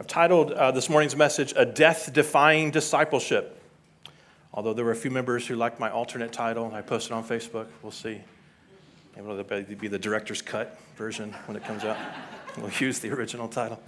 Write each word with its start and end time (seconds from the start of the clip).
I've 0.00 0.06
titled 0.06 0.52
uh, 0.52 0.70
this 0.70 0.88
morning's 0.88 1.14
message, 1.14 1.52
A 1.56 1.66
Death 1.66 2.10
Defying 2.14 2.70
Discipleship. 2.70 3.60
Although 4.54 4.72
there 4.72 4.86
were 4.86 4.92
a 4.92 4.96
few 4.96 5.10
members 5.10 5.46
who 5.46 5.56
liked 5.56 5.78
my 5.78 5.90
alternate 5.90 6.32
title, 6.32 6.72
I 6.72 6.80
posted 6.80 7.12
on 7.12 7.22
Facebook. 7.22 7.66
We'll 7.82 7.92
see. 7.92 8.18
Maybe 9.14 9.30
it'll 9.30 9.74
be 9.76 9.88
the 9.88 9.98
director's 9.98 10.40
cut 10.40 10.78
version 10.96 11.34
when 11.44 11.54
it 11.54 11.64
comes 11.64 11.84
out. 11.84 11.98
we'll 12.56 12.70
use 12.78 13.00
the 13.00 13.10
original 13.10 13.46
title. 13.46 13.78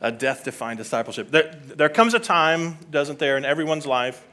A 0.00 0.12
death 0.12 0.44
defying 0.44 0.76
discipleship. 0.76 1.32
There, 1.32 1.52
there 1.64 1.88
comes 1.88 2.14
a 2.14 2.20
time, 2.20 2.78
doesn't 2.92 3.18
there, 3.18 3.36
in 3.36 3.44
everyone's 3.44 3.86
life 3.86 4.24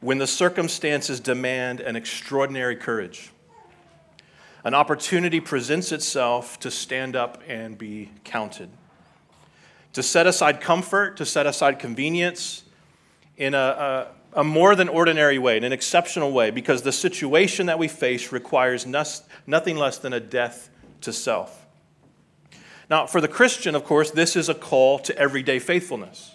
when 0.00 0.18
the 0.18 0.26
circumstances 0.26 1.18
demand 1.18 1.80
an 1.80 1.96
extraordinary 1.96 2.76
courage. 2.76 3.32
An 4.64 4.74
opportunity 4.74 5.40
presents 5.40 5.92
itself 5.92 6.60
to 6.60 6.70
stand 6.70 7.16
up 7.16 7.42
and 7.48 7.78
be 7.78 8.10
counted 8.22 8.68
to 9.98 10.02
set 10.04 10.28
aside 10.28 10.60
comfort, 10.60 11.16
to 11.16 11.26
set 11.26 11.44
aside 11.44 11.80
convenience 11.80 12.62
in 13.36 13.52
a, 13.52 14.06
a, 14.32 14.40
a, 14.42 14.44
more 14.44 14.76
than 14.76 14.88
ordinary 14.88 15.40
way, 15.40 15.56
in 15.56 15.64
an 15.64 15.72
exceptional 15.72 16.30
way, 16.30 16.52
because 16.52 16.82
the 16.82 16.92
situation 16.92 17.66
that 17.66 17.80
we 17.80 17.88
face 17.88 18.30
requires 18.30 18.86
nothing 18.86 19.76
less 19.76 19.98
than 19.98 20.12
a 20.12 20.20
death 20.20 20.70
to 21.00 21.12
self. 21.12 21.66
Now, 22.88 23.06
for 23.06 23.20
the 23.20 23.26
Christian, 23.26 23.74
of 23.74 23.82
course, 23.82 24.12
this 24.12 24.36
is 24.36 24.48
a 24.48 24.54
call 24.54 25.00
to 25.00 25.18
everyday 25.18 25.58
faithfulness. 25.58 26.30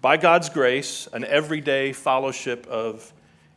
By 0.00 0.16
God's 0.16 0.48
grace, 0.48 1.08
an 1.12 1.24
everyday 1.24 1.92
fellowship 1.92 2.68
of 2.68 3.12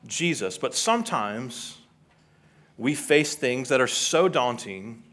Jesus. 0.07 0.57
But 0.57 0.73
sometimes 0.73 1.77
we 2.80 2.95
face 2.95 3.35
things 3.35 3.69
that 3.69 3.80
are 3.80 3.85
so 3.85 4.27
daunting, 4.27 5.03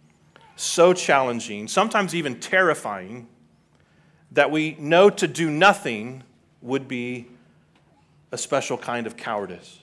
so 0.57 0.95
challenging, 0.95 1.69
sometimes 1.69 2.15
even 2.15 2.41
terrifying 2.41 3.29
that 4.37 4.51
we 4.51 4.77
know 4.79 5.09
to 5.09 5.27
do 5.27 5.51
nothing 5.51 6.23
would 6.61 6.87
be 6.87 7.27
a 8.31 8.37
special 8.37 8.77
kind 8.77 9.07
of 9.07 9.17
cowardice. 9.17 9.79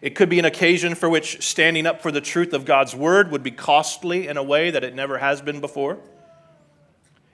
It 0.00 0.14
could 0.14 0.28
be 0.28 0.38
an 0.38 0.44
occasion 0.44 0.94
for 0.94 1.08
which 1.08 1.44
standing 1.44 1.84
up 1.84 2.02
for 2.02 2.12
the 2.12 2.20
truth 2.20 2.52
of 2.52 2.64
God's 2.64 2.94
word 2.94 3.32
would 3.32 3.42
be 3.42 3.50
costly 3.50 4.28
in 4.28 4.36
a 4.36 4.44
way 4.44 4.70
that 4.70 4.84
it 4.84 4.94
never 4.94 5.18
has 5.18 5.42
been 5.42 5.60
before. 5.60 5.98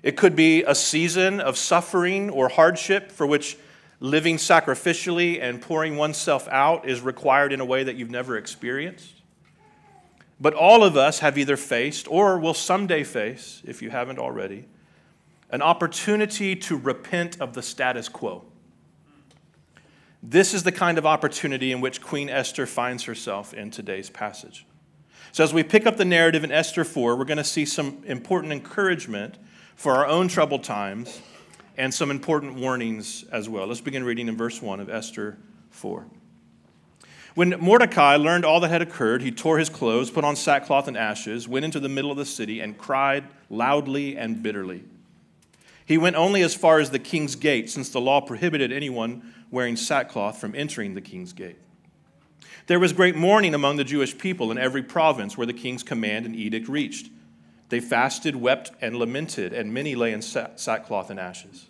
It 0.03 0.17
could 0.17 0.34
be 0.34 0.62
a 0.62 0.75
season 0.75 1.41
of 1.41 1.59
suffering 1.59 2.31
or 2.31 2.48
hardship 2.48 3.12
for 3.12 3.27
which 3.27 3.59
living 4.00 4.37
sacrificially 4.37 5.43
and 5.43 5.61
pouring 5.61 5.98
oneself 5.98 6.48
out 6.48 6.89
is 6.89 7.03
required 7.03 7.53
in 7.53 7.61
a 7.61 7.67
way 7.67 7.84
that 7.84 7.97
you've 7.97 8.11
never 8.11 8.39
experienced. 8.39 9.20
But 10.41 10.55
all 10.55 10.84
of 10.84 10.97
us 10.97 11.19
have 11.19 11.37
either 11.37 11.59
faced 11.59 12.09
or 12.09 12.39
will 12.39 12.55
someday 12.55 13.05
face, 13.05 13.61
if 13.67 13.83
you 13.83 13.91
haven't 13.91 14.19
already, 14.19 14.65
an 15.50 15.62
opportunity 15.62 16.54
to 16.54 16.77
repent 16.77 17.41
of 17.41 17.54
the 17.54 17.62
status 17.62 18.08
quo. 18.08 18.44
This 20.22 20.52
is 20.52 20.64
the 20.64 20.72
kind 20.72 20.98
of 20.98 21.06
opportunity 21.06 21.72
in 21.72 21.80
which 21.80 22.02
Queen 22.02 22.28
Esther 22.28 22.66
finds 22.66 23.04
herself 23.04 23.54
in 23.54 23.70
today's 23.70 24.10
passage. 24.10 24.66
So, 25.30 25.44
as 25.44 25.54
we 25.54 25.62
pick 25.62 25.86
up 25.86 25.96
the 25.96 26.04
narrative 26.04 26.42
in 26.42 26.50
Esther 26.50 26.84
4, 26.84 27.16
we're 27.16 27.24
going 27.24 27.38
to 27.38 27.44
see 27.44 27.64
some 27.64 28.02
important 28.06 28.52
encouragement 28.52 29.38
for 29.76 29.94
our 29.94 30.06
own 30.06 30.28
troubled 30.28 30.64
times 30.64 31.20
and 31.76 31.94
some 31.94 32.10
important 32.10 32.56
warnings 32.56 33.24
as 33.30 33.48
well. 33.48 33.66
Let's 33.66 33.80
begin 33.80 34.04
reading 34.04 34.26
in 34.26 34.36
verse 34.36 34.60
1 34.60 34.80
of 34.80 34.91
Esther 34.91 35.38
4. 35.70 36.06
When 37.34 37.50
Mordecai 37.60 38.16
learned 38.16 38.44
all 38.44 38.58
that 38.60 38.70
had 38.70 38.82
occurred, 38.82 39.22
he 39.22 39.30
tore 39.30 39.58
his 39.58 39.69
clothes, 39.69 40.10
put 40.10 40.24
on 40.24 40.34
sackcloth 40.34 40.88
and 40.88 40.96
ashes, 40.96 41.46
went 41.46 41.64
into 41.64 41.78
the 41.78 41.88
middle 41.88 42.10
of 42.10 42.16
the 42.16 42.24
city, 42.24 42.58
and 42.58 42.76
cried 42.76 43.24
loudly 43.48 44.16
and 44.16 44.42
bitterly. 44.42 44.82
He 45.89 45.97
went 45.97 46.17
only 46.17 46.42
as 46.42 46.55
far 46.55 46.81
as 46.81 46.91
the 46.91 46.98
king's 46.98 47.34
gate, 47.34 47.70
since 47.70 47.89
the 47.89 48.00
law 48.00 48.20
prohibited 48.20 48.70
anyone 48.70 49.33
wearing 49.50 49.75
sackcloth 49.75 50.39
from 50.39 50.55
entering 50.55 50.92
the 50.92 51.00
king's 51.00 51.33
gate. 51.33 51.56
There 52.66 52.78
was 52.78 52.93
great 52.93 53.16
mourning 53.16 53.54
among 53.54 53.78
the 53.78 53.84
Jewish 53.84 54.19
people 54.19 54.50
in 54.50 54.59
every 54.59 54.82
province 54.82 55.38
where 55.38 55.47
the 55.47 55.54
king's 55.54 55.82
command 55.82 56.26
and 56.26 56.37
edict 56.37 56.69
reached. 56.69 57.09
They 57.71 57.81
fasted, 57.81 58.37
wept, 58.37 58.71
and 58.82 58.97
lamented, 58.97 59.54
and 59.54 59.72
many 59.72 59.94
lay 59.94 60.12
in 60.12 60.21
sackcloth 60.21 61.09
and 61.09 61.19
ashes. 61.19 61.69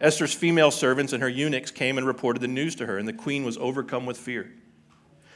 Esther's 0.00 0.34
female 0.34 0.70
servants 0.70 1.12
and 1.12 1.20
her 1.20 1.28
eunuchs 1.28 1.72
came 1.72 1.98
and 1.98 2.06
reported 2.06 2.42
the 2.42 2.46
news 2.46 2.76
to 2.76 2.86
her, 2.86 2.96
and 2.96 3.08
the 3.08 3.12
queen 3.12 3.42
was 3.42 3.58
overcome 3.58 4.06
with 4.06 4.18
fear. 4.18 4.52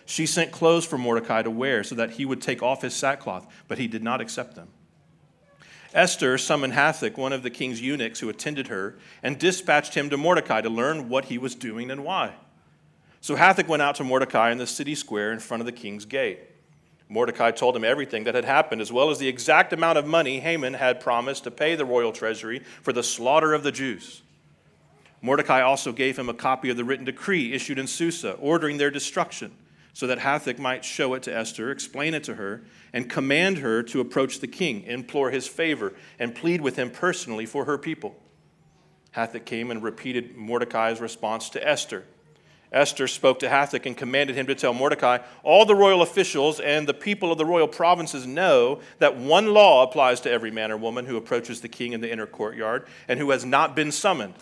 She 0.05 0.27
sent 0.27 0.53
clothes 0.53 0.87
for 0.87 0.97
Mordecai 0.97 1.43
to 1.43 1.51
wear 1.51 1.83
so 1.83 1.97
that 1.97 2.13
he 2.13 2.25
would 2.25 2.41
take 2.41 2.63
off 2.63 2.83
his 2.83 2.95
sackcloth, 2.95 3.53
but 3.67 3.79
he 3.79 3.89
did 3.89 4.05
not 4.05 4.21
accept 4.21 4.55
them. 4.55 4.69
Esther 5.95 6.37
summoned 6.39 6.73
Hathach, 6.73 7.17
one 7.17 7.33
of 7.33 7.43
the 7.43 7.51
king's 7.51 7.81
eunuchs 7.81 8.21
who 8.21 8.29
attended 8.29 8.69
her, 8.69 8.97
and 9.23 9.39
dispatched 9.39 9.95
him 9.95 10.11
to 10.11 10.17
Mordecai 10.17 10.61
to 10.61 10.71
learn 10.71 11.09
what 11.09 11.27
he 11.27 11.39
was 11.39 11.55
doing 11.55 11.91
and 11.91 12.05
why. 12.05 12.35
So 13.21 13.37
Hathach 13.37 13.69
went 13.69 13.83
out 13.83 13.97
to 13.97 14.05
Mordecai 14.05 14.51
in 14.51 14.59
the 14.59 14.67
city 14.67 14.95
square 14.95 15.33
in 15.33 15.39
front 15.39 15.61
of 15.61 15.67
the 15.67 15.73
king's 15.73 16.05
gate. 16.05 16.41
Mordecai 17.09 17.53
told 17.53 17.77
him 17.77 17.85
everything 17.85 18.25
that 18.25 18.35
had 18.35 18.45
happened, 18.45 18.81
as 18.81 18.93
well 18.93 19.11
as 19.11 19.19
the 19.19 19.29
exact 19.29 19.73
amount 19.73 19.99
of 19.99 20.07
money 20.07 20.41
Haman 20.41 20.75
had 20.75 21.01
promised 21.01 21.45
to 21.45 21.51
pay 21.51 21.75
the 21.77 21.85
royal 21.85 22.13
treasury 22.13 22.61
for 22.83 22.93
the 22.93 23.03
slaughter 23.03 23.55
of 23.55 23.63
the 23.63 23.73
Jews. 23.73 24.23
Mordecai 25.23 25.61
also 25.61 25.93
gave 25.93 26.19
him 26.19 26.29
a 26.29 26.35
copy 26.35 26.69
of 26.69 26.77
the 26.77 26.85
written 26.85 27.05
decree 27.05 27.53
issued 27.53 27.79
in 27.79 27.87
Susa, 27.87 28.33
ordering 28.33 28.77
their 28.77 28.91
destruction 28.91 29.53
so 29.97 30.07
that 30.07 30.19
Hathach 30.19 30.59
might 30.59 30.85
show 30.85 31.15
it 31.15 31.23
to 31.23 31.35
Esther, 31.35 31.71
explain 31.71 32.13
it 32.13 32.23
to 32.25 32.35
her, 32.35 32.61
and 32.93 33.09
command 33.09 33.57
her 33.57 33.83
to 33.85 33.99
approach 33.99 34.41
the 34.41 34.47
king, 34.47 34.83
implore 34.83 35.31
his 35.31 35.49
favor, 35.49 35.95
and 36.19 36.35
plead 36.35 36.61
with 36.61 36.77
him 36.77 36.91
personally 36.91 37.47
for 37.47 37.65
her 37.65 37.79
people. 37.79 38.15
Hathach 39.15 39.47
came 39.47 39.71
and 39.71 39.83
repeated 39.83 40.37
Mordecai's 40.37 41.01
response 41.01 41.49
to 41.49 41.67
Esther. 41.67 42.05
Esther 42.71 43.09
spoke 43.09 43.39
to 43.39 43.49
Hathach 43.49 43.87
and 43.87 43.97
commanded 43.97 44.37
him 44.37 44.47
to 44.49 44.55
tell 44.55 44.75
Mordecai, 44.75 45.21
All 45.43 45.65
the 45.65 45.75
royal 45.75 46.03
officials 46.03 46.61
and 46.61 46.87
the 46.87 46.93
people 46.93 47.33
of 47.33 47.39
the 47.39 47.47
royal 47.47 47.67
provinces 47.67 48.27
know 48.27 48.81
that 48.99 49.17
one 49.17 49.55
law 49.55 49.83
applies 49.83 50.21
to 50.21 50.31
every 50.31 50.51
man 50.51 50.71
or 50.71 50.77
woman 50.77 51.07
who 51.07 51.17
approaches 51.17 51.63
the 51.63 51.69
king 51.69 51.95
in 51.95 52.03
the 52.03 52.13
inner 52.13 52.27
courtyard 52.27 52.87
and 53.09 53.19
who 53.19 53.31
has 53.31 53.47
not 53.47 53.75
been 53.75 53.91
summoned 53.91 54.35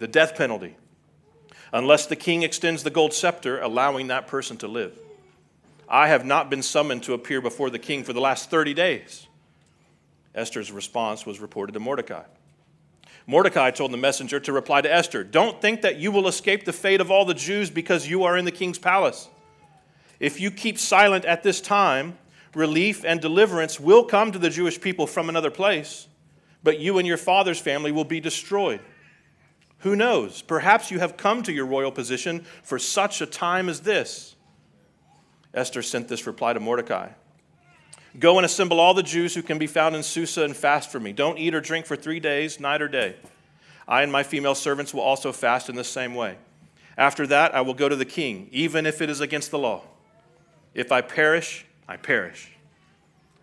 the 0.00 0.08
death 0.08 0.34
penalty 0.34 0.74
unless 1.72 2.06
the 2.06 2.16
king 2.16 2.42
extends 2.42 2.82
the 2.82 2.90
gold 2.90 3.12
scepter, 3.12 3.60
allowing 3.60 4.08
that 4.08 4.26
person 4.26 4.56
to 4.58 4.68
live. 4.68 4.98
I 5.88 6.08
have 6.08 6.24
not 6.24 6.50
been 6.50 6.62
summoned 6.62 7.04
to 7.04 7.14
appear 7.14 7.40
before 7.40 7.70
the 7.70 7.78
king 7.78 8.04
for 8.04 8.12
the 8.12 8.20
last 8.20 8.50
30 8.50 8.74
days. 8.74 9.26
Esther's 10.34 10.72
response 10.72 11.24
was 11.24 11.40
reported 11.40 11.72
to 11.72 11.80
Mordecai. 11.80 12.24
Mordecai 13.26 13.70
told 13.70 13.92
the 13.92 13.96
messenger 13.96 14.38
to 14.40 14.52
reply 14.52 14.80
to 14.80 14.92
Esther 14.92 15.24
Don't 15.24 15.60
think 15.60 15.82
that 15.82 15.96
you 15.96 16.12
will 16.12 16.28
escape 16.28 16.64
the 16.64 16.72
fate 16.72 17.00
of 17.00 17.10
all 17.10 17.24
the 17.24 17.34
Jews 17.34 17.70
because 17.70 18.08
you 18.08 18.24
are 18.24 18.36
in 18.36 18.44
the 18.44 18.52
king's 18.52 18.78
palace. 18.78 19.28
If 20.20 20.40
you 20.40 20.50
keep 20.50 20.78
silent 20.78 21.24
at 21.24 21.42
this 21.42 21.60
time, 21.60 22.18
relief 22.54 23.04
and 23.04 23.20
deliverance 23.20 23.80
will 23.80 24.04
come 24.04 24.32
to 24.32 24.38
the 24.38 24.50
Jewish 24.50 24.80
people 24.80 25.06
from 25.06 25.28
another 25.28 25.50
place, 25.50 26.06
but 26.62 26.78
you 26.78 26.98
and 26.98 27.06
your 27.06 27.16
father's 27.16 27.58
family 27.58 27.92
will 27.92 28.04
be 28.04 28.20
destroyed. 28.20 28.80
Who 29.86 29.94
knows? 29.94 30.42
Perhaps 30.42 30.90
you 30.90 30.98
have 30.98 31.16
come 31.16 31.44
to 31.44 31.52
your 31.52 31.64
royal 31.64 31.92
position 31.92 32.44
for 32.64 32.76
such 32.76 33.20
a 33.20 33.26
time 33.26 33.68
as 33.68 33.82
this. 33.82 34.34
Esther 35.54 35.80
sent 35.80 36.08
this 36.08 36.26
reply 36.26 36.52
to 36.54 36.58
Mordecai 36.58 37.10
Go 38.18 38.36
and 38.36 38.44
assemble 38.44 38.80
all 38.80 38.94
the 38.94 39.04
Jews 39.04 39.36
who 39.36 39.42
can 39.42 39.58
be 39.58 39.68
found 39.68 39.94
in 39.94 40.02
Susa 40.02 40.42
and 40.42 40.56
fast 40.56 40.90
for 40.90 40.98
me. 40.98 41.12
Don't 41.12 41.38
eat 41.38 41.54
or 41.54 41.60
drink 41.60 41.86
for 41.86 41.94
three 41.94 42.18
days, 42.18 42.58
night 42.58 42.82
or 42.82 42.88
day. 42.88 43.14
I 43.86 44.02
and 44.02 44.10
my 44.10 44.24
female 44.24 44.56
servants 44.56 44.92
will 44.92 45.02
also 45.02 45.30
fast 45.30 45.68
in 45.68 45.76
the 45.76 45.84
same 45.84 46.16
way. 46.16 46.36
After 46.98 47.24
that, 47.28 47.54
I 47.54 47.60
will 47.60 47.74
go 47.74 47.88
to 47.88 47.94
the 47.94 48.04
king, 48.04 48.48
even 48.50 48.86
if 48.86 49.00
it 49.00 49.08
is 49.08 49.20
against 49.20 49.52
the 49.52 49.58
law. 49.60 49.82
If 50.74 50.90
I 50.90 51.00
perish, 51.00 51.64
I 51.86 51.96
perish. 51.96 52.50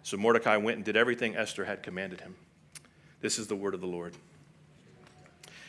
So 0.01 0.17
Mordecai 0.17 0.57
went 0.57 0.75
and 0.75 0.83
did 0.83 0.97
everything 0.97 1.37
Esther 1.37 1.63
had 1.63 1.83
commanded 1.83 2.19
him. 2.19 2.35
This 3.21 3.39
is 3.39 3.47
the 3.47 3.55
word 3.55 3.73
of 3.73 3.79
the 3.79 3.87
Lord. 3.87 4.13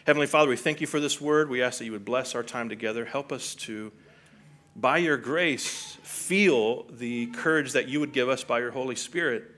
Heavenly 0.04 0.26
Father, 0.26 0.50
we 0.50 0.56
thank 0.56 0.82
you 0.82 0.86
for 0.86 1.00
this 1.00 1.18
word. 1.18 1.48
We 1.48 1.62
ask 1.62 1.78
that 1.78 1.86
you 1.86 1.92
would 1.92 2.04
bless 2.04 2.34
our 2.34 2.42
time 2.42 2.68
together. 2.68 3.06
Help 3.06 3.32
us 3.32 3.54
to, 3.54 3.90
by 4.76 4.98
your 4.98 5.16
grace, 5.16 5.96
feel 6.02 6.84
the 6.90 7.26
courage 7.28 7.72
that 7.72 7.88
you 7.88 8.00
would 8.00 8.12
give 8.12 8.28
us 8.28 8.44
by 8.44 8.58
your 8.58 8.70
Holy 8.70 8.96
Spirit. 8.96 9.50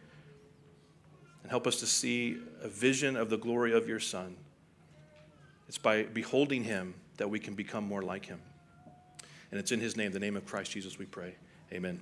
And 1.43 1.51
help 1.51 1.67
us 1.67 1.81
to 1.81 1.87
see 1.87 2.39
a 2.63 2.69
vision 2.69 3.17
of 3.17 3.29
the 3.29 3.37
glory 3.37 3.73
of 3.73 3.89
your 3.89 3.99
Son. 3.99 4.37
It's 5.67 5.79
by 5.79 6.05
beholding 6.05 6.63
him 6.63 6.95
that 7.17 7.29
we 7.29 7.41
can 7.41 7.55
become 7.55 7.83
more 7.83 8.03
like 8.03 8.27
him. 8.27 8.41
And 9.51 9.59
it's 9.59 9.73
in 9.73 9.81
his 9.81 9.97
name, 9.97 10.13
the 10.13 10.21
name 10.21 10.37
of 10.37 10.47
Christ 10.47 10.71
Jesus, 10.71 10.97
we 10.97 11.07
pray. 11.07 11.35
Amen. 11.73 12.01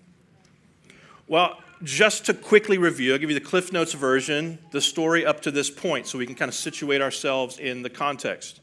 Well, 1.27 1.59
just 1.83 2.27
to 2.27 2.35
quickly 2.35 2.79
review, 2.79 3.13
I'll 3.13 3.19
give 3.19 3.31
you 3.31 3.39
the 3.39 3.45
Cliff 3.45 3.73
Notes 3.73 3.93
version, 3.93 4.59
the 4.71 4.81
story 4.81 5.25
up 5.25 5.41
to 5.43 5.51
this 5.51 5.71
point, 5.71 6.07
so 6.07 6.19
we 6.19 6.27
can 6.27 6.35
kind 6.35 6.49
of 6.49 6.55
situate 6.55 7.01
ourselves 7.01 7.59
in 7.59 7.83
the 7.83 7.91
context. 7.91 8.61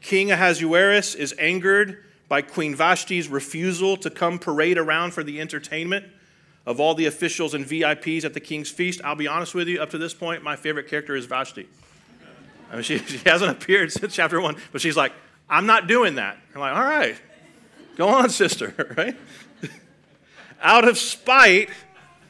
King 0.00 0.30
Ahasuerus 0.30 1.14
is 1.14 1.34
angered 1.38 2.04
by 2.28 2.42
Queen 2.42 2.74
Vashti's 2.74 3.28
refusal 3.28 3.96
to 3.98 4.10
come 4.10 4.38
parade 4.38 4.78
around 4.78 5.12
for 5.12 5.22
the 5.22 5.40
entertainment 5.40 6.06
of 6.64 6.80
all 6.80 6.94
the 6.94 7.06
officials 7.06 7.54
and 7.54 7.64
VIPs 7.64 8.24
at 8.24 8.34
the 8.34 8.40
king's 8.40 8.70
feast. 8.70 9.00
I'll 9.04 9.14
be 9.14 9.28
honest 9.28 9.54
with 9.54 9.68
you, 9.68 9.80
up 9.80 9.90
to 9.90 9.98
this 9.98 10.14
point, 10.14 10.42
my 10.42 10.56
favorite 10.56 10.88
character 10.88 11.14
is 11.14 11.26
Vashti. 11.26 11.68
I 12.70 12.74
mean, 12.74 12.82
she, 12.82 12.98
she 12.98 13.18
hasn't 13.18 13.50
appeared 13.50 13.92
since 13.92 14.14
chapter 14.14 14.40
one, 14.40 14.56
but 14.72 14.80
she's 14.80 14.96
like, 14.96 15.12
I'm 15.48 15.66
not 15.66 15.86
doing 15.86 16.16
that. 16.16 16.36
I'm 16.54 16.60
like, 16.60 16.74
all 16.74 16.82
right, 16.82 17.16
go 17.96 18.08
on, 18.08 18.30
sister, 18.30 18.74
right? 18.96 19.16
Out 20.60 20.88
of 20.88 20.98
spite, 20.98 21.70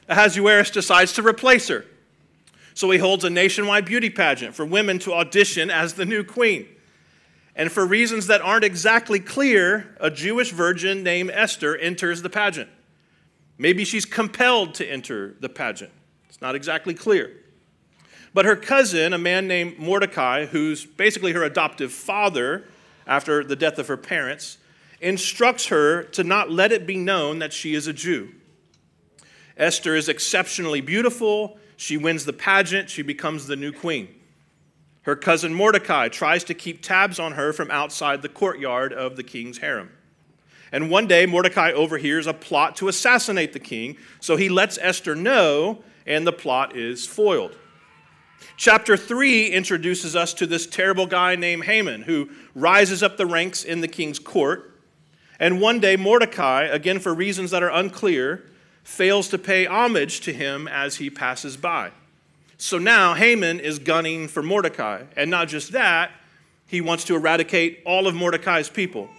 Ahasuerus 0.08 0.70
decides 0.70 1.12
to 1.14 1.22
replace 1.22 1.68
her. 1.68 1.84
So 2.74 2.90
he 2.90 2.98
holds 2.98 3.24
a 3.24 3.30
nationwide 3.30 3.86
beauty 3.86 4.10
pageant 4.10 4.54
for 4.54 4.64
women 4.64 4.98
to 5.00 5.14
audition 5.14 5.70
as 5.70 5.94
the 5.94 6.04
new 6.04 6.22
queen. 6.22 6.68
And 7.54 7.72
for 7.72 7.86
reasons 7.86 8.26
that 8.26 8.42
aren't 8.42 8.64
exactly 8.64 9.18
clear, 9.18 9.96
a 9.98 10.10
Jewish 10.10 10.50
virgin 10.50 11.02
named 11.02 11.30
Esther 11.32 11.74
enters 11.74 12.20
the 12.20 12.28
pageant. 12.28 12.68
Maybe 13.56 13.84
she's 13.84 14.04
compelled 14.04 14.74
to 14.74 14.86
enter 14.86 15.34
the 15.40 15.48
pageant. 15.48 15.92
It's 16.28 16.42
not 16.42 16.54
exactly 16.54 16.92
clear. 16.92 17.32
But 18.34 18.44
her 18.44 18.56
cousin, 18.56 19.14
a 19.14 19.18
man 19.18 19.48
named 19.48 19.78
Mordecai, 19.78 20.44
who's 20.44 20.84
basically 20.84 21.32
her 21.32 21.42
adoptive 21.42 21.90
father 21.90 22.64
after 23.06 23.42
the 23.42 23.56
death 23.56 23.78
of 23.78 23.88
her 23.88 23.96
parents, 23.96 24.58
instructs 25.00 25.68
her 25.68 26.02
to 26.02 26.22
not 26.22 26.50
let 26.50 26.72
it 26.72 26.86
be 26.86 26.98
known 26.98 27.38
that 27.38 27.54
she 27.54 27.74
is 27.74 27.86
a 27.86 27.94
Jew. 27.94 28.34
Esther 29.56 29.96
is 29.96 30.08
exceptionally 30.08 30.80
beautiful. 30.80 31.58
She 31.76 31.96
wins 31.96 32.24
the 32.24 32.32
pageant. 32.32 32.90
She 32.90 33.02
becomes 33.02 33.46
the 33.46 33.56
new 33.56 33.72
queen. 33.72 34.08
Her 35.02 35.16
cousin 35.16 35.54
Mordecai 35.54 36.08
tries 36.08 36.42
to 36.44 36.54
keep 36.54 36.82
tabs 36.82 37.18
on 37.18 37.32
her 37.32 37.52
from 37.52 37.70
outside 37.70 38.22
the 38.22 38.28
courtyard 38.28 38.92
of 38.92 39.16
the 39.16 39.22
king's 39.22 39.58
harem. 39.58 39.90
And 40.72 40.90
one 40.90 41.06
day, 41.06 41.26
Mordecai 41.26 41.70
overhears 41.70 42.26
a 42.26 42.34
plot 42.34 42.76
to 42.76 42.88
assassinate 42.88 43.52
the 43.52 43.60
king, 43.60 43.96
so 44.20 44.36
he 44.36 44.48
lets 44.48 44.78
Esther 44.78 45.14
know, 45.14 45.82
and 46.06 46.26
the 46.26 46.32
plot 46.32 46.76
is 46.76 47.06
foiled. 47.06 47.56
Chapter 48.56 48.96
3 48.96 49.48
introduces 49.48 50.16
us 50.16 50.34
to 50.34 50.46
this 50.46 50.66
terrible 50.66 51.06
guy 51.06 51.36
named 51.36 51.64
Haman 51.64 52.02
who 52.02 52.30
rises 52.54 53.02
up 53.02 53.16
the 53.16 53.26
ranks 53.26 53.64
in 53.64 53.80
the 53.80 53.88
king's 53.88 54.18
court. 54.18 54.80
And 55.38 55.60
one 55.60 55.78
day, 55.78 55.96
Mordecai, 55.96 56.64
again 56.64 56.98
for 56.98 57.14
reasons 57.14 57.50
that 57.52 57.62
are 57.62 57.70
unclear, 57.70 58.44
fails 58.86 59.28
to 59.28 59.36
pay 59.36 59.66
homage 59.66 60.20
to 60.20 60.32
him 60.32 60.68
as 60.68 60.96
he 60.96 61.10
passes 61.10 61.56
by. 61.56 61.90
So 62.56 62.78
now 62.78 63.14
Haman 63.14 63.58
is 63.58 63.80
gunning 63.80 64.28
for 64.28 64.44
Mordecai. 64.44 65.02
And 65.16 65.28
not 65.28 65.48
just 65.48 65.72
that, 65.72 66.12
he 66.68 66.80
wants 66.80 67.02
to 67.04 67.16
eradicate 67.16 67.82
all 67.84 68.06
of 68.06 68.14
Mordecai's 68.14 68.70
people. 68.70 69.10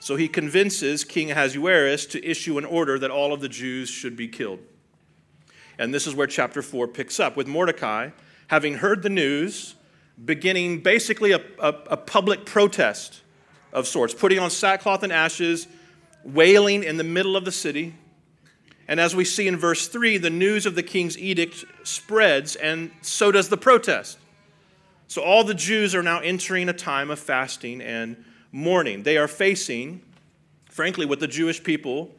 So 0.00 0.16
he 0.16 0.26
convinces 0.26 1.04
King 1.04 1.30
Ahasuerus 1.30 2.06
to 2.06 2.28
issue 2.28 2.58
an 2.58 2.64
order 2.64 2.98
that 2.98 3.12
all 3.12 3.32
of 3.32 3.40
the 3.40 3.48
Jews 3.48 3.88
should 3.88 4.16
be 4.16 4.26
killed. 4.26 4.58
And 5.78 5.94
this 5.94 6.08
is 6.08 6.16
where 6.16 6.26
chapter 6.26 6.60
4 6.60 6.88
picks 6.88 7.20
up 7.20 7.36
with 7.36 7.46
Mordecai 7.46 8.10
having 8.48 8.74
heard 8.74 9.04
the 9.04 9.08
news, 9.08 9.76
beginning 10.22 10.80
basically 10.80 11.30
a, 11.30 11.40
a, 11.60 11.68
a 11.86 11.96
public 11.96 12.44
protest 12.44 13.22
of 13.72 13.86
sorts, 13.86 14.12
putting 14.12 14.40
on 14.40 14.50
sackcloth 14.50 15.04
and 15.04 15.12
ashes, 15.12 15.68
wailing 16.24 16.82
in 16.82 16.96
the 16.96 17.04
middle 17.04 17.36
of 17.36 17.44
the 17.44 17.52
city. 17.52 17.94
And 18.92 19.00
as 19.00 19.16
we 19.16 19.24
see 19.24 19.48
in 19.48 19.56
verse 19.56 19.88
3, 19.88 20.18
the 20.18 20.28
news 20.28 20.66
of 20.66 20.74
the 20.74 20.82
king's 20.82 21.16
edict 21.16 21.64
spreads, 21.82 22.56
and 22.56 22.90
so 23.00 23.32
does 23.32 23.48
the 23.48 23.56
protest. 23.56 24.18
So 25.08 25.22
all 25.22 25.44
the 25.44 25.54
Jews 25.54 25.94
are 25.94 26.02
now 26.02 26.18
entering 26.18 26.68
a 26.68 26.74
time 26.74 27.10
of 27.10 27.18
fasting 27.18 27.80
and 27.80 28.22
mourning. 28.52 29.04
They 29.04 29.16
are 29.16 29.28
facing, 29.28 30.02
frankly, 30.66 31.06
what 31.06 31.20
the 31.20 31.26
Jewish 31.26 31.64
people 31.64 32.14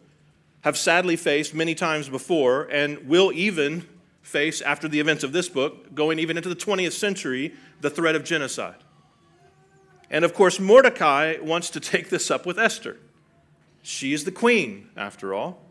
have 0.61 0.75
sadly 0.75 1.15
faced 1.15 1.53
many 1.53 1.75
times 1.75 2.09
before 2.09 2.63
and 2.71 3.07
will 3.07 3.31
even 3.31 3.87
face, 4.23 4.59
after 4.59 4.87
the 4.87 4.99
events 4.99 5.23
of 5.23 5.31
this 5.31 5.49
book, 5.49 5.93
going 5.93 6.17
even 6.17 6.37
into 6.37 6.49
the 6.49 6.55
20th 6.55 6.93
century, 6.93 7.53
the 7.81 7.91
threat 7.91 8.15
of 8.15 8.23
genocide. 8.23 8.83
And 10.09 10.25
of 10.25 10.33
course, 10.33 10.59
Mordecai 10.59 11.35
wants 11.39 11.69
to 11.69 11.79
take 11.79 12.09
this 12.09 12.31
up 12.31 12.47
with 12.47 12.57
Esther. 12.57 12.97
She 13.83 14.11
is 14.11 14.23
the 14.23 14.31
queen, 14.31 14.89
after 14.97 15.35
all. 15.35 15.62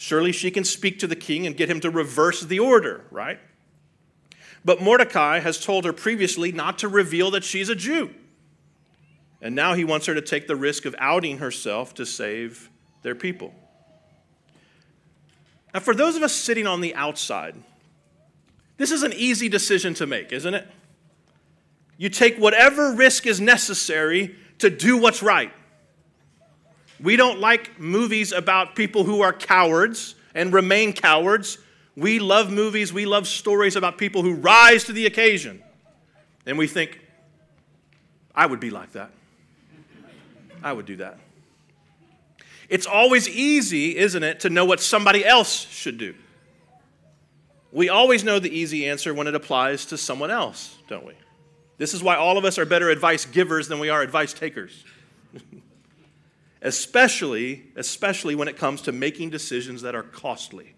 Surely 0.00 0.30
she 0.30 0.52
can 0.52 0.62
speak 0.62 1.00
to 1.00 1.08
the 1.08 1.16
king 1.16 1.44
and 1.44 1.56
get 1.56 1.68
him 1.68 1.80
to 1.80 1.90
reverse 1.90 2.40
the 2.42 2.60
order, 2.60 3.04
right? 3.10 3.40
But 4.64 4.80
Mordecai 4.80 5.40
has 5.40 5.58
told 5.58 5.84
her 5.84 5.92
previously 5.92 6.52
not 6.52 6.78
to 6.78 6.88
reveal 6.88 7.32
that 7.32 7.42
she's 7.42 7.68
a 7.68 7.74
Jew. 7.74 8.14
And 9.42 9.56
now 9.56 9.74
he 9.74 9.82
wants 9.82 10.06
her 10.06 10.14
to 10.14 10.22
take 10.22 10.46
the 10.46 10.54
risk 10.54 10.84
of 10.84 10.94
outing 10.98 11.38
herself 11.38 11.94
to 11.94 12.06
save 12.06 12.70
their 13.02 13.16
people. 13.16 13.52
Now, 15.74 15.80
for 15.80 15.94
those 15.94 16.14
of 16.14 16.22
us 16.22 16.32
sitting 16.32 16.68
on 16.68 16.80
the 16.80 16.94
outside, 16.94 17.56
this 18.76 18.92
is 18.92 19.02
an 19.02 19.12
easy 19.12 19.48
decision 19.48 19.94
to 19.94 20.06
make, 20.06 20.30
isn't 20.30 20.54
it? 20.54 20.68
You 21.96 22.08
take 22.08 22.36
whatever 22.36 22.92
risk 22.92 23.26
is 23.26 23.40
necessary 23.40 24.36
to 24.60 24.70
do 24.70 24.96
what's 24.96 25.24
right. 25.24 25.52
We 27.00 27.16
don't 27.16 27.40
like 27.40 27.78
movies 27.78 28.32
about 28.32 28.74
people 28.74 29.04
who 29.04 29.20
are 29.20 29.32
cowards 29.32 30.14
and 30.34 30.52
remain 30.52 30.92
cowards. 30.92 31.58
We 31.96 32.18
love 32.18 32.50
movies, 32.50 32.92
we 32.92 33.06
love 33.06 33.26
stories 33.26 33.76
about 33.76 33.98
people 33.98 34.22
who 34.22 34.34
rise 34.34 34.84
to 34.84 34.92
the 34.92 35.06
occasion. 35.06 35.62
And 36.46 36.58
we 36.58 36.66
think, 36.66 37.00
I 38.34 38.46
would 38.46 38.60
be 38.60 38.70
like 38.70 38.92
that. 38.92 39.10
I 40.62 40.72
would 40.72 40.86
do 40.86 40.96
that. 40.96 41.18
It's 42.68 42.86
always 42.86 43.28
easy, 43.28 43.96
isn't 43.96 44.22
it, 44.22 44.40
to 44.40 44.50
know 44.50 44.64
what 44.64 44.80
somebody 44.80 45.24
else 45.24 45.66
should 45.70 45.98
do. 45.98 46.14
We 47.72 47.88
always 47.88 48.24
know 48.24 48.38
the 48.38 48.50
easy 48.50 48.88
answer 48.88 49.12
when 49.14 49.26
it 49.26 49.34
applies 49.34 49.86
to 49.86 49.98
someone 49.98 50.30
else, 50.30 50.76
don't 50.88 51.04
we? 51.04 51.14
This 51.76 51.94
is 51.94 52.02
why 52.02 52.16
all 52.16 52.38
of 52.38 52.44
us 52.44 52.58
are 52.58 52.64
better 52.64 52.90
advice 52.90 53.24
givers 53.24 53.68
than 53.68 53.78
we 53.78 53.88
are 53.88 54.02
advice 54.02 54.32
takers. 54.32 54.84
especially, 56.62 57.66
especially 57.76 58.34
when 58.34 58.48
it 58.48 58.56
comes 58.56 58.82
to 58.82 58.92
making 58.92 59.30
decisions 59.30 59.82
that 59.82 59.94
are 59.94 60.02
costly. 60.02 60.74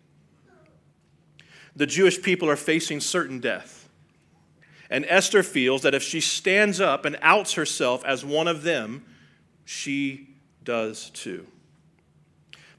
The 1.76 1.86
Jewish 1.86 2.20
people 2.22 2.50
are 2.50 2.56
facing 2.56 3.00
certain 3.00 3.40
death. 3.40 3.88
And 4.90 5.06
Esther 5.08 5.42
feels 5.42 5.82
that 5.82 5.94
if 5.94 6.02
she 6.02 6.20
stands 6.20 6.80
up 6.80 7.04
and 7.04 7.16
outs 7.22 7.54
herself 7.54 8.04
as 8.04 8.24
one 8.24 8.48
of 8.48 8.62
them, 8.64 9.04
she 9.64 10.34
does 10.64 11.10
too. 11.10 11.46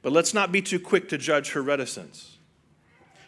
But 0.01 0.11
let's 0.11 0.33
not 0.33 0.51
be 0.51 0.61
too 0.61 0.79
quick 0.79 1.07
to 1.09 1.17
judge 1.17 1.51
her 1.51 1.61
reticence 1.61 2.31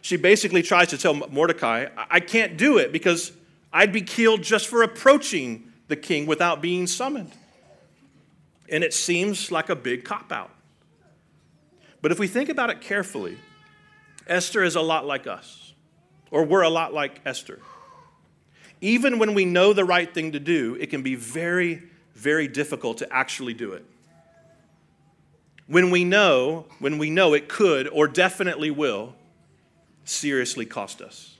she 0.03 0.17
basically 0.17 0.61
tries 0.61 0.89
to 0.89 0.97
tell 0.97 1.13
Mordecai, 1.13 1.87
I 1.95 2.19
can't 2.19 2.57
do 2.57 2.77
it 2.77 2.91
because 2.91 3.31
I'd 3.71 3.93
be 3.93 4.01
killed 4.01 4.43
just 4.43 4.67
for 4.67 4.83
approaching 4.83 5.71
the 5.87 5.95
king 5.95 6.25
without 6.25 6.61
being 6.61 6.87
summoned. 6.87 7.31
And 8.73 8.83
it 8.83 8.91
seems 8.91 9.51
like 9.51 9.69
a 9.69 9.75
big 9.75 10.03
cop 10.03 10.31
out. 10.31 10.49
But 12.01 12.11
if 12.11 12.17
we 12.17 12.25
think 12.25 12.49
about 12.49 12.71
it 12.71 12.81
carefully, 12.81 13.37
Esther 14.25 14.63
is 14.63 14.75
a 14.75 14.81
lot 14.81 15.05
like 15.05 15.27
us, 15.27 15.73
or 16.31 16.43
we're 16.43 16.63
a 16.63 16.69
lot 16.69 16.91
like 16.91 17.21
Esther. 17.23 17.59
Even 18.81 19.19
when 19.19 19.35
we 19.35 19.45
know 19.45 19.73
the 19.73 19.85
right 19.85 20.11
thing 20.11 20.31
to 20.31 20.39
do, 20.39 20.75
it 20.79 20.89
can 20.89 21.03
be 21.03 21.13
very, 21.13 21.83
very 22.15 22.47
difficult 22.47 22.97
to 22.97 23.13
actually 23.13 23.53
do 23.53 23.73
it. 23.73 23.85
When 25.67 25.91
we 25.91 26.03
know, 26.03 26.65
when 26.79 26.97
we 26.97 27.11
know 27.11 27.35
it 27.35 27.47
could 27.47 27.87
or 27.87 28.07
definitely 28.07 28.71
will, 28.71 29.13
seriously 30.03 30.65
cost 30.65 30.99
us. 30.99 31.37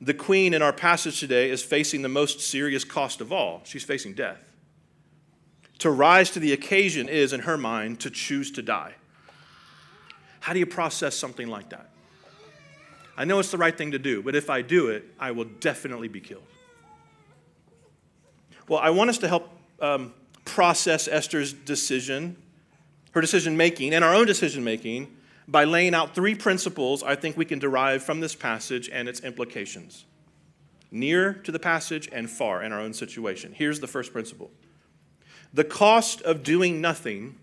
The 0.00 0.14
queen 0.14 0.54
in 0.54 0.62
our 0.62 0.72
passage 0.72 1.20
today 1.20 1.50
is 1.50 1.62
facing 1.62 2.00
the 2.00 2.08
most 2.08 2.40
serious 2.40 2.82
cost 2.82 3.20
of 3.20 3.30
all. 3.30 3.60
She's 3.64 3.84
facing 3.84 4.14
death. 4.14 4.47
To 5.78 5.90
rise 5.90 6.30
to 6.30 6.40
the 6.40 6.52
occasion 6.52 7.08
is, 7.08 7.32
in 7.32 7.40
her 7.40 7.56
mind, 7.56 8.00
to 8.00 8.10
choose 8.10 8.50
to 8.52 8.62
die. 8.62 8.94
How 10.40 10.52
do 10.52 10.58
you 10.58 10.66
process 10.66 11.14
something 11.14 11.48
like 11.48 11.70
that? 11.70 11.90
I 13.16 13.24
know 13.24 13.38
it's 13.38 13.50
the 13.50 13.58
right 13.58 13.76
thing 13.76 13.90
to 13.92 13.98
do, 13.98 14.22
but 14.22 14.34
if 14.34 14.48
I 14.48 14.62
do 14.62 14.88
it, 14.88 15.04
I 15.18 15.32
will 15.32 15.44
definitely 15.44 16.08
be 16.08 16.20
killed. 16.20 16.44
Well, 18.68 18.80
I 18.80 18.90
want 18.90 19.10
us 19.10 19.18
to 19.18 19.28
help 19.28 19.48
um, 19.80 20.14
process 20.44 21.08
Esther's 21.08 21.52
decision, 21.52 22.36
her 23.12 23.20
decision 23.20 23.56
making, 23.56 23.94
and 23.94 24.04
our 24.04 24.14
own 24.14 24.26
decision 24.26 24.62
making 24.62 25.16
by 25.48 25.64
laying 25.64 25.94
out 25.94 26.14
three 26.14 26.34
principles 26.34 27.02
I 27.02 27.14
think 27.14 27.36
we 27.36 27.44
can 27.44 27.58
derive 27.58 28.02
from 28.02 28.20
this 28.20 28.34
passage 28.34 28.88
and 28.92 29.08
its 29.08 29.20
implications 29.20 30.04
near 30.90 31.34
to 31.34 31.52
the 31.52 31.58
passage 31.58 32.08
and 32.12 32.30
far 32.30 32.62
in 32.62 32.72
our 32.72 32.80
own 32.80 32.92
situation. 32.92 33.52
Here's 33.52 33.80
the 33.80 33.86
first 33.86 34.12
principle 34.12 34.50
the 35.52 35.64
cost 35.64 36.22
of 36.22 36.42
doing 36.42 36.80
nothing 36.80 37.36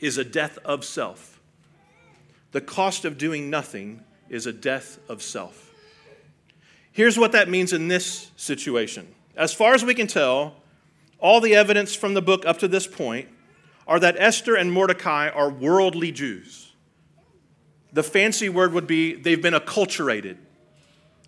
is 0.00 0.18
a 0.18 0.24
death 0.24 0.58
of 0.64 0.84
self. 0.84 1.40
The 2.52 2.60
cost 2.60 3.04
of 3.04 3.18
doing 3.18 3.50
nothing 3.50 4.02
is 4.28 4.46
a 4.46 4.52
death 4.52 4.98
of 5.08 5.22
self. 5.22 5.72
Here's 6.92 7.18
what 7.18 7.32
that 7.32 7.48
means 7.48 7.72
in 7.72 7.88
this 7.88 8.30
situation. 8.36 9.06
As 9.36 9.52
far 9.52 9.74
as 9.74 9.84
we 9.84 9.94
can 9.94 10.06
tell, 10.06 10.54
all 11.18 11.40
the 11.40 11.54
evidence 11.54 11.94
from 11.94 12.14
the 12.14 12.22
book 12.22 12.46
up 12.46 12.58
to 12.60 12.68
this 12.68 12.86
point 12.86 13.28
are 13.86 14.00
that 14.00 14.16
Esther 14.18 14.56
and 14.56 14.72
Mordecai 14.72 15.28
are 15.28 15.50
worldly 15.50 16.10
Jews. 16.10 16.72
The 17.92 18.02
fancy 18.02 18.48
word 18.48 18.72
would 18.72 18.86
be 18.86 19.14
they've 19.14 19.40
been 19.40 19.54
acculturated. 19.54 20.38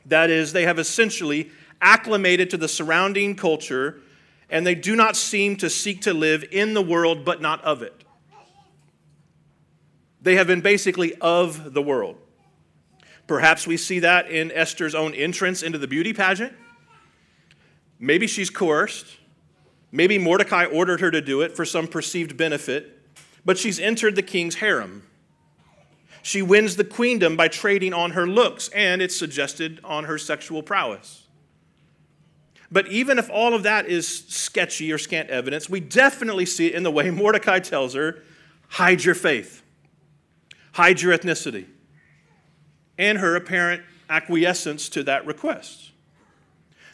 That 0.07 0.31
is, 0.31 0.53
they 0.53 0.65
have 0.65 0.79
essentially 0.79 1.51
acclimated 1.81 2.51
to 2.51 2.57
the 2.57 2.69
surrounding 2.69 3.37
culture, 3.37 4.01
and 4.51 4.67
they 4.67 4.75
do 4.75 4.97
not 4.97 5.17
seem 5.17 5.57
to 5.57 5.69
seek 5.71 6.03
to 6.03 6.15
live 6.15 6.45
in 6.51 6.75
the 6.75 6.83
world 6.83 7.25
but 7.25 7.41
not 7.41 7.63
of 7.65 7.83
it. 7.83 8.05
They 10.21 10.37
have 10.37 10.47
been 10.47 10.61
basically 10.61 11.15
of 11.21 11.75
the 11.75 11.83
world. 11.83 12.17
Perhaps 13.27 13.67
we 13.67 13.77
see 13.77 13.99
that 14.01 14.31
in 14.31 14.51
Esther's 14.51 14.95
own 14.95 15.15
entrance 15.15 15.63
into 15.63 15.79
the 15.79 15.87
beauty 15.87 16.13
pageant. 16.13 16.55
Maybe 17.99 18.27
she's 18.27 18.51
coerced. 18.51 19.07
Maybe 19.93 20.19
Mordecai 20.19 20.65
ordered 20.65 21.01
her 21.01 21.11
to 21.11 21.21
do 21.21 21.43
it 21.43 21.55
for 21.55 21.65
some 21.65 21.87
perceived 21.87 22.37
benefit, 22.37 22.99
but 23.45 23.59
she's 23.59 23.79
entered 23.79 24.17
the 24.17 24.23
king's 24.23 24.57
harem. 24.57 25.05
She 26.23 26.43
wins 26.43 26.77
the 26.77 26.85
queendom 26.85 27.37
by 27.37 27.49
trading 27.49 27.95
on 27.95 28.11
her 28.11 28.27
looks, 28.27 28.69
and 28.69 29.01
it's 29.01 29.17
suggested 29.17 29.81
on 29.85 30.05
her 30.05 30.19
sexual 30.19 30.63
prowess. 30.63 31.28
But 32.71 32.89
even 32.89 33.19
if 33.19 33.31
all 33.31 33.55
of 33.55 33.63
that 33.63 33.87
is 33.87 34.07
sketchy 34.29 34.93
or 34.93 34.99
scant 34.99 35.31
evidence, 35.31 35.71
we 35.71 35.81
definitely 35.81 36.47
see 36.47 36.67
it 36.67 36.75
in 36.75 36.83
the 36.83 36.91
way 36.91 37.11
Mordecai 37.11 37.61
tells 37.61 37.95
her 37.95 38.23
hide 38.69 39.03
your 39.03 39.15
faith, 39.15 39.63
hide 40.73 41.01
your 41.01 41.17
ethnicity, 41.17 41.67
and 42.99 43.19
her 43.19 43.37
apparent 43.37 43.83
acquiescence 44.11 44.89
to 44.91 45.03
that 45.05 45.27
request. 45.27 45.93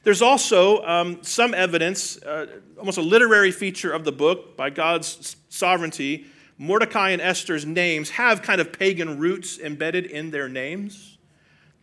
There's 0.04 0.22
also 0.22 0.84
um, 0.84 1.22
some 1.22 1.54
evidence, 1.54 2.22
uh, 2.22 2.46
almost 2.78 2.98
a 2.98 3.02
literary 3.02 3.50
feature 3.50 3.90
of 3.90 4.04
the 4.04 4.12
book 4.12 4.56
by 4.56 4.70
God's 4.70 5.36
sovereignty. 5.48 6.26
Mordecai 6.58 7.10
and 7.10 7.22
Esther's 7.22 7.64
names 7.64 8.10
have 8.10 8.42
kind 8.42 8.60
of 8.60 8.72
pagan 8.72 9.18
roots 9.18 9.58
embedded 9.58 10.04
in 10.06 10.30
their 10.30 10.48
names. 10.48 11.13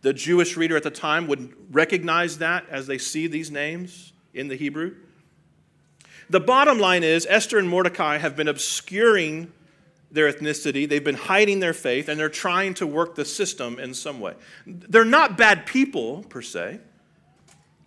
The 0.02 0.12
Jewish 0.12 0.56
reader 0.56 0.76
at 0.76 0.82
the 0.82 0.90
time 0.90 1.26
would 1.28 1.54
recognize 1.74 2.38
that 2.38 2.64
as 2.68 2.86
they 2.86 2.98
see 2.98 3.26
these 3.26 3.50
names 3.50 4.12
in 4.34 4.48
the 4.48 4.56
Hebrew. 4.56 4.96
The 6.30 6.40
bottom 6.40 6.78
line 6.78 7.02
is 7.02 7.26
Esther 7.28 7.58
and 7.58 7.68
Mordecai 7.68 8.18
have 8.18 8.36
been 8.36 8.48
obscuring 8.48 9.52
their 10.10 10.30
ethnicity, 10.30 10.86
they've 10.86 11.02
been 11.02 11.14
hiding 11.14 11.60
their 11.60 11.72
faith, 11.72 12.08
and 12.08 12.20
they're 12.20 12.28
trying 12.28 12.74
to 12.74 12.86
work 12.86 13.14
the 13.14 13.24
system 13.24 13.78
in 13.78 13.94
some 13.94 14.20
way. 14.20 14.34
They're 14.66 15.06
not 15.06 15.38
bad 15.38 15.64
people, 15.64 16.22
per 16.24 16.42
se 16.42 16.80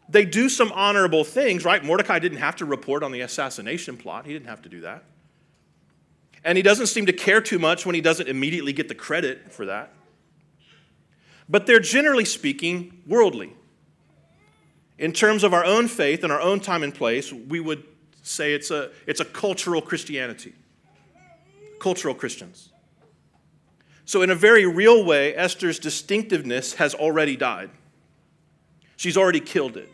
they 0.08 0.26
do 0.26 0.50
some 0.50 0.72
honorable 0.74 1.24
things, 1.24 1.66
right? 1.66 1.84
Mordecai 1.84 2.20
didn't 2.20 2.38
have 2.38 2.56
to 2.58 2.66
report 2.66 3.04
on 3.04 3.12
the 3.12 3.22
assassination 3.22 3.98
plot, 3.98 4.26
he 4.26 4.34
didn't 4.34 4.48
have 4.48 4.62
to 4.64 4.70
do 4.70 4.82
that. 4.82 5.04
And 6.44 6.58
he 6.58 6.62
doesn't 6.62 6.88
seem 6.88 7.08
to 7.08 7.14
care 7.14 7.42
too 7.42 7.58
much 7.58 7.86
when 7.86 7.96
he 7.96 8.02
doesn't 8.02 8.30
immediately 8.30 8.72
get 8.72 8.88
the 8.88 8.96
credit 8.96 9.52
for 9.52 9.66
that. 9.66 9.92
But 11.48 11.68
they're 11.68 11.80
generally 11.80 12.26
speaking 12.26 13.02
worldly. 13.06 13.54
In 14.98 15.12
terms 15.12 15.44
of 15.44 15.54
our 15.54 15.66
own 15.66 15.88
faith 15.88 16.24
and 16.24 16.32
our 16.32 16.42
own 16.42 16.60
time 16.60 16.82
and 16.82 16.94
place, 16.94 17.32
we 17.32 17.60
would 17.60 17.84
say 18.22 18.54
it's 18.54 18.72
a, 18.72 18.92
it's 19.06 19.20
a 19.20 19.26
cultural 19.26 19.82
Christianity. 19.82 20.54
Cultural 21.80 22.16
Christians. 22.16 22.72
So, 24.06 24.22
in 24.22 24.30
a 24.30 24.36
very 24.36 24.66
real 24.66 25.04
way, 25.04 25.36
Esther's 25.36 25.80
distinctiveness 25.80 26.76
has 26.76 26.94
already 26.94 27.36
died. 27.36 27.72
She's 28.98 29.18
already 29.18 29.40
killed 29.40 29.78
it. 29.78 29.90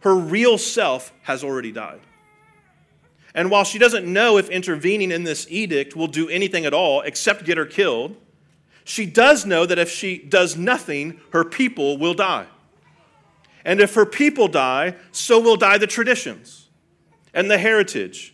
Her 0.00 0.14
real 0.14 0.58
self 0.58 1.12
has 1.22 1.44
already 1.44 1.72
died. 1.72 2.00
And 3.34 3.50
while 3.50 3.64
she 3.64 3.78
doesn't 3.78 4.10
know 4.10 4.38
if 4.38 4.48
intervening 4.48 5.10
in 5.10 5.24
this 5.24 5.46
edict 5.50 5.94
will 5.94 6.06
do 6.06 6.28
anything 6.28 6.64
at 6.64 6.72
all 6.72 7.02
except 7.02 7.44
get 7.44 7.58
her 7.58 7.66
killed, 7.66 8.16
she 8.86 9.04
does 9.04 9.44
know 9.44 9.66
that 9.66 9.80
if 9.80 9.90
she 9.90 10.16
does 10.16 10.56
nothing, 10.56 11.20
her 11.32 11.44
people 11.44 11.98
will 11.98 12.14
die. 12.14 12.46
And 13.64 13.80
if 13.80 13.94
her 13.94 14.06
people 14.06 14.46
die, 14.46 14.94
so 15.10 15.40
will 15.40 15.56
die 15.56 15.76
the 15.76 15.88
traditions 15.88 16.68
and 17.34 17.50
the 17.50 17.58
heritage 17.58 18.32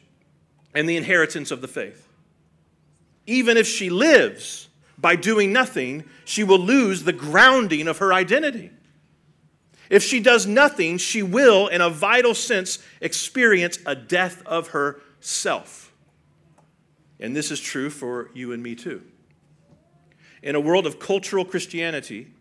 and 0.74 0.86
the 0.86 0.98
inheritance 0.98 1.50
of 1.50 1.62
the 1.62 1.68
faith. 1.68 2.06
Even 3.26 3.56
if 3.56 3.66
she 3.66 3.88
lives 3.88 4.68
by 4.98 5.16
doing 5.16 5.54
nothing, 5.54 6.04
she 6.26 6.44
will 6.44 6.58
lose 6.58 7.04
the 7.04 7.14
grounding 7.14 7.88
of 7.88 7.96
her 7.96 8.12
identity. 8.12 8.70
If 9.88 10.02
she 10.02 10.20
does 10.20 10.46
nothing, 10.46 10.98
she 10.98 11.22
will, 11.22 11.66
in 11.68 11.80
a 11.80 11.88
vital 11.88 12.34
sense, 12.34 12.78
experience 13.00 13.78
a 13.86 13.94
death 13.94 14.42
of 14.44 14.68
herself. 14.68 15.94
And 17.18 17.34
this 17.34 17.50
is 17.50 17.58
true 17.58 17.88
for 17.88 18.28
you 18.34 18.52
and 18.52 18.62
me 18.62 18.74
too. 18.74 19.02
In 20.42 20.54
a 20.54 20.60
world 20.60 20.86
of 20.86 20.98
cultural 20.98 21.44
Christianity, 21.44 22.32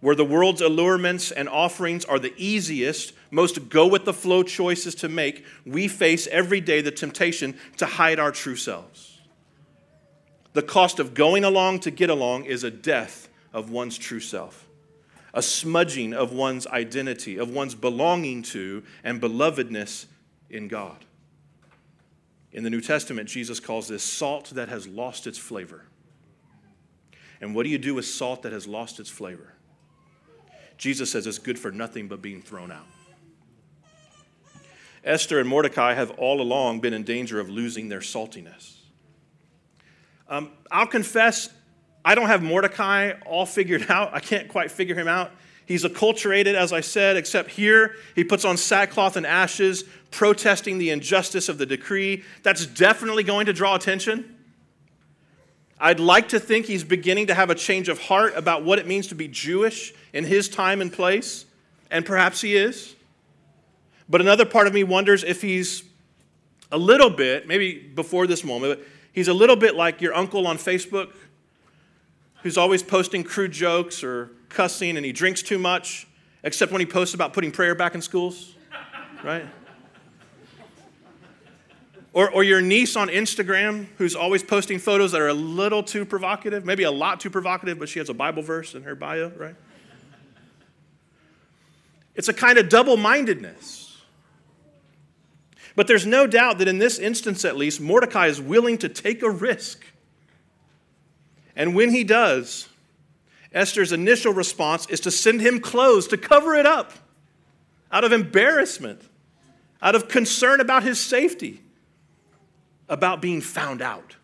where 0.00 0.16
the 0.16 0.24
world's 0.24 0.60
allurements 0.60 1.30
and 1.30 1.48
offerings 1.48 2.04
are 2.04 2.18
the 2.18 2.34
easiest, 2.36 3.12
most 3.30 3.68
go 3.68 3.86
with 3.86 4.04
the 4.04 4.12
flow 4.12 4.42
choices 4.42 4.96
to 4.96 5.08
make, 5.08 5.44
we 5.64 5.86
face 5.86 6.26
every 6.26 6.60
day 6.60 6.80
the 6.80 6.90
temptation 6.90 7.56
to 7.76 7.86
hide 7.86 8.18
our 8.18 8.32
true 8.32 8.56
selves. 8.56 9.20
The 10.54 10.62
cost 10.62 10.98
of 10.98 11.14
going 11.14 11.44
along 11.44 11.80
to 11.80 11.90
get 11.92 12.10
along 12.10 12.46
is 12.46 12.64
a 12.64 12.70
death 12.70 13.28
of 13.52 13.70
one's 13.70 13.96
true 13.96 14.20
self 14.20 14.68
a 15.34 15.42
smudging 15.42 16.12
of 16.12 16.32
one's 16.32 16.66
identity, 16.66 17.38
of 17.38 17.48
one's 17.48 17.74
belonging 17.74 18.42
to 18.42 18.82
and 19.02 19.20
belovedness 19.20 20.06
in 20.50 20.68
God. 20.68 21.06
In 22.52 22.64
the 22.64 22.70
New 22.70 22.82
Testament, 22.82 23.28
Jesus 23.28 23.58
calls 23.58 23.88
this 23.88 24.02
salt 24.02 24.50
that 24.50 24.68
has 24.68 24.86
lost 24.86 25.26
its 25.26 25.38
flavor. 25.38 25.84
And 27.42 27.56
what 27.56 27.64
do 27.64 27.70
you 27.70 27.76
do 27.76 27.96
with 27.96 28.06
salt 28.06 28.42
that 28.42 28.52
has 28.52 28.68
lost 28.68 29.00
its 29.00 29.10
flavor? 29.10 29.52
Jesus 30.78 31.10
says 31.10 31.26
it's 31.26 31.38
good 31.38 31.58
for 31.58 31.72
nothing 31.72 32.06
but 32.06 32.22
being 32.22 32.40
thrown 32.40 32.70
out. 32.70 32.86
Esther 35.04 35.40
and 35.40 35.48
Mordecai 35.48 35.94
have 35.94 36.12
all 36.12 36.40
along 36.40 36.78
been 36.78 36.94
in 36.94 37.02
danger 37.02 37.40
of 37.40 37.50
losing 37.50 37.88
their 37.88 37.98
saltiness. 37.98 38.76
Um, 40.28 40.52
I'll 40.70 40.86
confess, 40.86 41.50
I 42.04 42.14
don't 42.14 42.28
have 42.28 42.44
Mordecai 42.44 43.14
all 43.26 43.44
figured 43.44 43.86
out. 43.90 44.14
I 44.14 44.20
can't 44.20 44.48
quite 44.48 44.70
figure 44.70 44.94
him 44.94 45.08
out. 45.08 45.32
He's 45.66 45.84
acculturated, 45.84 46.54
as 46.54 46.72
I 46.72 46.80
said, 46.80 47.16
except 47.16 47.50
here 47.50 47.96
he 48.14 48.22
puts 48.22 48.44
on 48.44 48.56
sackcloth 48.56 49.16
and 49.16 49.26
ashes, 49.26 49.84
protesting 50.12 50.78
the 50.78 50.90
injustice 50.90 51.48
of 51.48 51.58
the 51.58 51.66
decree. 51.66 52.22
That's 52.44 52.66
definitely 52.66 53.24
going 53.24 53.46
to 53.46 53.52
draw 53.52 53.74
attention. 53.74 54.36
I'd 55.82 55.98
like 55.98 56.28
to 56.28 56.38
think 56.38 56.66
he's 56.66 56.84
beginning 56.84 57.26
to 57.26 57.34
have 57.34 57.50
a 57.50 57.56
change 57.56 57.88
of 57.88 57.98
heart 57.98 58.34
about 58.36 58.64
what 58.64 58.78
it 58.78 58.86
means 58.86 59.08
to 59.08 59.16
be 59.16 59.26
Jewish 59.26 59.92
in 60.12 60.22
his 60.22 60.48
time 60.48 60.80
and 60.80 60.92
place, 60.92 61.44
and 61.90 62.06
perhaps 62.06 62.40
he 62.40 62.54
is. 62.54 62.94
But 64.08 64.20
another 64.20 64.44
part 64.44 64.68
of 64.68 64.74
me 64.74 64.84
wonders 64.84 65.24
if 65.24 65.42
he's 65.42 65.82
a 66.70 66.78
little 66.78 67.10
bit, 67.10 67.48
maybe 67.48 67.78
before 67.78 68.28
this 68.28 68.44
moment, 68.44 68.78
but 68.78 68.88
he's 69.12 69.26
a 69.26 69.34
little 69.34 69.56
bit 69.56 69.74
like 69.74 70.00
your 70.00 70.14
uncle 70.14 70.46
on 70.46 70.56
Facebook 70.56 71.10
who's 72.44 72.56
always 72.56 72.84
posting 72.84 73.24
crude 73.24 73.50
jokes 73.50 74.04
or 74.04 74.30
cussing 74.50 74.96
and 74.96 75.04
he 75.04 75.10
drinks 75.10 75.42
too 75.42 75.58
much, 75.58 76.06
except 76.44 76.70
when 76.70 76.78
he 76.78 76.86
posts 76.86 77.12
about 77.12 77.32
putting 77.32 77.50
prayer 77.50 77.74
back 77.74 77.96
in 77.96 78.02
schools, 78.02 78.54
right? 79.24 79.46
Or, 82.14 82.30
or 82.30 82.44
your 82.44 82.60
niece 82.60 82.94
on 82.94 83.08
Instagram 83.08 83.86
who's 83.96 84.14
always 84.14 84.42
posting 84.42 84.78
photos 84.78 85.12
that 85.12 85.20
are 85.20 85.28
a 85.28 85.34
little 85.34 85.82
too 85.82 86.04
provocative, 86.04 86.64
maybe 86.64 86.82
a 86.82 86.90
lot 86.90 87.20
too 87.20 87.30
provocative, 87.30 87.78
but 87.78 87.88
she 87.88 87.98
has 88.00 88.10
a 88.10 88.14
Bible 88.14 88.42
verse 88.42 88.74
in 88.74 88.82
her 88.82 88.94
bio, 88.94 89.30
right? 89.30 89.54
It's 92.14 92.28
a 92.28 92.34
kind 92.34 92.58
of 92.58 92.68
double 92.68 92.98
mindedness. 92.98 93.96
But 95.74 95.86
there's 95.86 96.04
no 96.04 96.26
doubt 96.26 96.58
that 96.58 96.68
in 96.68 96.78
this 96.78 96.98
instance, 96.98 97.46
at 97.46 97.56
least, 97.56 97.80
Mordecai 97.80 98.26
is 98.26 98.38
willing 98.38 98.76
to 98.78 98.90
take 98.90 99.22
a 99.22 99.30
risk 99.30 99.82
and 101.56 101.74
when 101.74 101.90
he 101.90 102.04
does, 102.04 102.68
Esther's 103.52 103.92
initial 103.92 104.32
response 104.32 104.86
is 104.86 105.00
to 105.00 105.10
send 105.10 105.40
him 105.40 105.60
clothes 105.60 106.08
to 106.08 106.16
cover 106.16 106.54
it 106.54 106.66
up 106.66 106.92
out 107.90 108.04
of 108.04 108.12
embarrassment, 108.12 109.02
out 109.82 109.94
of 109.94 110.08
concern 110.08 110.60
about 110.60 110.82
his 110.82 110.98
safety, 110.98 111.61
about 112.92 113.22
being 113.22 113.40
found 113.40 113.80
out. 113.80 114.16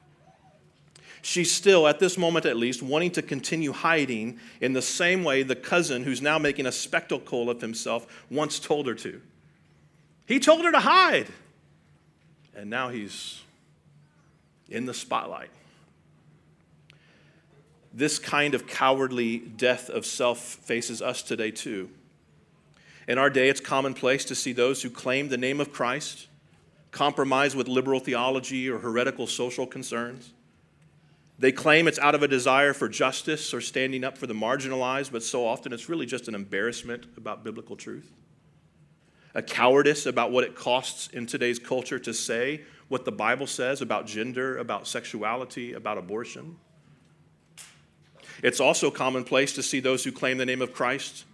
She's 1.23 1.51
still, 1.51 1.89
at 1.89 1.99
this 1.99 2.19
moment 2.19 2.45
at 2.45 2.59
least, 2.59 2.83
wanting 2.83 3.11
to 3.13 3.23
continue 3.23 3.73
hiding 3.73 4.39
in 4.61 4.75
the 4.75 4.83
same 4.83 5.25
way 5.25 5.43
the 5.43 5.57
cousin 5.57 6.05
who's 6.05 6.21
now 6.21 6.39
making 6.39 6.67
a 6.67 6.73
spectacle 6.73 7.49
of 7.49 7.63
himself 7.63 8.07
once 8.31 8.61
told 8.61 8.87
her 8.87 8.95
to. 8.97 9.23
He 10.27 10.39
told 10.39 10.67
her 10.67 10.71
to 10.71 10.81
hide, 10.81 11.29
and 12.55 12.69
now 12.69 12.91
he's 12.91 13.41
in 14.69 14.85
the 14.85 14.95
spotlight. 14.95 15.51
This 17.95 18.19
kind 18.19 18.55
of 18.55 18.67
cowardly 18.67 19.39
death 19.39 19.89
of 19.89 20.05
self 20.05 20.39
faces 20.39 21.01
us 21.01 21.23
today, 21.23 21.51
too. 21.51 21.89
In 23.09 23.17
our 23.17 23.31
day, 23.31 23.49
it's 23.49 23.61
commonplace 23.61 24.27
to 24.27 24.35
see 24.35 24.53
those 24.53 24.83
who 24.83 24.91
claim 24.91 25.31
the 25.31 25.39
name 25.39 25.59
of 25.59 25.73
Christ 25.73 26.28
compromise 26.99 27.55
with 27.55 27.69
liberal 27.69 28.01
theology 28.01 28.69
or 28.69 28.81
heretical 28.81 29.29
social 29.29 29.65
concerns. 29.65 30.33
They 31.39 31.53
claim 31.53 31.87
it's 31.87 32.01
out 32.01 32.17
of 32.17 32.25
a 32.25 32.29
desire 32.29 32.75
for 32.75 32.89
justice 32.89 33.55
or 33.55 33.61
standing 33.61 34.03
up 34.03 34.19
for 34.19 34.27
the 34.27 34.35
marginalized, 34.35 35.13
but 35.13 35.23
so 35.23 35.47
often 35.47 35.73
it's 35.73 35.89
really 35.89 36.07
just 36.07 36.27
an 36.27 36.35
embarrassment 36.35 37.07
about 37.17 37.45
biblical 37.45 37.77
truth. 37.77 38.13
A 39.37 39.43
cowardice 39.43 40.07
about 40.07 40.33
what 40.33 40.43
it 40.43 40.57
costs 40.57 41.07
in 41.13 41.27
today's 41.27 41.61
culture 41.61 42.01
to 42.01 42.13
say 42.13 42.63
what 42.89 43.05
the 43.05 43.13
Bible 43.13 43.47
says 43.47 43.81
about 43.81 44.09
gender, 44.09 44.59
about 44.59 44.89
sexuality, 44.89 45.75
about 45.75 45.99
abortion. 45.99 46.57
It's 48.43 48.59
also 48.59 48.91
commonplace 48.91 49.53
to 49.53 49.63
see 49.63 49.79
those 49.79 50.03
who 50.03 50.11
claim 50.11 50.37
the 50.37 50.47
name 50.47 50.63
of 50.63 50.73
Christ 50.73 51.27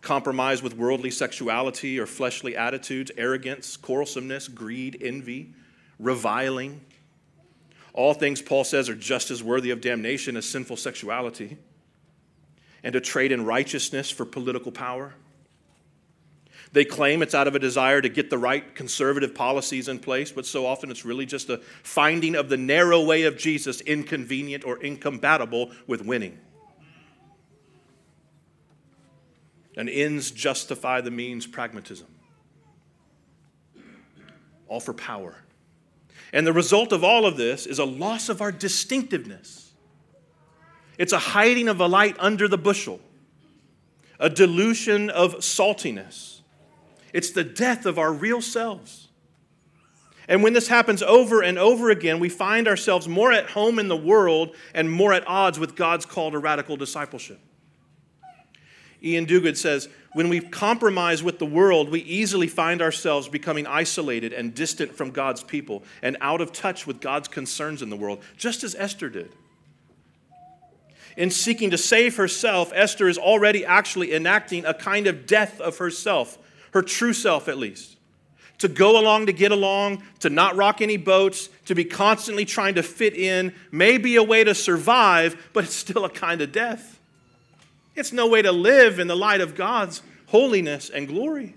compromise 0.00 0.62
with 0.62 0.76
worldly 0.76 1.10
sexuality 1.10 1.98
or 1.98 2.06
fleshly 2.06 2.56
attitudes, 2.56 3.10
arrogance, 3.16 3.76
quarrelsomeness, 3.76 4.48
greed, 4.48 4.98
envy, 5.00 5.52
reviling 5.98 6.80
all 7.98 8.14
things, 8.14 8.40
Paul 8.40 8.62
says, 8.62 8.88
are 8.88 8.94
just 8.94 9.28
as 9.32 9.42
worthy 9.42 9.72
of 9.72 9.80
damnation 9.80 10.36
as 10.36 10.46
sinful 10.46 10.76
sexuality 10.76 11.58
and 12.84 12.92
to 12.92 13.00
trade 13.00 13.32
in 13.32 13.44
righteousness 13.44 14.08
for 14.08 14.24
political 14.24 14.70
power. 14.70 15.14
They 16.70 16.84
claim 16.84 17.22
it's 17.22 17.34
out 17.34 17.48
of 17.48 17.56
a 17.56 17.58
desire 17.58 18.00
to 18.00 18.08
get 18.08 18.30
the 18.30 18.38
right 18.38 18.72
conservative 18.76 19.34
policies 19.34 19.88
in 19.88 19.98
place, 19.98 20.30
but 20.30 20.46
so 20.46 20.64
often 20.64 20.92
it's 20.92 21.04
really 21.04 21.26
just 21.26 21.50
a 21.50 21.58
finding 21.82 22.36
of 22.36 22.48
the 22.48 22.56
narrow 22.56 23.02
way 23.02 23.24
of 23.24 23.36
Jesus 23.36 23.80
inconvenient 23.80 24.64
or 24.64 24.80
incompatible 24.80 25.72
with 25.88 26.04
winning. 26.04 26.38
And 29.78 29.88
ends 29.88 30.32
justify 30.32 31.00
the 31.00 31.12
means 31.12 31.46
pragmatism. 31.46 32.08
All 34.66 34.80
for 34.80 34.92
power. 34.92 35.36
And 36.32 36.44
the 36.44 36.52
result 36.52 36.92
of 36.92 37.04
all 37.04 37.24
of 37.24 37.36
this 37.36 37.64
is 37.64 37.78
a 37.78 37.84
loss 37.84 38.28
of 38.28 38.42
our 38.42 38.50
distinctiveness. 38.52 39.72
It's 40.98 41.12
a 41.12 41.18
hiding 41.18 41.68
of 41.68 41.80
a 41.80 41.86
light 41.86 42.16
under 42.18 42.48
the 42.48 42.58
bushel, 42.58 43.00
a 44.18 44.28
dilution 44.28 45.10
of 45.10 45.36
saltiness. 45.36 46.40
It's 47.12 47.30
the 47.30 47.44
death 47.44 47.86
of 47.86 48.00
our 48.00 48.12
real 48.12 48.42
selves. 48.42 49.06
And 50.26 50.42
when 50.42 50.54
this 50.54 50.66
happens 50.66 51.04
over 51.04 51.40
and 51.40 51.56
over 51.56 51.88
again, 51.88 52.18
we 52.18 52.28
find 52.28 52.66
ourselves 52.66 53.06
more 53.06 53.32
at 53.32 53.50
home 53.50 53.78
in 53.78 53.86
the 53.86 53.96
world 53.96 54.56
and 54.74 54.90
more 54.90 55.12
at 55.12 55.26
odds 55.28 55.58
with 55.58 55.76
God's 55.76 56.04
call 56.04 56.32
to 56.32 56.38
radical 56.38 56.76
discipleship. 56.76 57.38
Iain 59.04 59.26
Duguid 59.26 59.56
says, 59.56 59.88
when 60.12 60.28
we 60.28 60.40
compromise 60.40 61.22
with 61.22 61.38
the 61.38 61.46
world, 61.46 61.90
we 61.90 62.00
easily 62.00 62.48
find 62.48 62.82
ourselves 62.82 63.28
becoming 63.28 63.66
isolated 63.66 64.32
and 64.32 64.54
distant 64.54 64.96
from 64.96 65.10
God's 65.10 65.42
people 65.42 65.84
and 66.02 66.16
out 66.20 66.40
of 66.40 66.52
touch 66.52 66.86
with 66.86 67.00
God's 67.00 67.28
concerns 67.28 67.82
in 67.82 67.90
the 67.90 67.96
world, 67.96 68.22
just 68.36 68.64
as 68.64 68.74
Esther 68.74 69.10
did. 69.10 69.30
In 71.16 71.30
seeking 71.30 71.70
to 71.70 71.78
save 71.78 72.16
herself, 72.16 72.72
Esther 72.74 73.08
is 73.08 73.18
already 73.18 73.64
actually 73.64 74.14
enacting 74.14 74.64
a 74.64 74.74
kind 74.74 75.06
of 75.06 75.26
death 75.26 75.60
of 75.60 75.78
herself, 75.78 76.38
her 76.72 76.82
true 76.82 77.12
self 77.12 77.48
at 77.48 77.58
least. 77.58 77.96
To 78.58 78.68
go 78.68 79.00
along 79.00 79.26
to 79.26 79.32
get 79.32 79.52
along, 79.52 80.02
to 80.20 80.30
not 80.30 80.56
rock 80.56 80.80
any 80.80 80.96
boats, 80.96 81.48
to 81.66 81.74
be 81.74 81.84
constantly 81.84 82.44
trying 82.44 82.74
to 82.74 82.82
fit 82.82 83.14
in 83.14 83.54
may 83.70 83.98
be 83.98 84.16
a 84.16 84.22
way 84.22 84.42
to 84.42 84.54
survive, 84.54 85.50
but 85.52 85.64
it's 85.64 85.76
still 85.76 86.04
a 86.04 86.10
kind 86.10 86.40
of 86.40 86.50
death. 86.50 86.97
It's 87.98 88.12
no 88.12 88.28
way 88.28 88.42
to 88.42 88.52
live 88.52 89.00
in 89.00 89.08
the 89.08 89.16
light 89.16 89.40
of 89.40 89.56
God's 89.56 90.02
holiness 90.26 90.88
and 90.88 91.08
glory. 91.08 91.56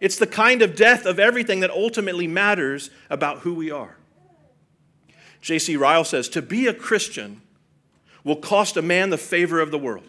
It's 0.00 0.16
the 0.16 0.26
kind 0.26 0.62
of 0.62 0.76
death 0.76 1.04
of 1.04 1.18
everything 1.18 1.60
that 1.60 1.70
ultimately 1.70 2.28
matters 2.28 2.90
about 3.10 3.38
who 3.38 3.52
we 3.52 3.72
are. 3.72 3.96
J.C. 5.40 5.76
Ryle 5.76 6.04
says 6.04 6.28
to 6.28 6.40
be 6.40 6.68
a 6.68 6.74
Christian 6.74 7.42
will 8.22 8.36
cost 8.36 8.76
a 8.76 8.82
man 8.82 9.10
the 9.10 9.18
favor 9.18 9.60
of 9.60 9.72
the 9.72 9.78
world. 9.78 10.06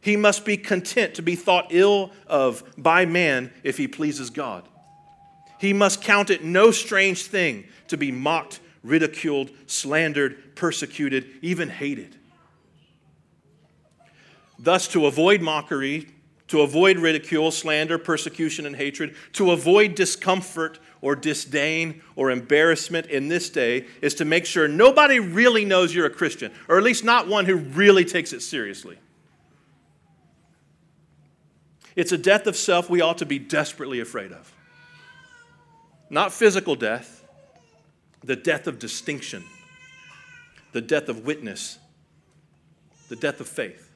He 0.00 0.16
must 0.16 0.44
be 0.44 0.56
content 0.56 1.16
to 1.16 1.22
be 1.22 1.34
thought 1.34 1.66
ill 1.70 2.12
of 2.28 2.62
by 2.78 3.04
man 3.04 3.52
if 3.64 3.78
he 3.78 3.88
pleases 3.88 4.30
God. 4.30 4.62
He 5.58 5.72
must 5.72 6.02
count 6.02 6.30
it 6.30 6.44
no 6.44 6.70
strange 6.70 7.24
thing 7.24 7.64
to 7.88 7.96
be 7.96 8.12
mocked, 8.12 8.60
ridiculed, 8.84 9.50
slandered, 9.66 10.54
persecuted, 10.54 11.26
even 11.42 11.68
hated. 11.68 12.17
Thus, 14.58 14.88
to 14.88 15.06
avoid 15.06 15.40
mockery, 15.40 16.08
to 16.48 16.62
avoid 16.62 16.98
ridicule, 16.98 17.50
slander, 17.50 17.98
persecution, 17.98 18.66
and 18.66 18.74
hatred, 18.74 19.14
to 19.34 19.52
avoid 19.52 19.94
discomfort 19.94 20.78
or 21.00 21.14
disdain 21.14 22.02
or 22.16 22.30
embarrassment 22.30 23.06
in 23.06 23.28
this 23.28 23.50
day 23.50 23.86
is 24.00 24.14
to 24.14 24.24
make 24.24 24.46
sure 24.46 24.66
nobody 24.66 25.20
really 25.20 25.64
knows 25.64 25.94
you're 25.94 26.06
a 26.06 26.10
Christian, 26.10 26.50
or 26.66 26.78
at 26.78 26.82
least 26.82 27.04
not 27.04 27.28
one 27.28 27.44
who 27.44 27.56
really 27.56 28.04
takes 28.04 28.32
it 28.32 28.40
seriously. 28.40 28.98
It's 31.94 32.12
a 32.12 32.18
death 32.18 32.46
of 32.46 32.56
self 32.56 32.88
we 32.88 33.00
ought 33.00 33.18
to 33.18 33.26
be 33.26 33.38
desperately 33.38 34.00
afraid 34.00 34.32
of. 34.32 34.52
Not 36.10 36.32
physical 36.32 36.74
death, 36.74 37.24
the 38.24 38.36
death 38.36 38.66
of 38.66 38.78
distinction, 38.78 39.44
the 40.72 40.80
death 40.80 41.08
of 41.08 41.26
witness, 41.26 41.78
the 43.08 43.16
death 43.16 43.40
of 43.40 43.48
faith. 43.48 43.87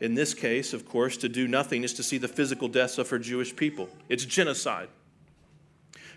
In 0.00 0.14
this 0.14 0.34
case, 0.34 0.72
of 0.72 0.88
course, 0.88 1.16
to 1.18 1.28
do 1.28 1.48
nothing 1.48 1.82
is 1.82 1.92
to 1.94 2.02
see 2.02 2.18
the 2.18 2.28
physical 2.28 2.68
deaths 2.68 2.98
of 2.98 3.10
her 3.10 3.18
Jewish 3.18 3.54
people. 3.54 3.88
It's 4.08 4.24
genocide. 4.24 4.88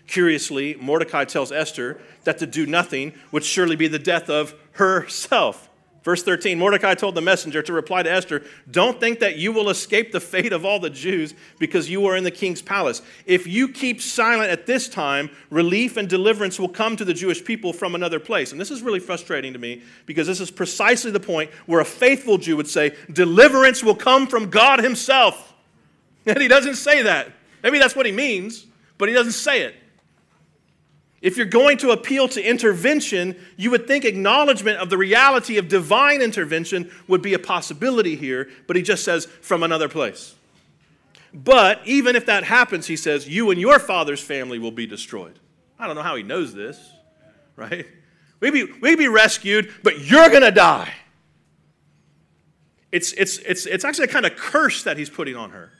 Curiously, 0.06 0.76
Mordecai 0.80 1.24
tells 1.24 1.52
Esther 1.52 2.00
that 2.24 2.38
to 2.38 2.46
do 2.46 2.66
nothing 2.66 3.12
would 3.30 3.44
surely 3.44 3.76
be 3.76 3.88
the 3.88 3.98
death 3.98 4.28
of 4.28 4.54
herself. 4.72 5.68
Verse 6.02 6.22
13 6.22 6.58
Mordecai 6.58 6.94
told 6.94 7.14
the 7.14 7.20
messenger 7.20 7.62
to 7.62 7.72
reply 7.72 8.02
to 8.02 8.10
Esther, 8.10 8.42
Don't 8.70 8.98
think 8.98 9.20
that 9.20 9.36
you 9.36 9.52
will 9.52 9.70
escape 9.70 10.12
the 10.12 10.20
fate 10.20 10.52
of 10.52 10.64
all 10.64 10.80
the 10.80 10.90
Jews 10.90 11.34
because 11.58 11.88
you 11.88 12.06
are 12.06 12.16
in 12.16 12.24
the 12.24 12.30
king's 12.30 12.60
palace. 12.60 13.02
If 13.24 13.46
you 13.46 13.68
keep 13.68 14.00
silent 14.00 14.50
at 14.50 14.66
this 14.66 14.88
time, 14.88 15.30
relief 15.50 15.96
and 15.96 16.08
deliverance 16.08 16.58
will 16.58 16.68
come 16.68 16.96
to 16.96 17.04
the 17.04 17.14
Jewish 17.14 17.44
people 17.44 17.72
from 17.72 17.94
another 17.94 18.18
place. 18.18 18.52
And 18.52 18.60
this 18.60 18.70
is 18.70 18.82
really 18.82 19.00
frustrating 19.00 19.52
to 19.52 19.58
me 19.58 19.82
because 20.06 20.26
this 20.26 20.40
is 20.40 20.50
precisely 20.50 21.10
the 21.10 21.20
point 21.20 21.50
where 21.66 21.80
a 21.80 21.84
faithful 21.84 22.38
Jew 22.38 22.56
would 22.56 22.68
say, 22.68 22.96
Deliverance 23.12 23.82
will 23.82 23.96
come 23.96 24.26
from 24.26 24.50
God 24.50 24.80
Himself. 24.80 25.50
And 26.26 26.40
he 26.40 26.48
doesn't 26.48 26.76
say 26.76 27.02
that. 27.02 27.32
Maybe 27.62 27.78
that's 27.78 27.96
what 27.96 28.06
he 28.06 28.12
means, 28.12 28.66
but 28.98 29.08
he 29.08 29.14
doesn't 29.14 29.32
say 29.32 29.62
it. 29.62 29.74
If 31.22 31.36
you're 31.36 31.46
going 31.46 31.78
to 31.78 31.92
appeal 31.92 32.26
to 32.28 32.42
intervention, 32.42 33.36
you 33.56 33.70
would 33.70 33.86
think 33.86 34.04
acknowledgement 34.04 34.78
of 34.78 34.90
the 34.90 34.98
reality 34.98 35.56
of 35.56 35.68
divine 35.68 36.20
intervention 36.20 36.90
would 37.06 37.22
be 37.22 37.32
a 37.32 37.38
possibility 37.38 38.16
here, 38.16 38.50
but 38.66 38.74
he 38.74 38.82
just 38.82 39.04
says 39.04 39.26
from 39.26 39.62
another 39.62 39.88
place. 39.88 40.34
But 41.32 41.80
even 41.86 42.16
if 42.16 42.26
that 42.26 42.42
happens, 42.42 42.88
he 42.88 42.96
says, 42.96 43.28
you 43.28 43.52
and 43.52 43.60
your 43.60 43.78
father's 43.78 44.20
family 44.20 44.58
will 44.58 44.72
be 44.72 44.86
destroyed. 44.86 45.38
I 45.78 45.86
don't 45.86 45.94
know 45.94 46.02
how 46.02 46.16
he 46.16 46.24
knows 46.24 46.52
this, 46.52 46.78
right? 47.54 47.86
We 48.40 48.50
be, 48.50 48.64
we 48.80 48.96
be 48.96 49.06
rescued, 49.06 49.72
but 49.84 50.00
you're 50.00 50.28
going 50.28 50.42
to 50.42 50.50
die. 50.50 50.92
It's, 52.90 53.12
it's, 53.12 53.38
it's, 53.38 53.64
it's 53.66 53.84
actually 53.84 54.06
a 54.06 54.08
kind 54.08 54.26
of 54.26 54.36
curse 54.36 54.82
that 54.82 54.98
he's 54.98 55.08
putting 55.08 55.36
on 55.36 55.50
her. 55.50 55.72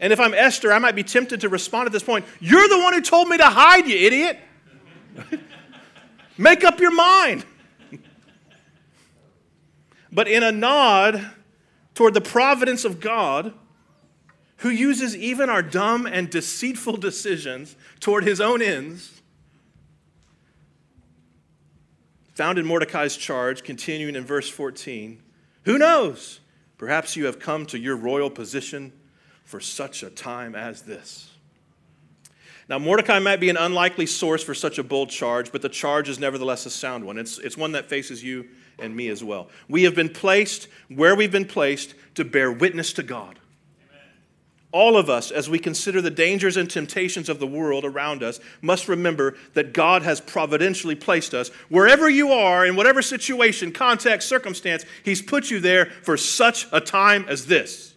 And 0.00 0.14
if 0.14 0.18
I'm 0.18 0.32
Esther, 0.32 0.72
I 0.72 0.78
might 0.78 0.96
be 0.96 1.02
tempted 1.02 1.42
to 1.42 1.48
respond 1.48 1.86
at 1.86 1.92
this 1.92 2.02
point 2.02 2.24
You're 2.40 2.68
the 2.68 2.78
one 2.78 2.94
who 2.94 3.02
told 3.02 3.28
me 3.28 3.36
to 3.36 3.44
hide, 3.44 3.86
you 3.86 3.96
idiot. 3.96 4.38
Make 6.38 6.64
up 6.64 6.80
your 6.80 6.94
mind. 6.94 7.44
but 10.12 10.26
in 10.26 10.42
a 10.42 10.50
nod 10.50 11.30
toward 11.94 12.14
the 12.14 12.20
providence 12.20 12.86
of 12.86 12.98
God, 12.98 13.52
who 14.58 14.70
uses 14.70 15.16
even 15.16 15.50
our 15.50 15.62
dumb 15.62 16.06
and 16.06 16.30
deceitful 16.30 16.96
decisions 16.96 17.76
toward 17.98 18.24
his 18.24 18.40
own 18.40 18.62
ends, 18.62 19.20
found 22.34 22.58
in 22.58 22.64
Mordecai's 22.64 23.16
charge, 23.16 23.62
continuing 23.62 24.16
in 24.16 24.24
verse 24.24 24.48
14, 24.48 25.22
who 25.64 25.76
knows? 25.76 26.40
Perhaps 26.78 27.16
you 27.16 27.26
have 27.26 27.38
come 27.38 27.66
to 27.66 27.78
your 27.78 27.96
royal 27.96 28.30
position 28.30 28.92
for 29.44 29.60
such 29.60 30.02
a 30.02 30.10
time 30.10 30.54
as 30.54 30.82
this. 30.82 31.30
Now, 32.68 32.78
Mordecai 32.78 33.18
might 33.18 33.40
be 33.40 33.50
an 33.50 33.56
unlikely 33.56 34.06
source 34.06 34.44
for 34.44 34.54
such 34.54 34.78
a 34.78 34.84
bold 34.84 35.10
charge, 35.10 35.50
but 35.50 35.60
the 35.60 35.68
charge 35.68 36.08
is 36.08 36.20
nevertheless 36.20 36.66
a 36.66 36.70
sound 36.70 37.04
one. 37.04 37.18
It's, 37.18 37.38
it's 37.38 37.56
one 37.56 37.72
that 37.72 37.86
faces 37.86 38.22
you 38.22 38.46
and 38.78 38.94
me 38.94 39.08
as 39.08 39.24
well. 39.24 39.48
We 39.68 39.82
have 39.82 39.96
been 39.96 40.08
placed 40.08 40.68
where 40.88 41.16
we've 41.16 41.32
been 41.32 41.46
placed 41.46 41.94
to 42.14 42.24
bear 42.24 42.52
witness 42.52 42.92
to 42.94 43.02
God. 43.02 43.40
All 44.72 44.96
of 44.96 45.10
us, 45.10 45.32
as 45.32 45.50
we 45.50 45.58
consider 45.58 46.00
the 46.00 46.10
dangers 46.10 46.56
and 46.56 46.70
temptations 46.70 47.28
of 47.28 47.40
the 47.40 47.46
world 47.46 47.84
around 47.84 48.22
us, 48.22 48.38
must 48.62 48.88
remember 48.88 49.36
that 49.54 49.72
God 49.72 50.02
has 50.02 50.20
providentially 50.20 50.94
placed 50.94 51.34
us 51.34 51.48
wherever 51.68 52.08
you 52.08 52.30
are, 52.30 52.64
in 52.64 52.76
whatever 52.76 53.02
situation, 53.02 53.72
context, 53.72 54.28
circumstance, 54.28 54.84
He's 55.04 55.22
put 55.22 55.50
you 55.50 55.58
there 55.58 55.86
for 56.04 56.16
such 56.16 56.68
a 56.70 56.80
time 56.80 57.24
as 57.28 57.46
this. 57.46 57.89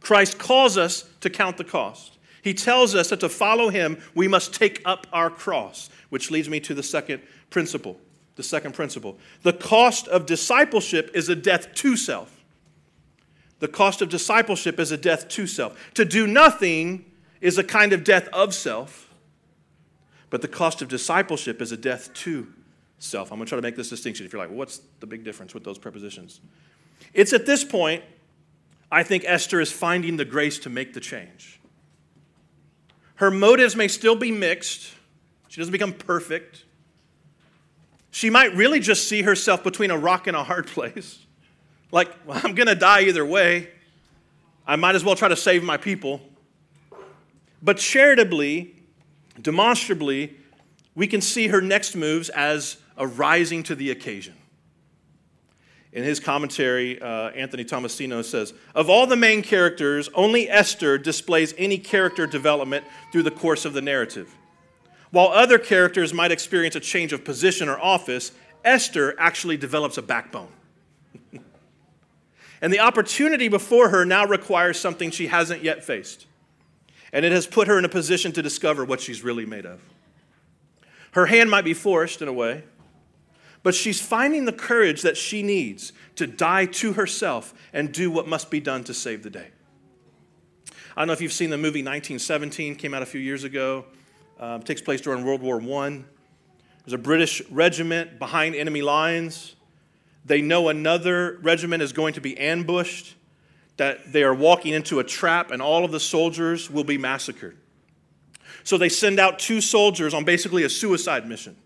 Christ 0.00 0.38
calls 0.38 0.76
us 0.78 1.04
to 1.20 1.30
count 1.30 1.56
the 1.56 1.64
cost. 1.64 2.18
He 2.42 2.54
tells 2.54 2.94
us 2.94 3.10
that 3.10 3.20
to 3.20 3.28
follow 3.28 3.68
him, 3.68 4.00
we 4.14 4.28
must 4.28 4.54
take 4.54 4.80
up 4.84 5.06
our 5.12 5.28
cross, 5.28 5.90
which 6.08 6.30
leads 6.30 6.48
me 6.48 6.60
to 6.60 6.74
the 6.74 6.82
second 6.82 7.22
principle. 7.50 7.98
The 8.36 8.42
second 8.42 8.72
principle. 8.72 9.18
The 9.42 9.52
cost 9.52 10.06
of 10.08 10.24
discipleship 10.24 11.10
is 11.14 11.28
a 11.28 11.34
death 11.34 11.74
to 11.74 11.96
self. 11.96 12.44
The 13.58 13.68
cost 13.68 14.00
of 14.00 14.08
discipleship 14.08 14.78
is 14.78 14.92
a 14.92 14.96
death 14.96 15.28
to 15.30 15.46
self. 15.46 15.76
To 15.94 16.04
do 16.04 16.26
nothing 16.26 17.04
is 17.40 17.58
a 17.58 17.64
kind 17.64 17.92
of 17.92 18.04
death 18.04 18.28
of 18.32 18.54
self, 18.54 19.12
but 20.30 20.42
the 20.42 20.48
cost 20.48 20.82
of 20.82 20.88
discipleship 20.88 21.60
is 21.60 21.72
a 21.72 21.76
death 21.76 22.12
to 22.14 22.46
self. 22.98 23.32
I'm 23.32 23.38
going 23.38 23.46
to 23.46 23.50
try 23.50 23.56
to 23.56 23.62
make 23.62 23.76
this 23.76 23.88
distinction. 23.88 24.26
If 24.26 24.32
you're 24.32 24.40
like, 24.40 24.50
well, 24.50 24.58
what's 24.58 24.80
the 25.00 25.06
big 25.06 25.24
difference 25.24 25.54
with 25.54 25.64
those 25.64 25.78
prepositions? 25.78 26.40
It's 27.14 27.32
at 27.32 27.46
this 27.46 27.64
point, 27.64 28.02
I 28.90 29.02
think 29.02 29.24
Esther 29.26 29.60
is 29.60 29.70
finding 29.70 30.16
the 30.16 30.24
grace 30.24 30.58
to 30.60 30.70
make 30.70 30.94
the 30.94 31.00
change. 31.00 31.60
Her 33.16 33.30
motives 33.30 33.76
may 33.76 33.88
still 33.88 34.16
be 34.16 34.30
mixed, 34.30 34.94
she 35.48 35.60
doesn't 35.60 35.72
become 35.72 35.92
perfect. 35.92 36.64
She 38.10 38.30
might 38.30 38.54
really 38.54 38.80
just 38.80 39.08
see 39.08 39.22
herself 39.22 39.62
between 39.62 39.90
a 39.90 39.98
rock 39.98 40.26
and 40.26 40.36
a 40.36 40.42
hard 40.42 40.66
place. 40.66 41.18
Like, 41.90 42.10
well, 42.26 42.40
I'm 42.42 42.54
going 42.54 42.66
to 42.66 42.74
die 42.74 43.02
either 43.02 43.24
way. 43.24 43.68
I 44.66 44.76
might 44.76 44.94
as 44.94 45.04
well 45.04 45.16
try 45.16 45.28
to 45.28 45.36
save 45.36 45.62
my 45.62 45.76
people. 45.76 46.20
But 47.62 47.78
charitably, 47.78 48.74
demonstrably, 49.40 50.36
we 50.94 51.06
can 51.06 51.20
see 51.20 51.48
her 51.48 51.60
next 51.60 51.96
moves 51.96 52.28
as 52.28 52.78
a 52.96 53.06
rising 53.06 53.62
to 53.64 53.74
the 53.74 53.90
occasion. 53.90 54.34
In 55.92 56.04
his 56.04 56.20
commentary, 56.20 57.00
uh, 57.00 57.30
Anthony 57.30 57.64
Tomasino 57.64 58.22
says 58.22 58.52
Of 58.74 58.90
all 58.90 59.06
the 59.06 59.16
main 59.16 59.42
characters, 59.42 60.08
only 60.14 60.48
Esther 60.48 60.98
displays 60.98 61.54
any 61.56 61.78
character 61.78 62.26
development 62.26 62.84
through 63.10 63.22
the 63.22 63.30
course 63.30 63.64
of 63.64 63.72
the 63.72 63.80
narrative. 63.80 64.34
While 65.10 65.28
other 65.28 65.58
characters 65.58 66.12
might 66.12 66.30
experience 66.30 66.76
a 66.76 66.80
change 66.80 67.12
of 67.12 67.24
position 67.24 67.68
or 67.68 67.80
office, 67.80 68.32
Esther 68.64 69.14
actually 69.18 69.56
develops 69.56 69.96
a 69.96 70.02
backbone. 70.02 70.52
and 72.60 72.72
the 72.72 72.80
opportunity 72.80 73.48
before 73.48 73.88
her 73.88 74.04
now 74.04 74.26
requires 74.26 74.78
something 74.78 75.10
she 75.10 75.28
hasn't 75.28 75.62
yet 75.62 75.82
faced. 75.82 76.26
And 77.12 77.24
it 77.24 77.32
has 77.32 77.46
put 77.46 77.68
her 77.68 77.78
in 77.78 77.86
a 77.86 77.88
position 77.88 78.32
to 78.32 78.42
discover 78.42 78.84
what 78.84 79.00
she's 79.00 79.24
really 79.24 79.46
made 79.46 79.64
of. 79.64 79.80
Her 81.12 81.24
hand 81.24 81.50
might 81.50 81.64
be 81.64 81.72
forced 81.72 82.20
in 82.20 82.28
a 82.28 82.32
way, 82.32 82.64
but 83.62 83.74
she's 83.74 84.00
finding 84.00 84.44
the 84.44 84.52
courage 84.52 85.02
that 85.02 85.16
she 85.16 85.42
needs 85.42 85.92
to 86.16 86.26
die 86.26 86.66
to 86.66 86.94
herself 86.94 87.54
and 87.72 87.92
do 87.92 88.10
what 88.10 88.26
must 88.26 88.50
be 88.50 88.60
done 88.60 88.84
to 88.84 88.94
save 88.94 89.22
the 89.22 89.30
day. 89.30 89.48
I 90.96 91.02
don't 91.02 91.08
know 91.08 91.12
if 91.12 91.20
you've 91.20 91.32
seen 91.32 91.50
the 91.50 91.56
movie 91.56 91.80
1917, 91.80 92.76
came 92.76 92.94
out 92.94 93.02
a 93.02 93.06
few 93.06 93.20
years 93.20 93.44
ago. 93.44 93.84
Um, 94.40 94.62
takes 94.62 94.80
place 94.80 95.00
during 95.00 95.24
World 95.24 95.42
War 95.42 95.60
I. 95.60 96.04
There's 96.84 96.92
a 96.92 96.98
British 96.98 97.42
regiment 97.50 98.18
behind 98.18 98.54
enemy 98.54 98.82
lines. 98.82 99.56
They 100.24 100.40
know 100.40 100.68
another 100.68 101.38
regiment 101.42 101.82
is 101.82 101.92
going 101.92 102.14
to 102.14 102.20
be 102.20 102.38
ambushed, 102.38 103.14
that 103.78 104.12
they 104.12 104.22
are 104.22 104.34
walking 104.34 104.74
into 104.74 105.00
a 105.00 105.04
trap, 105.04 105.50
and 105.50 105.60
all 105.60 105.84
of 105.84 105.90
the 105.90 106.00
soldiers 106.00 106.70
will 106.70 106.84
be 106.84 106.98
massacred. 106.98 107.56
So 108.62 108.78
they 108.78 108.88
send 108.88 109.18
out 109.18 109.38
two 109.38 109.60
soldiers 109.60 110.14
on 110.14 110.24
basically 110.24 110.62
a 110.62 110.68
suicide 110.68 111.28
mission 111.28 111.56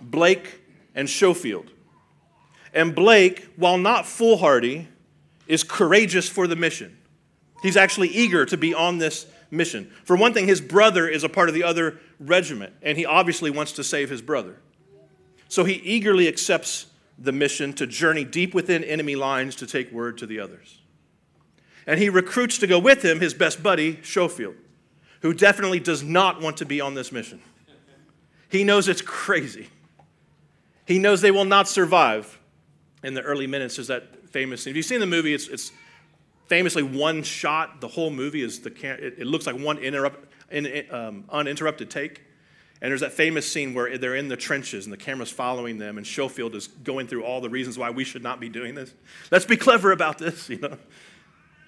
Blake 0.00 0.59
and 0.94 1.08
Schofield. 1.08 1.70
And 2.72 2.94
Blake, 2.94 3.48
while 3.56 3.78
not 3.78 4.06
foolhardy, 4.06 4.88
is 5.46 5.64
courageous 5.64 6.28
for 6.28 6.46
the 6.46 6.56
mission. 6.56 6.96
He's 7.62 7.76
actually 7.76 8.08
eager 8.08 8.46
to 8.46 8.56
be 8.56 8.72
on 8.72 8.98
this 8.98 9.26
mission. 9.50 9.90
For 10.04 10.16
one 10.16 10.32
thing, 10.32 10.46
his 10.46 10.60
brother 10.60 11.08
is 11.08 11.24
a 11.24 11.28
part 11.28 11.48
of 11.48 11.54
the 11.54 11.64
other 11.64 11.98
regiment, 12.18 12.72
and 12.82 12.96
he 12.96 13.04
obviously 13.04 13.50
wants 13.50 13.72
to 13.72 13.84
save 13.84 14.08
his 14.08 14.22
brother. 14.22 14.56
So 15.48 15.64
he 15.64 15.74
eagerly 15.74 16.28
accepts 16.28 16.86
the 17.18 17.32
mission 17.32 17.72
to 17.74 17.86
journey 17.86 18.24
deep 18.24 18.54
within 18.54 18.84
enemy 18.84 19.16
lines 19.16 19.56
to 19.56 19.66
take 19.66 19.92
word 19.92 20.16
to 20.18 20.26
the 20.26 20.40
others. 20.40 20.78
And 21.86 21.98
he 21.98 22.08
recruits 22.08 22.58
to 22.58 22.66
go 22.66 22.78
with 22.78 23.04
him 23.04 23.20
his 23.20 23.34
best 23.34 23.62
buddy, 23.62 24.00
Schofield, 24.02 24.54
who 25.22 25.34
definitely 25.34 25.80
does 25.80 26.02
not 26.02 26.40
want 26.40 26.58
to 26.58 26.64
be 26.64 26.80
on 26.80 26.94
this 26.94 27.10
mission. 27.10 27.40
He 28.48 28.64
knows 28.64 28.88
it's 28.88 29.02
crazy. 29.02 29.68
He 30.90 30.98
knows 30.98 31.20
they 31.20 31.30
will 31.30 31.44
not 31.44 31.68
survive. 31.68 32.40
In 33.04 33.14
the 33.14 33.22
early 33.22 33.46
minutes, 33.46 33.76
there's 33.76 33.86
that 33.86 34.28
famous 34.30 34.64
scene. 34.64 34.72
If 34.72 34.76
you've 34.76 34.86
seen 34.86 34.98
the 34.98 35.06
movie, 35.06 35.32
it's, 35.32 35.46
it's 35.46 35.70
famously 36.48 36.82
one 36.82 37.22
shot. 37.22 37.80
The 37.80 37.86
whole 37.86 38.10
movie 38.10 38.42
is 38.42 38.58
the 38.58 38.70
it, 38.70 39.20
it 39.20 39.26
looks 39.28 39.46
like 39.46 39.56
one 39.56 39.78
interrupt, 39.78 40.26
in, 40.50 40.84
um, 40.90 41.26
uninterrupted 41.28 41.90
take. 41.90 42.22
And 42.82 42.90
there's 42.90 43.02
that 43.02 43.12
famous 43.12 43.48
scene 43.48 43.72
where 43.72 43.98
they're 43.98 44.16
in 44.16 44.26
the 44.26 44.36
trenches 44.36 44.84
and 44.84 44.92
the 44.92 44.96
camera's 44.96 45.30
following 45.30 45.78
them, 45.78 45.96
and 45.96 46.04
Schofield 46.04 46.56
is 46.56 46.66
going 46.66 47.06
through 47.06 47.22
all 47.22 47.40
the 47.40 47.50
reasons 47.50 47.78
why 47.78 47.90
we 47.90 48.02
should 48.02 48.24
not 48.24 48.40
be 48.40 48.48
doing 48.48 48.74
this. 48.74 48.92
Let's 49.30 49.46
be 49.46 49.56
clever 49.56 49.92
about 49.92 50.18
this, 50.18 50.48
you 50.48 50.58
know. 50.58 50.76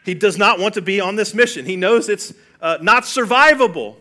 He 0.05 0.15
does 0.15 0.37
not 0.37 0.59
want 0.59 0.75
to 0.75 0.83
be 0.83 1.01
on 1.01 1.15
this 1.15 1.33
mission. 1.33 1.65
He 1.65 1.77
knows 1.77 2.09
it's 2.09 2.35
uh, 2.61 2.79
not 2.83 3.05
survivable. 3.05 3.95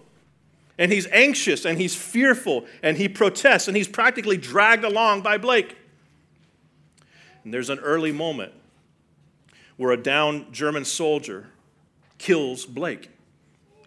And 0.82 0.92
he's 0.92 1.06
anxious 1.12 1.64
and 1.64 1.80
he's 1.80 1.96
fearful 1.96 2.66
and 2.82 2.98
he 2.98 3.08
protests 3.08 3.68
and 3.68 3.78
he's 3.78 3.88
practically 3.88 4.36
dragged 4.36 4.84
along 4.84 5.22
by 5.22 5.38
Blake. 5.38 5.78
And 7.44 7.54
there's 7.54 7.70
an 7.70 7.78
early 7.78 8.12
moment 8.12 8.52
where 9.78 9.92
a 9.92 9.98
down 9.98 10.48
German 10.52 10.84
soldier 10.84 11.50
kills 12.18 12.66
Blake. 12.66 13.12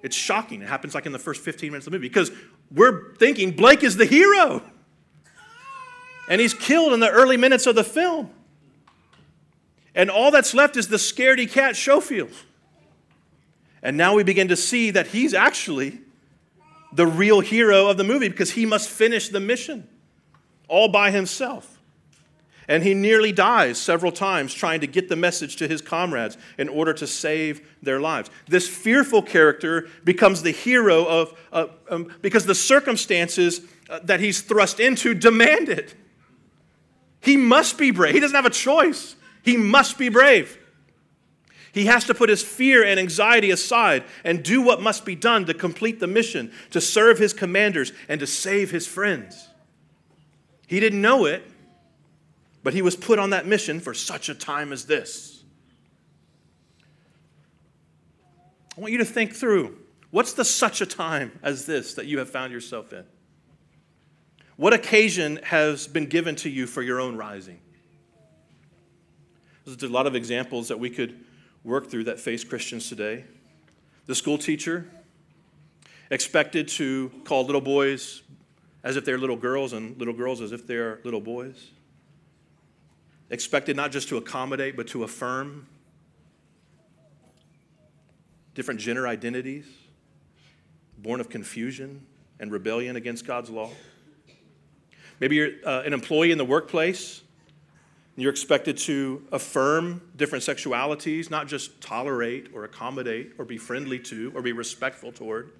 It's 0.04 0.14
shocking. 0.14 0.62
It 0.62 0.68
happens 0.68 0.94
like 0.94 1.04
in 1.04 1.10
the 1.10 1.18
first 1.18 1.40
15 1.40 1.72
minutes 1.72 1.88
of 1.88 1.90
the 1.90 1.98
movie 1.98 2.06
because 2.06 2.30
we're 2.70 3.16
thinking 3.16 3.50
Blake 3.50 3.82
is 3.82 3.96
the 3.96 4.06
hero. 4.06 4.62
And 6.28 6.40
he's 6.40 6.54
killed 6.54 6.92
in 6.92 7.00
the 7.00 7.10
early 7.10 7.36
minutes 7.36 7.66
of 7.66 7.74
the 7.74 7.82
film. 7.82 8.30
And 9.96 10.10
all 10.10 10.30
that's 10.30 10.54
left 10.54 10.76
is 10.76 10.86
the 10.86 10.98
scaredy 10.98 11.50
cat 11.50 11.74
Schofield. 11.74 12.30
And 13.82 13.96
now 13.96 14.14
we 14.14 14.22
begin 14.22 14.46
to 14.46 14.56
see 14.56 14.92
that 14.92 15.08
he's 15.08 15.34
actually 15.34 16.03
the 16.94 17.06
real 17.06 17.40
hero 17.40 17.88
of 17.88 17.96
the 17.96 18.04
movie 18.04 18.28
because 18.28 18.52
he 18.52 18.66
must 18.66 18.88
finish 18.88 19.28
the 19.28 19.40
mission 19.40 19.88
all 20.68 20.88
by 20.88 21.10
himself. 21.10 21.70
And 22.66 22.82
he 22.82 22.94
nearly 22.94 23.30
dies 23.30 23.78
several 23.78 24.10
times 24.10 24.54
trying 24.54 24.80
to 24.80 24.86
get 24.86 25.08
the 25.08 25.16
message 25.16 25.56
to 25.56 25.68
his 25.68 25.82
comrades 25.82 26.38
in 26.56 26.70
order 26.70 26.94
to 26.94 27.06
save 27.06 27.60
their 27.82 28.00
lives. 28.00 28.30
This 28.48 28.66
fearful 28.66 29.20
character 29.20 29.88
becomes 30.02 30.42
the 30.42 30.50
hero 30.50 31.04
of, 31.04 31.38
uh, 31.52 31.66
um, 31.90 32.10
because 32.22 32.46
the 32.46 32.54
circumstances 32.54 33.60
uh, 33.90 34.00
that 34.04 34.20
he's 34.20 34.40
thrust 34.40 34.80
into 34.80 35.12
demand 35.12 35.68
it. 35.68 35.94
He 37.20 37.36
must 37.36 37.76
be 37.76 37.90
brave. 37.90 38.14
He 38.14 38.20
doesn't 38.20 38.34
have 38.34 38.46
a 38.46 38.50
choice. 38.50 39.16
He 39.42 39.58
must 39.58 39.98
be 39.98 40.08
brave. 40.08 40.58
He 41.74 41.86
has 41.86 42.04
to 42.04 42.14
put 42.14 42.28
his 42.28 42.40
fear 42.40 42.84
and 42.84 43.00
anxiety 43.00 43.50
aside 43.50 44.04
and 44.22 44.44
do 44.44 44.62
what 44.62 44.80
must 44.80 45.04
be 45.04 45.16
done 45.16 45.44
to 45.46 45.54
complete 45.54 45.98
the 45.98 46.06
mission, 46.06 46.52
to 46.70 46.80
serve 46.80 47.18
his 47.18 47.32
commanders, 47.32 47.92
and 48.08 48.20
to 48.20 48.28
save 48.28 48.70
his 48.70 48.86
friends. 48.86 49.48
He 50.68 50.78
didn't 50.78 51.02
know 51.02 51.24
it, 51.24 51.42
but 52.62 52.74
he 52.74 52.80
was 52.80 52.94
put 52.94 53.18
on 53.18 53.30
that 53.30 53.44
mission 53.46 53.80
for 53.80 53.92
such 53.92 54.28
a 54.28 54.36
time 54.36 54.72
as 54.72 54.86
this. 54.86 55.42
I 58.78 58.80
want 58.80 58.92
you 58.92 58.98
to 58.98 59.04
think 59.04 59.34
through 59.34 59.76
what's 60.12 60.32
the 60.32 60.44
such 60.44 60.80
a 60.80 60.86
time 60.86 61.40
as 61.42 61.66
this 61.66 61.94
that 61.94 62.06
you 62.06 62.20
have 62.20 62.30
found 62.30 62.52
yourself 62.52 62.92
in? 62.92 63.04
What 64.56 64.72
occasion 64.72 65.40
has 65.42 65.88
been 65.88 66.06
given 66.06 66.36
to 66.36 66.48
you 66.48 66.68
for 66.68 66.82
your 66.82 67.00
own 67.00 67.16
rising? 67.16 67.58
There's 69.64 69.82
a 69.82 69.88
lot 69.88 70.06
of 70.06 70.14
examples 70.14 70.68
that 70.68 70.78
we 70.78 70.88
could 70.88 71.24
work 71.64 71.90
through 71.90 72.04
that 72.04 72.20
face 72.20 72.44
Christians 72.44 72.88
today. 72.88 73.24
The 74.06 74.14
school 74.14 74.38
teacher 74.38 74.86
expected 76.10 76.68
to 76.68 77.10
call 77.24 77.44
little 77.44 77.60
boys 77.60 78.22
as 78.84 78.96
if 78.96 79.04
they're 79.04 79.18
little 79.18 79.36
girls 79.36 79.72
and 79.72 79.98
little 79.98 80.14
girls 80.14 80.40
as 80.40 80.52
if 80.52 80.66
they're 80.66 81.00
little 81.04 81.20
boys 81.20 81.70
expected 83.34 83.74
not 83.76 83.90
just 83.90 84.08
to 84.08 84.16
accommodate, 84.16 84.76
but 84.76 84.86
to 84.86 85.02
affirm 85.02 85.66
different 88.54 88.78
gender 88.78 89.08
identities, 89.08 89.66
born 90.98 91.20
of 91.20 91.28
confusion 91.28 92.06
and 92.38 92.52
rebellion 92.52 92.94
against 92.94 93.26
God's 93.26 93.50
law. 93.50 93.70
Maybe 95.18 95.34
you're 95.34 95.50
uh, 95.66 95.82
an 95.82 95.92
employee 95.92 96.30
in 96.30 96.38
the 96.38 96.44
workplace. 96.44 97.22
You're 98.16 98.30
expected 98.30 98.78
to 98.78 99.26
affirm 99.32 100.00
different 100.16 100.44
sexualities, 100.44 101.30
not 101.30 101.48
just 101.48 101.80
tolerate 101.80 102.48
or 102.54 102.64
accommodate 102.64 103.32
or 103.38 103.44
be 103.44 103.58
friendly 103.58 103.98
to 104.00 104.30
or 104.36 104.42
be 104.42 104.52
respectful 104.52 105.10
toward, 105.10 105.50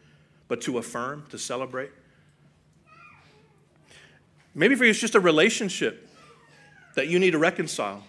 but 0.47 0.61
to 0.63 0.79
affirm, 0.79 1.25
to 1.31 1.39
celebrate. 1.39 1.91
Maybe 4.55 4.77
for 4.77 4.85
you, 4.85 4.91
it's 4.91 5.01
just 5.01 5.17
a 5.17 5.21
relationship 5.21 6.09
that 6.95 7.09
you 7.09 7.19
need 7.19 7.33
to 7.33 7.39
reconcile. 7.39 8.05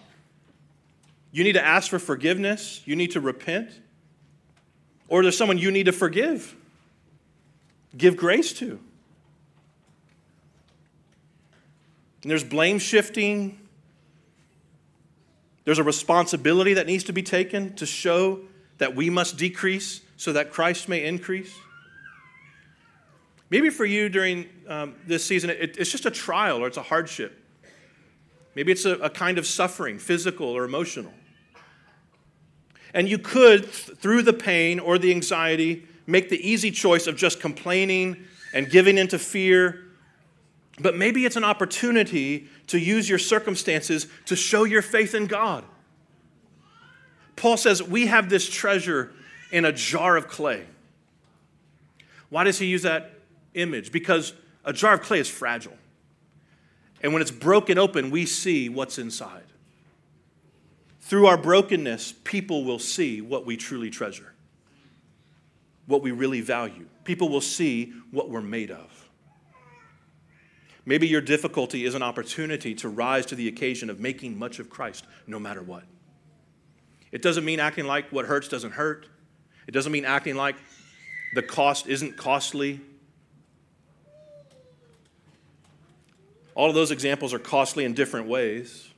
You 1.32 1.42
need 1.42 1.54
to 1.54 1.64
ask 1.64 1.90
for 1.90 1.98
forgiveness. 1.98 2.82
You 2.84 2.94
need 2.94 3.10
to 3.12 3.20
repent. 3.20 3.70
Or 5.08 5.22
there's 5.22 5.36
someone 5.36 5.58
you 5.58 5.72
need 5.72 5.86
to 5.86 5.92
forgive, 5.92 6.54
give 7.96 8.16
grace 8.16 8.52
to. 8.54 8.78
And 12.22 12.30
there's 12.30 12.44
blame 12.44 12.78
shifting. 12.78 13.65
There's 15.66 15.80
a 15.80 15.84
responsibility 15.84 16.74
that 16.74 16.86
needs 16.86 17.02
to 17.04 17.12
be 17.12 17.24
taken 17.24 17.74
to 17.74 17.86
show 17.86 18.40
that 18.78 18.94
we 18.94 19.10
must 19.10 19.36
decrease 19.36 20.00
so 20.16 20.32
that 20.32 20.52
Christ 20.52 20.88
may 20.88 21.04
increase. 21.04 21.52
Maybe 23.50 23.70
for 23.70 23.84
you 23.84 24.08
during 24.08 24.46
um, 24.68 24.94
this 25.08 25.24
season, 25.24 25.50
it, 25.50 25.76
it's 25.76 25.90
just 25.90 26.06
a 26.06 26.10
trial 26.10 26.62
or 26.62 26.68
it's 26.68 26.76
a 26.76 26.82
hardship. 26.82 27.42
Maybe 28.54 28.70
it's 28.70 28.84
a, 28.84 28.92
a 28.98 29.10
kind 29.10 29.38
of 29.38 29.46
suffering, 29.46 29.98
physical 29.98 30.46
or 30.46 30.64
emotional. 30.64 31.12
And 32.94 33.08
you 33.08 33.18
could, 33.18 33.66
through 33.66 34.22
the 34.22 34.32
pain 34.32 34.78
or 34.78 34.98
the 34.98 35.10
anxiety, 35.10 35.84
make 36.06 36.28
the 36.28 36.48
easy 36.48 36.70
choice 36.70 37.08
of 37.08 37.16
just 37.16 37.40
complaining 37.40 38.24
and 38.54 38.70
giving 38.70 38.98
into 38.98 39.18
fear 39.18 39.86
but 40.78 40.96
maybe 40.96 41.24
it's 41.24 41.36
an 41.36 41.44
opportunity 41.44 42.48
to 42.68 42.78
use 42.78 43.08
your 43.08 43.18
circumstances 43.18 44.06
to 44.26 44.36
show 44.36 44.64
your 44.64 44.82
faith 44.82 45.14
in 45.14 45.26
God. 45.26 45.64
Paul 47.36 47.56
says, 47.56 47.82
We 47.82 48.06
have 48.06 48.28
this 48.28 48.48
treasure 48.48 49.12
in 49.52 49.64
a 49.64 49.72
jar 49.72 50.16
of 50.16 50.28
clay. 50.28 50.66
Why 52.28 52.44
does 52.44 52.58
he 52.58 52.66
use 52.66 52.82
that 52.82 53.12
image? 53.54 53.92
Because 53.92 54.32
a 54.64 54.72
jar 54.72 54.94
of 54.94 55.02
clay 55.02 55.20
is 55.20 55.28
fragile. 55.28 55.76
And 57.02 57.12
when 57.12 57.22
it's 57.22 57.30
broken 57.30 57.78
open, 57.78 58.10
we 58.10 58.26
see 58.26 58.68
what's 58.68 58.98
inside. 58.98 59.44
Through 61.00 61.26
our 61.26 61.36
brokenness, 61.36 62.14
people 62.24 62.64
will 62.64 62.80
see 62.80 63.20
what 63.20 63.46
we 63.46 63.56
truly 63.56 63.90
treasure, 63.90 64.32
what 65.86 66.02
we 66.02 66.10
really 66.10 66.40
value. 66.40 66.86
People 67.04 67.28
will 67.28 67.40
see 67.40 67.92
what 68.10 68.28
we're 68.28 68.40
made 68.40 68.72
of. 68.72 69.05
Maybe 70.88 71.08
your 71.08 71.20
difficulty 71.20 71.84
is 71.84 71.96
an 71.96 72.02
opportunity 72.02 72.72
to 72.76 72.88
rise 72.88 73.26
to 73.26 73.34
the 73.34 73.48
occasion 73.48 73.90
of 73.90 73.98
making 73.98 74.38
much 74.38 74.60
of 74.60 74.70
Christ 74.70 75.04
no 75.26 75.40
matter 75.40 75.60
what. 75.60 75.82
It 77.10 77.22
doesn't 77.22 77.44
mean 77.44 77.58
acting 77.58 77.86
like 77.86 78.10
what 78.12 78.24
hurts 78.24 78.48
doesn't 78.48 78.70
hurt. 78.72 79.08
It 79.66 79.72
doesn't 79.72 79.90
mean 79.90 80.04
acting 80.04 80.36
like 80.36 80.54
the 81.34 81.42
cost 81.42 81.88
isn't 81.88 82.16
costly. 82.16 82.80
All 86.54 86.68
of 86.68 86.74
those 86.76 86.92
examples 86.92 87.34
are 87.34 87.40
costly 87.40 87.84
in 87.84 87.92
different 87.92 88.28
ways. 88.28 88.88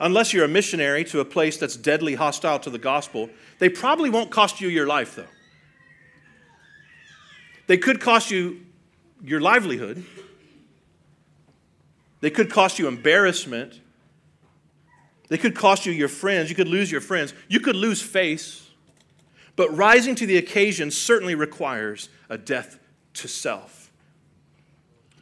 Unless 0.00 0.32
you're 0.32 0.44
a 0.44 0.48
missionary 0.48 1.02
to 1.06 1.18
a 1.18 1.24
place 1.24 1.56
that's 1.56 1.76
deadly 1.76 2.14
hostile 2.14 2.60
to 2.60 2.70
the 2.70 2.78
gospel, 2.78 3.28
they 3.58 3.68
probably 3.68 4.10
won't 4.10 4.30
cost 4.30 4.60
you 4.60 4.68
your 4.68 4.86
life, 4.86 5.16
though. 5.16 5.26
They 7.66 7.78
could 7.78 8.00
cost 8.00 8.30
you 8.30 8.60
your 9.24 9.40
livelihood, 9.40 10.04
they 12.20 12.30
could 12.30 12.50
cost 12.50 12.78
you 12.78 12.88
embarrassment. 12.88 13.80
They 15.28 15.38
could 15.38 15.54
cost 15.54 15.86
you 15.86 15.92
your 15.92 16.08
friends. 16.08 16.48
You 16.48 16.56
could 16.56 16.68
lose 16.68 16.90
your 16.90 17.00
friends. 17.00 17.34
You 17.48 17.60
could 17.60 17.76
lose 17.76 18.02
face. 18.02 18.68
But 19.56 19.76
rising 19.76 20.14
to 20.16 20.26
the 20.26 20.36
occasion 20.36 20.90
certainly 20.90 21.34
requires 21.34 22.08
a 22.28 22.38
death 22.38 22.78
to 23.14 23.28
self. 23.28 23.92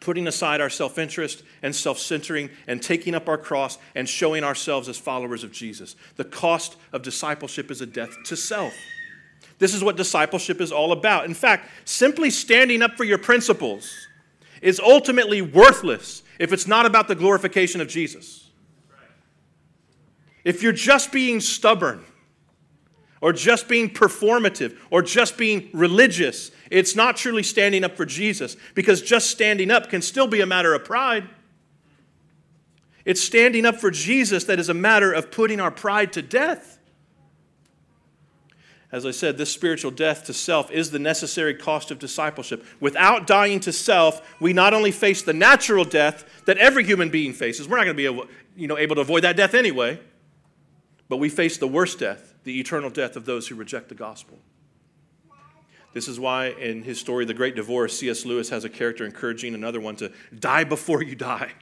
Putting 0.00 0.26
aside 0.26 0.60
our 0.60 0.70
self 0.70 0.98
interest 0.98 1.42
and 1.62 1.74
self 1.74 1.98
centering 1.98 2.50
and 2.66 2.82
taking 2.82 3.14
up 3.14 3.28
our 3.28 3.38
cross 3.38 3.78
and 3.94 4.08
showing 4.08 4.44
ourselves 4.44 4.88
as 4.88 4.96
followers 4.96 5.42
of 5.42 5.52
Jesus. 5.52 5.96
The 6.16 6.24
cost 6.24 6.76
of 6.92 7.02
discipleship 7.02 7.70
is 7.70 7.80
a 7.80 7.86
death 7.86 8.14
to 8.26 8.36
self. 8.36 8.74
This 9.58 9.74
is 9.74 9.82
what 9.82 9.96
discipleship 9.96 10.60
is 10.60 10.70
all 10.70 10.92
about. 10.92 11.24
In 11.24 11.34
fact, 11.34 11.70
simply 11.84 12.30
standing 12.30 12.82
up 12.82 12.96
for 12.96 13.04
your 13.04 13.18
principles 13.18 13.90
is 14.60 14.78
ultimately 14.80 15.42
worthless 15.42 16.22
if 16.38 16.52
it's 16.52 16.66
not 16.66 16.86
about 16.86 17.08
the 17.08 17.14
glorification 17.14 17.80
of 17.80 17.88
Jesus. 17.88 18.50
If 20.44 20.62
you're 20.62 20.72
just 20.72 21.12
being 21.12 21.40
stubborn, 21.40 22.04
or 23.20 23.32
just 23.32 23.66
being 23.66 23.90
performative, 23.90 24.76
or 24.90 25.02
just 25.02 25.36
being 25.36 25.68
religious, 25.72 26.50
it's 26.70 26.94
not 26.94 27.16
truly 27.16 27.42
standing 27.42 27.82
up 27.82 27.96
for 27.96 28.04
Jesus 28.04 28.56
because 28.74 29.00
just 29.02 29.30
standing 29.30 29.70
up 29.70 29.88
can 29.88 30.02
still 30.02 30.26
be 30.26 30.40
a 30.40 30.46
matter 30.46 30.74
of 30.74 30.84
pride. 30.84 31.28
It's 33.04 33.22
standing 33.22 33.64
up 33.64 33.76
for 33.76 33.90
Jesus 33.90 34.44
that 34.44 34.58
is 34.58 34.68
a 34.68 34.74
matter 34.74 35.12
of 35.12 35.30
putting 35.30 35.60
our 35.60 35.70
pride 35.70 36.12
to 36.14 36.22
death. 36.22 36.75
As 38.96 39.04
I 39.04 39.10
said, 39.10 39.36
this 39.36 39.52
spiritual 39.52 39.90
death 39.90 40.24
to 40.24 40.32
self 40.32 40.70
is 40.70 40.90
the 40.90 40.98
necessary 40.98 41.52
cost 41.52 41.90
of 41.90 41.98
discipleship. 41.98 42.64
Without 42.80 43.26
dying 43.26 43.60
to 43.60 43.70
self, 43.70 44.26
we 44.40 44.54
not 44.54 44.72
only 44.72 44.90
face 44.90 45.20
the 45.20 45.34
natural 45.34 45.84
death 45.84 46.24
that 46.46 46.56
every 46.56 46.82
human 46.82 47.10
being 47.10 47.34
faces, 47.34 47.68
we're 47.68 47.76
not 47.76 47.84
going 47.84 47.94
to 47.94 48.02
be 48.02 48.06
able, 48.06 48.26
you 48.56 48.66
know, 48.66 48.78
able 48.78 48.94
to 48.94 49.02
avoid 49.02 49.22
that 49.22 49.36
death 49.36 49.52
anyway, 49.52 50.00
but 51.10 51.18
we 51.18 51.28
face 51.28 51.58
the 51.58 51.68
worst 51.68 51.98
death, 51.98 52.32
the 52.44 52.58
eternal 52.58 52.88
death 52.88 53.16
of 53.16 53.26
those 53.26 53.46
who 53.46 53.54
reject 53.54 53.90
the 53.90 53.94
gospel. 53.94 54.38
This 55.92 56.08
is 56.08 56.18
why 56.18 56.46
in 56.46 56.82
his 56.82 56.98
story, 56.98 57.26
The 57.26 57.34
Great 57.34 57.54
Divorce, 57.54 57.98
C.S. 57.98 58.24
Lewis 58.24 58.48
has 58.48 58.64
a 58.64 58.70
character 58.70 59.04
encouraging 59.04 59.54
another 59.54 59.78
one 59.78 59.96
to 59.96 60.10
die 60.38 60.64
before 60.64 61.02
you 61.02 61.16
die. 61.16 61.52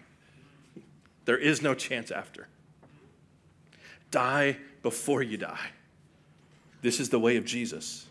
There 1.24 1.38
is 1.38 1.62
no 1.62 1.74
chance 1.74 2.12
after. 2.12 2.46
Die 4.12 4.56
before 4.82 5.20
you 5.20 5.36
die. 5.36 5.70
This 6.84 7.00
is 7.00 7.08
the 7.08 7.18
way 7.18 7.38
of 7.38 7.46
Jesus 7.46 8.04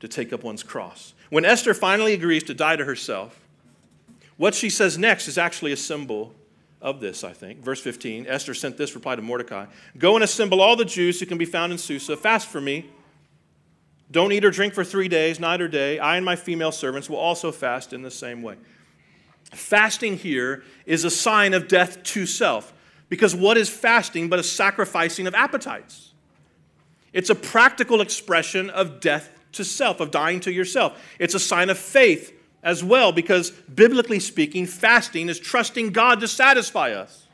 to 0.00 0.08
take 0.08 0.32
up 0.32 0.42
one's 0.42 0.62
cross. 0.62 1.12
When 1.28 1.44
Esther 1.44 1.74
finally 1.74 2.14
agrees 2.14 2.42
to 2.44 2.54
die 2.54 2.74
to 2.74 2.86
herself, 2.86 3.38
what 4.38 4.54
she 4.54 4.70
says 4.70 4.96
next 4.96 5.28
is 5.28 5.36
actually 5.36 5.72
a 5.72 5.76
symbol 5.76 6.34
of 6.80 7.00
this, 7.00 7.22
I 7.22 7.34
think. 7.34 7.60
Verse 7.60 7.82
15 7.82 8.24
Esther 8.26 8.54
sent 8.54 8.78
this 8.78 8.94
reply 8.94 9.14
to 9.14 9.20
Mordecai 9.20 9.66
Go 9.98 10.14
and 10.14 10.24
assemble 10.24 10.62
all 10.62 10.74
the 10.74 10.86
Jews 10.86 11.20
who 11.20 11.26
can 11.26 11.36
be 11.36 11.44
found 11.44 11.70
in 11.70 11.76
Susa, 11.76 12.16
fast 12.16 12.48
for 12.48 12.62
me. 12.62 12.86
Don't 14.10 14.32
eat 14.32 14.46
or 14.46 14.50
drink 14.50 14.72
for 14.72 14.84
three 14.84 15.08
days, 15.08 15.38
night 15.38 15.60
or 15.60 15.68
day. 15.68 15.98
I 15.98 16.16
and 16.16 16.24
my 16.24 16.34
female 16.34 16.72
servants 16.72 17.10
will 17.10 17.18
also 17.18 17.52
fast 17.52 17.92
in 17.92 18.00
the 18.00 18.10
same 18.10 18.40
way. 18.40 18.56
Fasting 19.50 20.16
here 20.16 20.64
is 20.86 21.04
a 21.04 21.10
sign 21.10 21.52
of 21.52 21.68
death 21.68 22.02
to 22.04 22.24
self, 22.24 22.72
because 23.10 23.34
what 23.36 23.58
is 23.58 23.68
fasting 23.68 24.30
but 24.30 24.38
a 24.38 24.42
sacrificing 24.42 25.26
of 25.26 25.34
appetites? 25.34 26.11
It's 27.12 27.30
a 27.30 27.34
practical 27.34 28.00
expression 28.00 28.70
of 28.70 29.00
death 29.00 29.30
to 29.52 29.64
self, 29.64 30.00
of 30.00 30.10
dying 30.10 30.40
to 30.40 30.52
yourself. 30.52 31.00
It's 31.18 31.34
a 31.34 31.40
sign 31.40 31.70
of 31.70 31.78
faith 31.78 32.38
as 32.62 32.82
well, 32.82 33.12
because 33.12 33.50
biblically 33.50 34.20
speaking, 34.20 34.66
fasting 34.66 35.28
is 35.28 35.38
trusting 35.38 35.90
God 35.90 36.20
to 36.20 36.28
satisfy 36.28 36.92
us. 36.92 37.26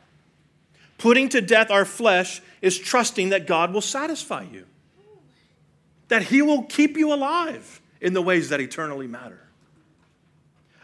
Putting 0.97 1.29
to 1.29 1.41
death 1.41 1.71
our 1.71 1.85
flesh 1.85 2.41
is 2.61 2.79
trusting 2.79 3.29
that 3.29 3.47
God 3.47 3.73
will 3.73 3.81
satisfy 3.81 4.45
you, 4.51 4.65
that 6.09 6.23
He 6.23 6.43
will 6.43 6.65
keep 6.65 6.97
you 6.97 7.13
alive 7.13 7.81
in 8.01 8.15
the 8.15 8.23
ways 8.23 8.49
that 8.49 8.61
eternally 8.61 9.07
matter. 9.07 9.41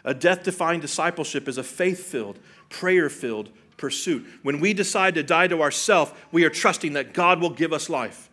A 0.05 0.13
death 0.13 0.43
defying 0.43 0.79
discipleship 0.79 1.47
is 1.47 1.57
a 1.57 1.63
faith 1.63 2.05
filled, 2.05 2.39
prayer 2.69 3.09
filled 3.09 3.49
pursuit. 3.75 4.25
When 4.43 4.61
we 4.61 4.73
decide 4.73 5.15
to 5.15 5.23
die 5.23 5.47
to 5.47 5.61
ourself, 5.61 6.27
we 6.31 6.45
are 6.45 6.49
trusting 6.49 6.93
that 6.93 7.13
God 7.13 7.41
will 7.41 7.49
give 7.49 7.73
us 7.73 7.89
life 7.89 8.29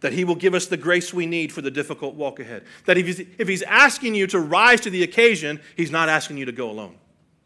that 0.00 0.12
He 0.12 0.24
will 0.24 0.34
give 0.34 0.54
us 0.54 0.66
the 0.66 0.76
grace 0.76 1.12
we 1.12 1.26
need 1.26 1.52
for 1.52 1.62
the 1.62 1.70
difficult 1.70 2.14
walk 2.14 2.40
ahead. 2.40 2.64
That 2.86 2.98
if 2.98 3.06
He's, 3.06 3.20
if 3.20 3.48
he's 3.48 3.62
asking 3.62 4.14
you 4.14 4.26
to 4.28 4.40
rise 4.40 4.80
to 4.82 4.90
the 4.90 5.02
occasion, 5.02 5.60
He's 5.76 5.90
not 5.90 6.08
asking 6.08 6.38
you 6.38 6.44
to 6.46 6.52
go 6.52 6.70
alone. 6.70 6.96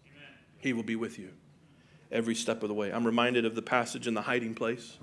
Amen. 0.07 0.29
He 0.59 0.73
will 0.73 0.83
be 0.83 0.97
with 0.97 1.19
you 1.19 1.31
every 2.13 2.35
step 2.35 2.63
of 2.63 2.69
the 2.69 2.75
way. 2.75 2.93
I'm 2.93 3.05
reminded 3.05 3.45
of 3.45 3.55
the 3.55 3.63
passage 3.63 4.07
in 4.07 4.15
the 4.15 4.23
hiding 4.23 4.55
place 4.55 4.99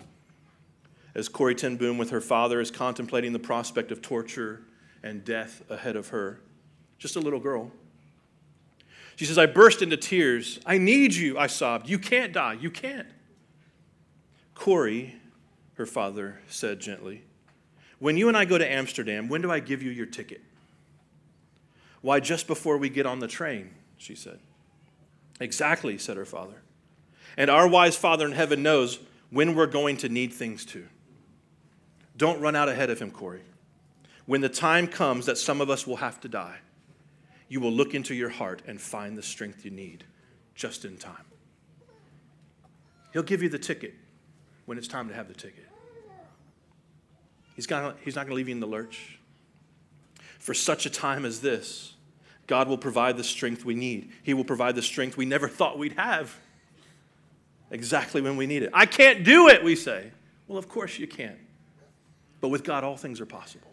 as 1.14 1.28
Corrie 1.28 1.56
ten 1.56 1.76
Boom, 1.76 1.98
with 1.98 2.10
her 2.12 2.22
father, 2.22 2.62
is 2.62 2.72
contemplating 2.72 3.34
the 3.34 3.40
prospect 3.40 3.92
of 3.92 4.02
torture 4.02 4.62
and 5.04 5.24
death 5.24 5.62
ahead 5.70 5.96
of 5.96 6.10
her. 6.10 6.40
Just 6.98 7.16
a 7.16 7.20
little 7.20 7.40
girl. 7.40 7.72
She 9.16 9.26
says, 9.26 9.38
I 9.38 9.46
burst 9.46 9.82
into 9.82 9.98
tears. 9.98 10.60
I 10.66 10.78
need 10.78 11.14
you, 11.14 11.38
I 11.38 11.48
sobbed. 11.48 11.90
You 11.90 12.00
can't 12.00 12.32
die. 12.32 12.54
You 12.54 12.72
can't. 12.72 13.08
Corrie, 14.56 15.16
her 15.76 15.86
father 15.86 16.40
said 16.48 16.80
gently, 16.80 17.24
when 18.02 18.18
you 18.18 18.28
and 18.28 18.36
I 18.36 18.46
go 18.46 18.58
to 18.58 18.70
Amsterdam, 18.70 19.30
when 19.30 19.44
do 19.44 19.52
I 19.52 19.60
give 19.60 19.84
you 19.84 19.92
your 19.92 20.08
ticket? 20.08 20.42
Why, 22.02 22.20
just 22.20 22.48
before 22.48 22.80
we 22.80 22.90
get 22.90 23.06
on 23.06 23.20
the 23.20 23.28
train, 23.28 23.70
she 23.96 24.16
said. 24.16 24.40
Exactly, 25.40 26.00
said 26.00 26.18
her 26.18 26.26
father. 26.26 26.64
And 27.38 27.52
our 27.52 27.68
wise 27.68 27.96
Father 27.96 28.26
in 28.26 28.32
heaven 28.32 28.64
knows 28.64 28.98
when 29.30 29.54
we're 29.54 29.68
going 29.68 29.98
to 29.98 30.10
need 30.10 30.34
things 30.34 30.66
too. 30.66 30.88
Don't 32.18 32.42
run 32.42 32.56
out 32.56 32.70
ahead 32.70 32.90
of 32.90 33.00
him, 33.00 33.12
Corrie. 33.12 33.44
When 34.26 34.42
the 34.42 34.50
time 34.50 34.88
comes 34.88 35.28
that 35.28 35.38
some 35.38 35.62
of 35.62 35.70
us 35.70 35.86
will 35.86 35.98
have 35.98 36.20
to 36.22 36.28
die, 36.28 36.58
you 37.50 37.60
will 37.60 37.72
look 37.72 37.94
into 37.94 38.16
your 38.16 38.30
heart 38.30 38.64
and 38.66 38.82
find 38.82 39.16
the 39.16 39.22
strength 39.24 39.64
you 39.64 39.70
need 39.70 40.06
just 40.56 40.86
in 40.86 40.98
time. 40.98 41.26
He'll 43.14 43.22
give 43.22 43.44
you 43.44 43.50
the 43.50 43.60
ticket 43.60 43.94
when 44.66 44.80
it's 44.80 44.88
time 44.88 45.08
to 45.08 45.14
have 45.14 45.28
the 45.28 45.36
ticket. 45.36 45.68
He's, 47.56 47.68
gonna, 47.68 47.96
he's 48.04 48.16
not 48.16 48.22
going 48.22 48.32
to 48.32 48.36
leave 48.36 48.48
you 48.48 48.56
in 48.56 48.60
the 48.60 48.68
lurch. 48.68 49.20
For 50.40 50.54
such 50.54 50.86
a 50.86 50.90
time 50.90 51.26
as 51.26 51.42
this, 51.42 51.94
God 52.48 52.68
will 52.68 52.78
provide 52.78 53.18
the 53.18 53.24
strength 53.24 53.64
we 53.64 53.76
need. 53.76 54.12
He 54.24 54.34
will 54.34 54.44
provide 54.44 54.76
the 54.76 54.82
strength 54.82 55.18
we 55.18 55.26
never 55.26 55.48
thought 55.48 55.78
we'd 55.78 55.94
have 55.94 56.36
exactly 57.70 58.22
when 58.22 58.38
we 58.38 58.48
need 58.48 58.64
it. 58.64 58.72
I 58.74 58.86
can't 58.86 59.24
do 59.24 59.48
it, 59.48 59.64
we 59.64 59.76
say. 59.76 60.12
Well, 60.48 60.58
of 60.58 60.68
course 60.68 61.00
you 61.00 61.08
can't." 61.08 61.38
But 62.42 62.50
with 62.50 62.64
God, 62.64 62.84
all 62.84 62.98
things 62.98 63.22
are 63.22 63.26
possible. 63.26 63.68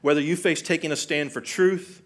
Whether 0.00 0.20
you 0.20 0.36
face 0.36 0.62
taking 0.62 0.92
a 0.92 0.96
stand 0.96 1.32
for 1.32 1.40
truth, 1.40 2.02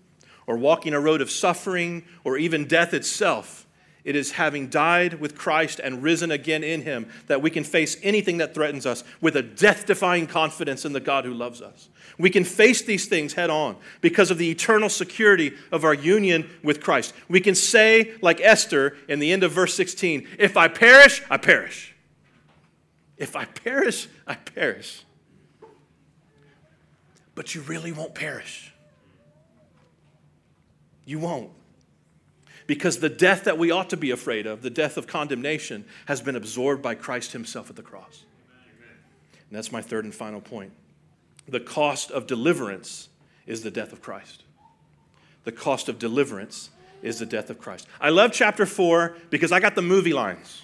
or 0.47 0.57
walking 0.57 0.95
a 0.95 1.01
road 1.01 1.21
of 1.21 1.31
suffering, 1.31 2.05
or 2.25 2.37
even 2.37 2.67
death 2.67 2.93
itself, 2.93 3.64
it 4.05 4.15
is 4.15 4.33
having 4.33 4.69
died 4.69 5.15
with 5.15 5.35
Christ 5.35 5.81
and 5.83 6.03
risen 6.03 6.31
again 6.31 6.63
in 6.63 6.83
him 6.83 7.09
that 7.27 7.41
we 7.41 7.51
can 7.51 7.65
face 7.65 7.97
anything 8.03 8.37
that 8.39 8.55
threatens 8.55 8.85
us 8.85 9.03
with 9.21 9.35
a 9.35 9.43
death 9.43 9.87
defying 9.87 10.27
confidence 10.27 10.85
in 10.85 10.93
the 10.93 11.01
God 11.01 11.25
who 11.25 11.33
loves 11.33 11.63
us. 11.63 11.89
We 12.19 12.29
can 12.29 12.45
face 12.45 12.83
these 12.83 13.07
things 13.07 13.33
head 13.33 13.49
on 13.49 13.77
because 14.03 14.31
of 14.31 14.37
the 14.39 14.51
eternal 14.51 14.91
security 14.91 15.55
of 15.73 15.85
our 15.85 15.95
union 15.95 16.51
with 16.63 16.83
Christ. 16.83 17.15
We 17.29 17.41
can 17.41 17.55
say, 17.55 18.13
like 18.21 18.41
Esther 18.41 18.97
in 19.09 19.21
the 19.21 19.33
end 19.33 19.43
of 19.43 19.53
verse 19.53 19.75
16, 19.75 20.29
if 20.39 20.57
I 20.57 20.69
perish, 20.69 21.23
I 21.31 21.39
perish. 21.39 21.95
If 23.17 23.37
I 23.37 23.47
perish, 23.47 24.09
I 24.27 24.35
perish. 24.35 25.03
But 27.35 27.55
you 27.55 27.63
really 27.63 27.91
won't 27.91 28.15
perish. 28.15 28.73
You 31.07 31.19
won't 31.19 31.51
because 32.67 32.99
the 32.99 33.09
death 33.09 33.45
that 33.45 33.59
we 33.59 33.71
ought 33.71 33.91
to 33.91 33.97
be 33.97 34.11
afraid 34.11 34.47
of, 34.47 34.63
the 34.63 34.71
death 34.71 34.97
of 34.97 35.07
condemnation, 35.07 35.85
has 36.07 36.21
been 36.21 36.37
absorbed 36.37 36.83
by 36.83 36.95
Christ 36.95 37.33
Himself 37.33 37.71
at 37.71 37.77
the 37.77 37.83
cross. 37.83 38.25
And 39.49 39.59
that's 39.59 39.71
my 39.71 39.83
third 39.83 40.05
and 40.05 40.15
final 40.15 40.41
point. 40.41 40.73
The 41.47 41.61
cost 41.61 42.11
of 42.11 42.27
deliverance 42.27 43.09
is 43.47 43.63
the 43.63 43.71
death 43.71 43.93
of 43.93 44.01
Christ. 44.01 44.43
The 45.45 45.53
cost 45.53 45.89
of 45.89 45.99
deliverance 45.99 46.71
is 47.03 47.19
the 47.19 47.27
death 47.27 47.51
of 47.51 47.61
Christ. 47.61 47.87
I 48.01 48.09
love 48.09 48.33
chapter 48.33 48.65
4 48.65 49.15
because 49.29 49.53
I 49.53 49.61
got 49.61 49.75
the 49.75 49.83
movie 49.83 50.15
lines. 50.15 50.63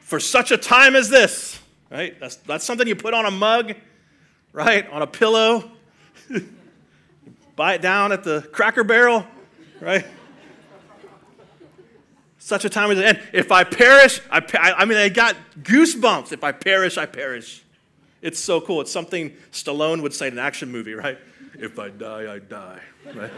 For 0.00 0.18
such 0.18 0.50
a 0.50 0.56
time 0.56 0.96
as 0.96 1.10
this, 1.10 1.60
right? 1.90 2.18
That's, 2.18 2.36
that's 2.36 2.64
something 2.64 2.88
you 2.88 2.96
put 2.96 3.12
on 3.12 3.26
a 3.26 3.30
mug, 3.30 3.74
right? 4.54 4.88
On 4.90 5.02
a 5.02 5.06
pillow. 5.06 5.70
Buy 7.56 7.74
it 7.74 7.82
down 7.82 8.12
at 8.12 8.24
the 8.24 8.48
cracker 8.52 8.84
barrel, 8.84 9.26
right? 9.80 10.06
Such 12.48 12.64
a 12.64 12.70
time 12.70 12.90
as 12.90 12.98
and 12.98 13.20
if 13.32 13.52
I 13.52 13.62
perish, 13.62 14.20
I, 14.30 14.40
I 14.76 14.84
mean, 14.86 14.96
I 14.96 15.10
got 15.10 15.36
goosebumps. 15.62 16.32
If 16.32 16.42
I 16.42 16.52
perish, 16.52 16.96
I 16.96 17.06
perish. 17.06 17.62
It's 18.22 18.40
so 18.40 18.60
cool. 18.60 18.80
It's 18.80 18.90
something 18.90 19.36
Stallone 19.52 20.02
would 20.02 20.14
say 20.14 20.28
in 20.28 20.32
an 20.32 20.38
action 20.38 20.72
movie, 20.72 20.94
right? 20.94 21.18
If 21.54 21.78
I 21.78 21.90
die, 21.90 22.34
I 22.34 22.38
die. 22.38 22.80
Right? 23.14 23.30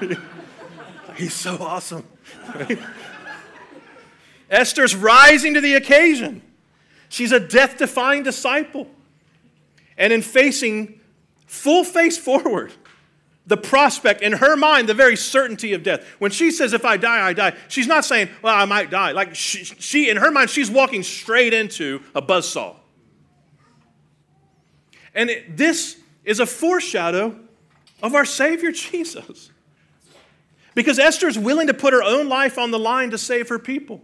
He's 1.16 1.34
so 1.34 1.56
awesome. 1.60 2.06
Right? 2.54 2.78
Esther's 4.50 4.94
rising 4.94 5.54
to 5.54 5.60
the 5.60 5.74
occasion. 5.74 6.42
She's 7.08 7.32
a 7.32 7.40
death 7.40 7.78
defying 7.78 8.22
disciple. 8.22 8.88
And 9.98 10.12
in 10.12 10.22
facing 10.22 11.00
full 11.46 11.84
face 11.84 12.16
forward, 12.16 12.72
the 13.46 13.56
prospect 13.56 14.22
in 14.22 14.34
her 14.34 14.56
mind, 14.56 14.88
the 14.88 14.94
very 14.94 15.16
certainty 15.16 15.72
of 15.72 15.82
death. 15.82 16.04
When 16.18 16.30
she 16.30 16.50
says, 16.50 16.72
If 16.72 16.84
I 16.84 16.96
die, 16.96 17.26
I 17.26 17.32
die, 17.32 17.56
she's 17.68 17.86
not 17.86 18.04
saying, 18.04 18.28
Well, 18.40 18.54
I 18.54 18.64
might 18.64 18.90
die. 18.90 19.12
Like 19.12 19.34
she, 19.34 19.64
she 19.64 20.08
in 20.08 20.16
her 20.16 20.30
mind, 20.30 20.50
she's 20.50 20.70
walking 20.70 21.02
straight 21.02 21.52
into 21.52 22.02
a 22.14 22.22
buzzsaw. 22.22 22.76
And 25.14 25.30
it, 25.30 25.56
this 25.56 25.98
is 26.24 26.40
a 26.40 26.46
foreshadow 26.46 27.38
of 28.02 28.14
our 28.14 28.24
Savior 28.24 28.70
Jesus. 28.72 29.50
Because 30.74 30.98
Esther 30.98 31.28
is 31.28 31.38
willing 31.38 31.66
to 31.66 31.74
put 31.74 31.92
her 31.92 32.02
own 32.02 32.28
life 32.28 32.56
on 32.56 32.70
the 32.70 32.78
line 32.78 33.10
to 33.10 33.18
save 33.18 33.48
her 33.48 33.58
people. 33.58 34.00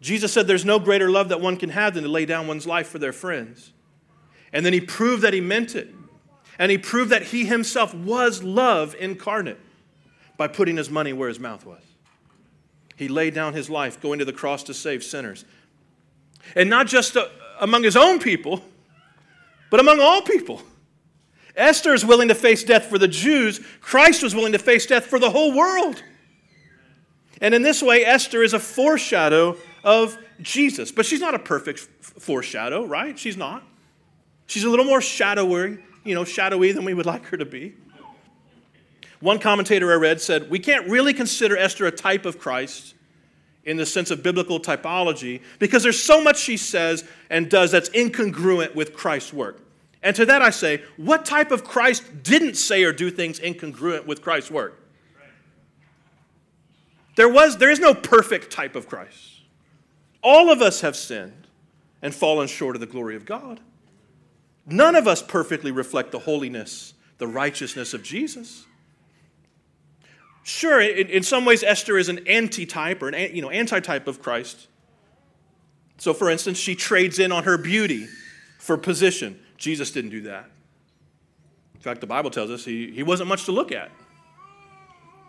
Jesus 0.00 0.32
said, 0.32 0.46
There's 0.46 0.64
no 0.64 0.80
greater 0.80 1.08
love 1.08 1.28
that 1.28 1.40
one 1.40 1.56
can 1.56 1.70
have 1.70 1.94
than 1.94 2.02
to 2.02 2.10
lay 2.10 2.26
down 2.26 2.48
one's 2.48 2.66
life 2.66 2.88
for 2.88 2.98
their 2.98 3.12
friends. 3.12 3.72
And 4.52 4.66
then 4.66 4.72
he 4.72 4.80
proved 4.80 5.22
that 5.22 5.32
he 5.32 5.40
meant 5.40 5.76
it 5.76 5.94
and 6.58 6.70
he 6.70 6.78
proved 6.78 7.10
that 7.10 7.24
he 7.24 7.44
himself 7.44 7.94
was 7.94 8.42
love 8.42 8.96
incarnate 8.98 9.58
by 10.36 10.48
putting 10.48 10.76
his 10.76 10.90
money 10.90 11.12
where 11.12 11.28
his 11.28 11.38
mouth 11.38 11.64
was. 11.64 11.82
He 12.96 13.08
laid 13.08 13.34
down 13.34 13.54
his 13.54 13.70
life 13.70 14.00
going 14.00 14.18
to 14.18 14.24
the 14.24 14.32
cross 14.32 14.64
to 14.64 14.74
save 14.74 15.04
sinners. 15.04 15.44
And 16.56 16.68
not 16.68 16.86
just 16.86 17.16
uh, 17.16 17.28
among 17.60 17.84
his 17.84 17.96
own 17.96 18.18
people, 18.18 18.62
but 19.70 19.78
among 19.78 20.00
all 20.00 20.22
people. 20.22 20.62
Esther 21.54 21.94
is 21.94 22.04
willing 22.04 22.28
to 22.28 22.34
face 22.34 22.64
death 22.64 22.86
for 22.86 22.98
the 22.98 23.08
Jews. 23.08 23.60
Christ 23.80 24.22
was 24.22 24.34
willing 24.34 24.52
to 24.52 24.58
face 24.58 24.86
death 24.86 25.06
for 25.06 25.18
the 25.18 25.30
whole 25.30 25.52
world. 25.52 26.02
And 27.40 27.54
in 27.54 27.62
this 27.62 27.82
way, 27.82 28.04
Esther 28.04 28.42
is 28.42 28.52
a 28.52 28.58
foreshadow 28.58 29.56
of 29.84 30.18
Jesus. 30.40 30.90
But 30.90 31.06
she's 31.06 31.20
not 31.20 31.34
a 31.34 31.38
perfect 31.38 31.80
foreshadow, 31.80 32.84
right? 32.84 33.18
She's 33.18 33.36
not. 33.36 33.62
She's 34.46 34.64
a 34.64 34.70
little 34.70 34.84
more 34.84 35.00
shadowy 35.00 35.78
you 36.08 36.14
know, 36.14 36.24
shadowy 36.24 36.72
than 36.72 36.84
we 36.84 36.94
would 36.94 37.06
like 37.06 37.24
her 37.26 37.36
to 37.36 37.44
be. 37.44 37.74
One 39.20 39.38
commentator 39.38 39.92
I 39.92 39.96
read 39.96 40.20
said, 40.20 40.50
We 40.50 40.58
can't 40.58 40.88
really 40.88 41.12
consider 41.12 41.56
Esther 41.56 41.86
a 41.86 41.90
type 41.90 42.24
of 42.24 42.38
Christ 42.38 42.94
in 43.64 43.76
the 43.76 43.84
sense 43.84 44.10
of 44.10 44.22
biblical 44.22 44.58
typology 44.58 45.42
because 45.58 45.82
there's 45.82 46.02
so 46.02 46.22
much 46.22 46.38
she 46.38 46.56
says 46.56 47.04
and 47.28 47.50
does 47.50 47.70
that's 47.70 47.90
incongruent 47.90 48.74
with 48.74 48.94
Christ's 48.94 49.32
work. 49.32 49.60
And 50.02 50.14
to 50.16 50.24
that 50.26 50.42
I 50.42 50.50
say, 50.50 50.82
what 50.96 51.24
type 51.24 51.50
of 51.50 51.64
Christ 51.64 52.22
didn't 52.22 52.54
say 52.54 52.84
or 52.84 52.92
do 52.92 53.10
things 53.10 53.40
incongruent 53.40 54.06
with 54.06 54.22
Christ's 54.22 54.50
work? 54.50 54.80
There, 57.16 57.28
was, 57.28 57.58
there 57.58 57.70
is 57.70 57.80
no 57.80 57.94
perfect 57.94 58.52
type 58.52 58.76
of 58.76 58.88
Christ. 58.88 59.40
All 60.22 60.50
of 60.50 60.62
us 60.62 60.82
have 60.82 60.94
sinned 60.94 61.48
and 62.00 62.14
fallen 62.14 62.46
short 62.46 62.76
of 62.76 62.80
the 62.80 62.86
glory 62.86 63.16
of 63.16 63.26
God. 63.26 63.60
None 64.70 64.96
of 64.96 65.08
us 65.08 65.22
perfectly 65.22 65.70
reflect 65.70 66.12
the 66.12 66.18
holiness, 66.18 66.92
the 67.16 67.26
righteousness 67.26 67.94
of 67.94 68.02
Jesus. 68.02 68.66
Sure, 70.42 70.80
in, 70.80 71.08
in 71.08 71.22
some 71.22 71.46
ways, 71.46 71.62
Esther 71.62 71.96
is 71.96 72.10
an 72.10 72.26
anti-type 72.26 73.02
or 73.02 73.08
an 73.08 73.34
you 73.34 73.40
know, 73.40 73.50
anti-type 73.50 74.06
of 74.06 74.22
Christ. 74.22 74.66
So, 75.96 76.12
for 76.12 76.28
instance, 76.28 76.58
she 76.58 76.74
trades 76.74 77.18
in 77.18 77.32
on 77.32 77.44
her 77.44 77.56
beauty 77.56 78.08
for 78.58 78.76
position. 78.76 79.40
Jesus 79.56 79.90
didn't 79.90 80.10
do 80.10 80.22
that. 80.22 80.50
In 81.74 81.80
fact, 81.80 82.00
the 82.00 82.06
Bible 82.06 82.30
tells 82.30 82.50
us 82.50 82.64
he, 82.64 82.90
he 82.90 83.02
wasn't 83.02 83.28
much 83.28 83.46
to 83.46 83.52
look 83.52 83.72
at. 83.72 83.90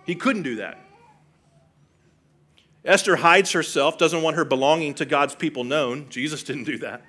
He 0.06 0.15
couldn't 0.15 0.43
do 0.43 0.58
that. 0.58 0.80
Esther 2.84 3.15
hides 3.17 3.52
herself, 3.54 3.97
doesn't 3.97 4.21
want 4.21 4.36
her 4.36 4.45
belonging 4.45 4.95
to 4.95 5.06
God's 5.06 5.36
people 5.36 5.63
known. 5.63 6.10
Jesus 6.10 6.43
didn't 6.43 6.65
do 6.65 6.78
that 6.80 7.04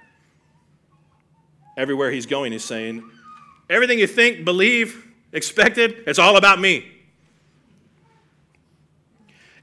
everywhere 1.76 2.10
he's 2.10 2.26
going, 2.26 2.52
he's 2.52 2.64
saying, 2.64 3.02
Everything 3.68 4.00
you 4.00 4.08
think, 4.08 4.44
believe, 4.44 5.06
expected, 5.32 6.02
it's 6.06 6.18
all 6.18 6.36
about 6.36 6.60
me. 6.60 6.90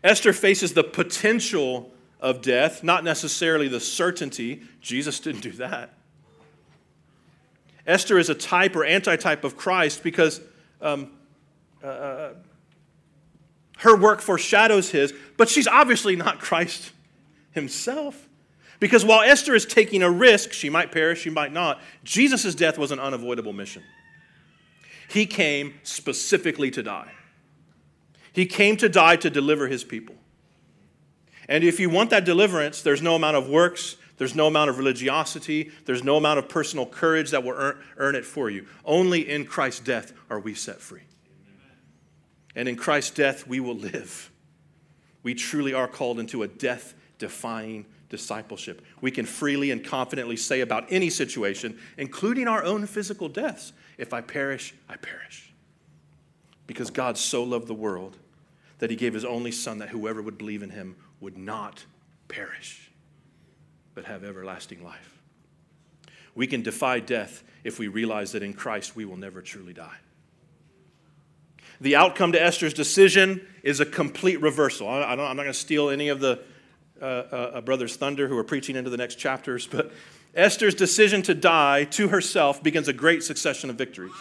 Esther 0.04 0.32
faces 0.32 0.74
the 0.74 0.84
potential 0.84 1.92
of 2.22 2.42
death, 2.42 2.84
not 2.84 3.04
necessarily 3.04 3.68
the 3.68 3.80
certainty. 3.80 4.64
Jesus 4.80 5.20
didn't 5.20 5.42
do 5.42 5.52
that. 5.54 5.94
Esther 7.86 8.18
is 8.18 8.30
a 8.30 8.36
type 8.36 8.76
or 8.76 8.86
antitype 8.86 9.44
of 9.44 9.58
Christ 9.58 10.04
because 10.04 10.42
um, 10.82 11.12
uh, 11.84 11.88
uh 11.88 12.34
her 13.80 13.96
work 13.96 14.22
foreshadows 14.22 14.90
his, 14.90 15.14
but 15.38 15.50
she's 15.50 15.68
obviously 15.68 16.16
not 16.16 16.40
Christ 16.42 16.92
himself. 17.52 18.27
Because 18.80 19.04
while 19.04 19.22
Esther 19.22 19.56
is 19.56 19.66
taking 19.66 20.04
a 20.04 20.10
risk, 20.10 20.54
she 20.54 20.70
might 20.70 20.92
perish, 20.92 21.22
she 21.22 21.30
might 21.30 21.52
not, 21.52 21.82
Jesus' 22.04 22.54
death 22.54 22.78
was 22.78 22.92
an 22.92 23.00
unavoidable 23.00 23.54
mission. 23.54 23.84
He 25.10 25.26
came 25.26 25.76
specifically 25.84 26.70
to 26.72 26.84
die. 26.84 27.12
He 28.34 28.46
came 28.46 28.78
to 28.78 28.90
die 28.90 29.16
to 29.16 29.30
deliver 29.30 29.68
his 29.68 29.84
people. 29.84 30.16
And 31.50 31.64
if 31.64 31.80
you 31.80 31.90
want 31.90 32.10
that 32.12 32.26
deliverance, 32.26 32.82
there's 32.82 33.02
no 33.02 33.16
amount 33.16 33.38
of 33.38 33.50
works, 33.50 33.96
there's 34.18 34.36
no 34.36 34.48
amount 34.48 34.70
of 34.70 34.78
religiosity, 34.78 35.72
there's 35.86 36.04
no 36.04 36.18
amount 36.18 36.40
of 36.40 36.50
personal 36.50 36.86
courage 36.86 37.32
that 37.32 37.44
will 37.44 37.54
earn, 37.54 37.78
earn 37.98 38.16
it 38.16 38.26
for 38.26 38.50
you. 38.50 38.68
Only 38.84 39.28
in 39.28 39.46
Christ's 39.46 39.80
death 39.80 40.14
are 40.30 40.40
we 40.40 40.54
set 40.54 40.82
free. 40.82 41.04
And 42.56 42.68
in 42.68 42.76
Christ's 42.76 43.12
death, 43.12 43.48
we 43.48 43.60
will 43.60 43.76
live. 43.76 44.32
We 45.24 45.34
truly 45.36 45.74
are 45.74 45.88
called 45.88 46.20
into 46.20 46.44
a 46.44 46.48
death 46.48 46.96
defying 47.18 47.86
discipleship. 48.10 48.82
We 49.02 49.12
can 49.12 49.26
freely 49.26 49.72
and 49.72 49.84
confidently 49.84 50.38
say 50.38 50.62
about 50.62 50.86
any 50.90 51.10
situation, 51.10 51.78
including 51.98 52.48
our 52.48 52.64
own 52.64 52.86
physical 52.86 53.30
deaths, 53.30 53.74
if 53.98 54.14
I 54.14 54.22
perish, 54.22 54.74
I 54.88 54.96
perish. 54.98 55.52
Because 56.66 56.90
God 56.90 57.18
so 57.18 57.44
loved 57.44 57.68
the 57.68 57.74
world 57.74 58.18
that 58.80 58.90
he 58.90 58.96
gave 58.96 59.14
his 59.14 59.26
only 59.26 59.52
Son 59.52 59.80
that 59.80 59.90
whoever 59.90 60.22
would 60.22 60.38
believe 60.38 60.64
in 60.64 60.70
him 60.70 60.96
would 61.20 61.38
not 61.38 61.86
perish, 62.28 62.92
but 63.96 64.06
have 64.06 64.24
everlasting 64.24 64.84
life. 64.84 65.22
We 66.36 66.48
can 66.48 66.62
defy 66.62 67.00
death 67.00 67.44
if 67.64 67.80
we 67.80 67.88
realize 67.88 68.34
that 68.34 68.44
in 68.44 68.54
Christ 68.54 68.96
we 68.96 69.06
will 69.06 69.18
never 69.18 69.42
truly 69.42 69.74
die. 69.74 69.98
The 71.80 71.96
outcome 71.96 72.32
to 72.32 72.42
Esther's 72.42 72.74
decision 72.74 73.46
is 73.64 73.80
a 73.80 73.86
complete 73.86 74.42
reversal. 74.42 74.88
I, 74.88 75.12
am 75.12 75.18
not 75.18 75.36
going 75.36 75.48
to 75.48 75.54
steal 75.54 75.90
any 75.90 76.10
of 76.10 76.20
the 76.20 76.44
uh, 77.02 77.06
uh, 77.06 77.62
brothers 77.62 77.96
Thunder 77.96 78.28
who 78.28 78.38
are 78.38 78.44
preaching 78.44 78.76
into 78.76 78.90
the 78.90 78.98
next 78.98 79.16
chapters, 79.16 79.68
but 79.68 79.92
Esther's 80.36 80.76
decision 80.76 81.22
to 81.24 81.34
die 81.34 81.86
to 81.86 82.10
herself 82.10 82.62
begins 82.62 82.88
a 82.88 82.94
great 82.94 83.24
succession 83.24 83.70
of 83.70 83.76
victories. 83.76 84.14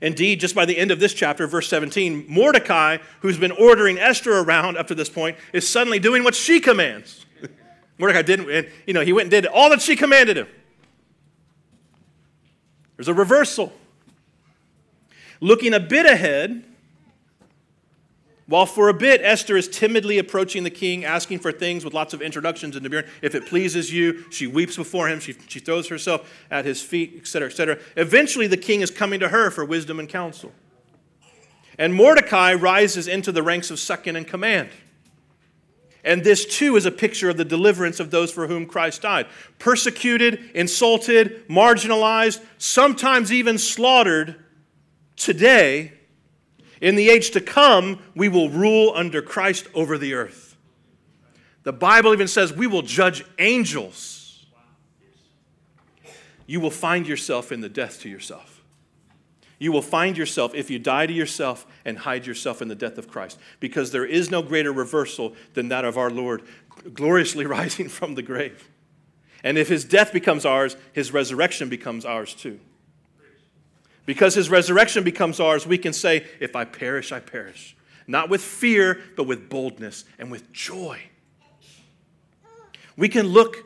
Indeed, 0.00 0.40
just 0.40 0.54
by 0.54 0.66
the 0.66 0.76
end 0.76 0.90
of 0.90 1.00
this 1.00 1.14
chapter, 1.14 1.46
verse 1.46 1.68
17, 1.68 2.26
Mordecai, 2.28 2.98
who's 3.20 3.38
been 3.38 3.52
ordering 3.52 3.98
Esther 3.98 4.38
around 4.38 4.76
up 4.76 4.88
to 4.88 4.94
this 4.94 5.08
point, 5.08 5.38
is 5.52 5.68
suddenly 5.68 5.98
doing 5.98 6.22
what 6.22 6.34
she 6.34 6.60
commands. 6.60 7.24
Mordecai 7.98 8.22
didn't, 8.22 8.50
and, 8.50 8.68
you 8.86 8.92
know, 8.92 9.00
he 9.00 9.12
went 9.12 9.24
and 9.24 9.30
did 9.30 9.46
all 9.46 9.70
that 9.70 9.80
she 9.80 9.96
commanded 9.96 10.36
him. 10.36 10.48
There's 12.96 13.08
a 13.08 13.14
reversal. 13.14 13.72
Looking 15.40 15.72
a 15.74 15.80
bit 15.80 16.06
ahead, 16.06 16.64
while 18.48 18.66
for 18.66 18.88
a 18.88 18.94
bit 18.94 19.20
Esther 19.24 19.56
is 19.56 19.66
timidly 19.66 20.18
approaching 20.18 20.62
the 20.62 20.70
king, 20.70 21.04
asking 21.04 21.40
for 21.40 21.50
things 21.50 21.84
with 21.84 21.94
lots 21.94 22.14
of 22.14 22.22
introductions 22.22 22.76
and 22.76 22.84
demurring, 22.84 23.06
if 23.20 23.34
it 23.34 23.46
pleases 23.46 23.92
you, 23.92 24.24
she 24.30 24.46
weeps 24.46 24.76
before 24.76 25.08
him, 25.08 25.18
she, 25.18 25.34
she 25.48 25.58
throws 25.58 25.88
herself 25.88 26.32
at 26.50 26.64
his 26.64 26.80
feet, 26.80 27.14
etc., 27.16 27.48
etc. 27.48 27.78
Eventually, 27.96 28.46
the 28.46 28.56
king 28.56 28.82
is 28.82 28.90
coming 28.90 29.18
to 29.18 29.28
her 29.28 29.50
for 29.50 29.64
wisdom 29.64 29.98
and 29.98 30.08
counsel. 30.08 30.52
And 31.76 31.92
Mordecai 31.92 32.54
rises 32.54 33.08
into 33.08 33.32
the 33.32 33.42
ranks 33.42 33.70
of 33.70 33.80
second 33.80 34.14
in 34.14 34.24
command. 34.24 34.70
And 36.04 36.22
this 36.22 36.46
too 36.46 36.76
is 36.76 36.86
a 36.86 36.92
picture 36.92 37.28
of 37.28 37.36
the 37.36 37.44
deliverance 37.44 37.98
of 37.98 38.12
those 38.12 38.30
for 38.30 38.46
whom 38.46 38.64
Christ 38.64 39.02
died. 39.02 39.26
Persecuted, 39.58 40.50
insulted, 40.54 41.48
marginalized, 41.48 42.44
sometimes 42.58 43.32
even 43.32 43.58
slaughtered 43.58 44.36
today 45.16 45.95
in 46.80 46.96
the 46.96 47.10
age 47.10 47.30
to 47.30 47.40
come, 47.40 48.00
we 48.14 48.28
will 48.28 48.50
rule 48.50 48.92
under 48.94 49.22
Christ 49.22 49.68
over 49.74 49.96
the 49.98 50.14
earth. 50.14 50.56
The 51.62 51.72
Bible 51.72 52.12
even 52.12 52.28
says 52.28 52.52
we 52.52 52.66
will 52.66 52.82
judge 52.82 53.24
angels. 53.38 54.46
You 56.46 56.60
will 56.60 56.70
find 56.70 57.08
yourself 57.08 57.50
in 57.50 57.60
the 57.60 57.68
death 57.68 58.00
to 58.02 58.08
yourself. 58.08 58.62
You 59.58 59.72
will 59.72 59.82
find 59.82 60.18
yourself, 60.18 60.54
if 60.54 60.70
you 60.70 60.78
die 60.78 61.06
to 61.06 61.12
yourself, 61.12 61.66
and 61.84 61.98
hide 61.98 62.26
yourself 62.26 62.60
in 62.60 62.68
the 62.68 62.74
death 62.74 62.98
of 62.98 63.08
Christ. 63.08 63.38
Because 63.58 63.90
there 63.90 64.04
is 64.04 64.30
no 64.30 64.42
greater 64.42 64.72
reversal 64.72 65.34
than 65.54 65.68
that 65.68 65.84
of 65.84 65.96
our 65.96 66.10
Lord 66.10 66.42
gloriously 66.92 67.46
rising 67.46 67.88
from 67.88 68.14
the 68.14 68.22
grave. 68.22 68.68
And 69.42 69.56
if 69.56 69.68
his 69.68 69.84
death 69.84 70.12
becomes 70.12 70.44
ours, 70.44 70.76
his 70.92 71.12
resurrection 71.12 71.68
becomes 71.68 72.04
ours 72.04 72.34
too. 72.34 72.60
Because 74.06 74.34
his 74.34 74.48
resurrection 74.48 75.02
becomes 75.02 75.40
ours, 75.40 75.66
we 75.66 75.76
can 75.76 75.92
say, 75.92 76.24
If 76.40 76.56
I 76.56 76.64
perish, 76.64 77.12
I 77.12 77.20
perish. 77.20 77.76
Not 78.06 78.30
with 78.30 78.40
fear, 78.40 79.02
but 79.16 79.24
with 79.24 79.50
boldness 79.50 80.04
and 80.18 80.30
with 80.30 80.52
joy. 80.52 81.02
We 82.96 83.08
can 83.08 83.26
look, 83.26 83.56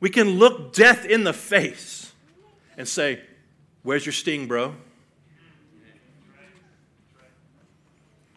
we 0.00 0.10
can 0.10 0.38
look 0.38 0.74
death 0.74 1.06
in 1.06 1.24
the 1.24 1.32
face 1.32 2.12
and 2.76 2.86
say, 2.86 3.22
Where's 3.82 4.04
your 4.04 4.12
sting, 4.12 4.46
bro? 4.46 4.74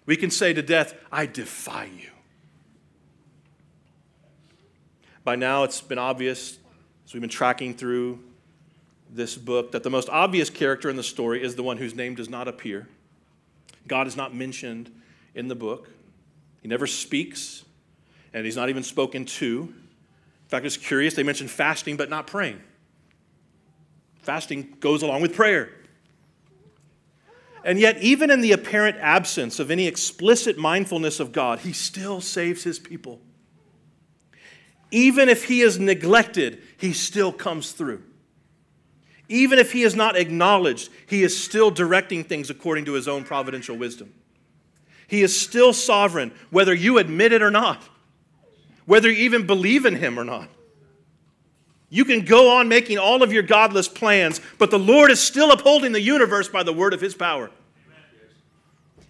We 0.06 0.16
can 0.16 0.32
say 0.32 0.54
to 0.54 0.62
death, 0.62 0.96
I 1.12 1.26
defy 1.26 1.86
you. 1.86 2.10
By 5.24 5.36
now, 5.36 5.64
it's 5.64 5.82
been 5.82 6.00
obvious 6.00 6.58
as 7.06 7.14
we've 7.14 7.22
been 7.22 7.30
tracking 7.30 7.76
through 7.76 8.20
this 9.12 9.36
book 9.36 9.74
that 9.74 9.84
the 9.84 9.90
most 9.90 10.10
obvious 10.10 10.50
character 10.50 10.90
in 10.90 10.96
the 10.96 11.04
story 11.04 11.44
is 11.44 11.56
the 11.56 11.64
one 11.64 11.78
whose 11.78 11.94
name 11.94 12.16
does 12.16 12.30
not 12.30 12.48
appear. 12.48 12.88
God 13.88 14.08
is 14.08 14.16
not 14.16 14.34
mentioned 14.34 14.90
in 15.36 15.48
the 15.48 15.56
book. 15.56 15.90
He 16.62 16.68
never 16.68 16.88
speaks, 16.88 17.66
and 18.34 18.46
he's 18.46 18.56
not 18.56 18.70
even 18.70 18.84
spoken 18.84 19.26
to. 19.26 19.74
In 19.74 20.50
fact, 20.50 20.66
it's 20.66 20.78
curious, 20.78 21.14
they 21.14 21.24
mention 21.24 21.48
fasting 21.48 21.98
but 21.98 22.10
not 22.10 22.28
praying. 22.28 22.62
Fasting 24.22 24.76
goes 24.80 25.02
along 25.02 25.22
with 25.22 25.36
prayer. 25.36 25.72
And 27.64 27.80
yet, 27.80 28.02
even 28.02 28.32
in 28.32 28.42
the 28.42 28.54
apparent 28.54 28.98
absence 28.98 29.60
of 29.60 29.70
any 29.70 29.88
explicit 29.88 30.58
mindfulness 30.58 31.20
of 31.20 31.32
God, 31.32 31.60
he 31.60 31.74
still 31.74 32.22
saves 32.22 32.64
his 32.64 32.80
people. 32.80 33.20
Even 34.90 35.30
if 35.30 35.46
he 35.46 35.62
is 35.62 35.80
neglected, 35.80 36.62
he 36.78 36.92
still 36.92 37.32
comes 37.32 37.72
through. 37.72 38.04
Even 39.32 39.60
if 39.60 39.72
he 39.72 39.84
is 39.84 39.96
not 39.96 40.18
acknowledged, 40.18 40.90
he 41.08 41.24
is 41.24 41.42
still 41.42 41.72
directing 41.72 42.26
things 42.26 42.50
according 42.50 42.84
to 42.86 42.94
his 42.94 43.08
own 43.08 43.24
providential 43.24 43.78
wisdom. 43.78 44.14
He 45.08 45.22
is 45.22 45.40
still 45.40 45.72
sovereign, 45.72 46.34
whether 46.50 46.74
you 46.74 46.98
admit 46.98 47.32
it 47.32 47.42
or 47.42 47.50
not, 47.50 47.82
whether 48.86 49.10
you 49.10 49.24
even 49.24 49.48
believe 49.48 49.86
in 49.86 49.96
him 49.96 50.20
or 50.20 50.26
not. 50.26 50.50
You 51.90 52.04
can 52.04 52.26
go 52.26 52.58
on 52.58 52.68
making 52.68 52.98
all 52.98 53.24
of 53.24 53.32
your 53.32 53.44
godless 53.44 53.88
plans, 53.88 54.42
but 54.58 54.70
the 54.70 54.80
Lord 54.80 55.10
is 55.10 55.22
still 55.22 55.52
upholding 55.52 55.94
the 55.94 56.02
universe 56.02 56.50
by 56.50 56.64
the 56.64 56.74
word 56.74 56.94
of 56.94 57.00
his 57.00 57.16
power. 57.16 57.52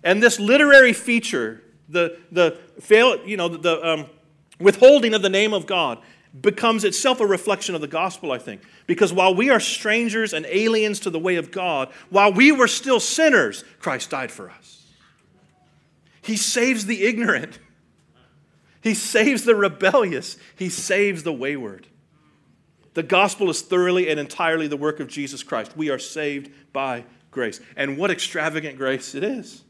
And 0.03 0.21
this 0.21 0.39
literary 0.39 0.93
feature, 0.93 1.63
the, 1.89 2.19
the 2.31 2.59
fail, 2.79 3.25
you 3.25 3.37
know, 3.37 3.47
the 3.47 3.87
um, 3.87 4.05
withholding 4.59 5.15
of 5.15 5.23
the 5.23 5.29
name 5.29 5.53
of 5.53 5.65
God, 5.65 5.97
becomes 6.39 6.83
itself 6.83 7.19
a 7.19 7.25
reflection 7.25 7.75
of 7.75 7.81
the 7.81 7.87
gospel, 7.87 8.31
I 8.31 8.37
think. 8.37 8.61
Because 8.87 9.11
while 9.11 9.35
we 9.35 9.49
are 9.49 9.59
strangers 9.59 10.33
and 10.33 10.45
aliens 10.45 11.01
to 11.01 11.09
the 11.09 11.19
way 11.19 11.35
of 11.35 11.51
God, 11.51 11.89
while 12.09 12.31
we 12.31 12.51
were 12.51 12.67
still 12.67 12.99
sinners, 12.99 13.63
Christ 13.79 14.09
died 14.09 14.31
for 14.31 14.49
us. 14.49 14.85
He 16.21 16.37
saves 16.37 16.85
the 16.85 17.03
ignorant, 17.03 17.59
He 18.81 18.93
saves 18.93 19.43
the 19.43 19.55
rebellious, 19.55 20.37
He 20.55 20.69
saves 20.69 21.23
the 21.23 21.33
wayward. 21.33 21.87
The 22.93 23.03
gospel 23.03 23.49
is 23.49 23.61
thoroughly 23.61 24.09
and 24.09 24.19
entirely 24.19 24.67
the 24.67 24.77
work 24.77 24.99
of 24.99 25.07
Jesus 25.07 25.43
Christ. 25.43 25.77
We 25.77 25.89
are 25.89 25.99
saved 25.99 26.51
by 26.73 27.05
grace. 27.31 27.61
And 27.77 27.97
what 27.97 28.11
extravagant 28.11 28.77
grace 28.77 29.15
it 29.15 29.23
is. 29.23 29.63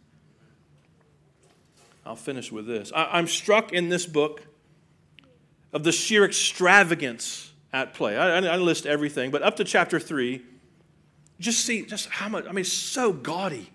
I'll 2.03 2.16
finish 2.16 2.51
with 2.51 2.66
this. 2.66 2.91
I, 2.95 3.20
am 3.20 3.28
struck 3.28 3.72
in 3.74 3.89
this 3.89 4.07
book 4.07 4.41
of 5.74 5.84
the 5.84 5.91
sheer 5.91 6.26
extravagance 6.26 7.51
at 7.74 7.93
play. 7.93 8.17
I, 8.17 8.38
I, 8.38 8.57
list 8.57 8.86
everything, 8.86 9.32
but 9.32 9.41
up 9.41 9.55
to 9.57 9.63
chapter 9.63 9.99
3, 9.99 10.41
just 11.39 11.65
see 11.65 11.86
just 11.86 12.09
how 12.09 12.28
much, 12.30 12.45
I 12.47 12.51
mean, 12.51 12.65
so 12.65 13.13
gaudy. 13.13 13.69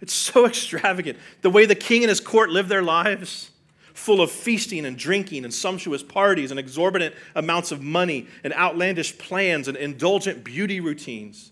It's 0.00 0.14
so 0.14 0.46
extravagant. 0.46 1.18
The 1.42 1.50
way 1.50 1.66
the 1.66 1.74
king 1.74 2.02
and 2.02 2.08
his 2.08 2.20
court 2.20 2.50
live 2.50 2.68
their 2.68 2.82
lives, 2.82 3.50
full 3.92 4.20
of 4.20 4.30
feasting 4.30 4.86
and 4.86 4.96
drinking 4.96 5.44
and 5.44 5.52
sumptuous 5.52 6.02
parties 6.02 6.50
and 6.50 6.58
exorbitant 6.58 7.14
amounts 7.34 7.72
of 7.72 7.82
money 7.82 8.28
and 8.44 8.52
outlandish 8.54 9.18
plans 9.18 9.68
and 9.68 9.76
indulgent 9.76 10.44
beauty 10.44 10.80
routines. 10.80 11.50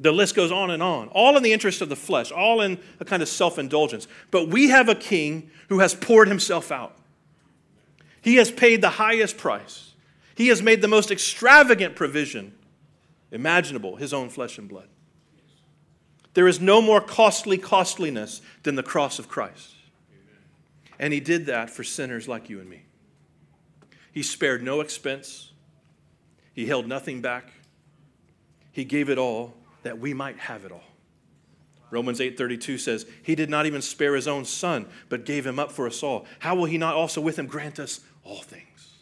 The 0.00 0.10
list 0.10 0.34
goes 0.34 0.50
on 0.50 0.70
and 0.70 0.82
on, 0.82 1.08
all 1.08 1.36
in 1.36 1.44
the 1.44 1.52
interest 1.52 1.80
of 1.80 1.88
the 1.88 1.96
flesh, 1.96 2.32
all 2.32 2.60
in 2.60 2.80
a 2.98 3.04
kind 3.04 3.22
of 3.22 3.28
self 3.28 3.58
indulgence. 3.58 4.08
But 4.32 4.48
we 4.48 4.70
have 4.70 4.88
a 4.88 4.94
king 4.94 5.50
who 5.68 5.78
has 5.78 5.94
poured 5.94 6.26
himself 6.26 6.72
out. 6.72 6.96
He 8.24 8.36
has 8.36 8.50
paid 8.50 8.80
the 8.80 8.88
highest 8.88 9.36
price. 9.36 9.92
He 10.34 10.48
has 10.48 10.62
made 10.62 10.80
the 10.80 10.88
most 10.88 11.10
extravagant 11.10 11.94
provision 11.94 12.54
imaginable, 13.30 13.96
his 13.96 14.14
own 14.14 14.30
flesh 14.30 14.56
and 14.56 14.66
blood. 14.66 14.88
There 16.32 16.48
is 16.48 16.58
no 16.58 16.80
more 16.80 17.02
costly 17.02 17.58
costliness 17.58 18.40
than 18.62 18.76
the 18.76 18.82
cross 18.82 19.18
of 19.18 19.28
Christ. 19.28 19.74
And 20.98 21.12
he 21.12 21.20
did 21.20 21.44
that 21.46 21.68
for 21.68 21.84
sinners 21.84 22.26
like 22.26 22.48
you 22.48 22.60
and 22.60 22.70
me. 22.70 22.84
He 24.10 24.22
spared 24.22 24.62
no 24.62 24.80
expense, 24.80 25.52
he 26.54 26.64
held 26.64 26.86
nothing 26.86 27.20
back. 27.20 27.52
He 28.72 28.84
gave 28.84 29.10
it 29.10 29.18
all 29.18 29.54
that 29.82 29.98
we 29.98 30.14
might 30.14 30.38
have 30.38 30.64
it 30.64 30.72
all. 30.72 30.84
Romans 31.90 32.20
8:32 32.20 32.78
says, 32.78 33.06
"He 33.22 33.34
did 33.34 33.50
not 33.50 33.66
even 33.66 33.82
spare 33.82 34.14
his 34.14 34.26
own 34.26 34.46
son, 34.46 34.86
but 35.08 35.26
gave 35.26 35.46
him 35.46 35.58
up 35.58 35.70
for 35.70 35.86
us 35.86 36.02
all. 36.02 36.26
How 36.38 36.54
will 36.54 36.64
he 36.64 36.78
not 36.78 36.94
also 36.94 37.20
with 37.20 37.38
him 37.38 37.46
grant 37.46 37.78
us 37.78 38.00
all 38.24 38.42
things. 38.42 38.92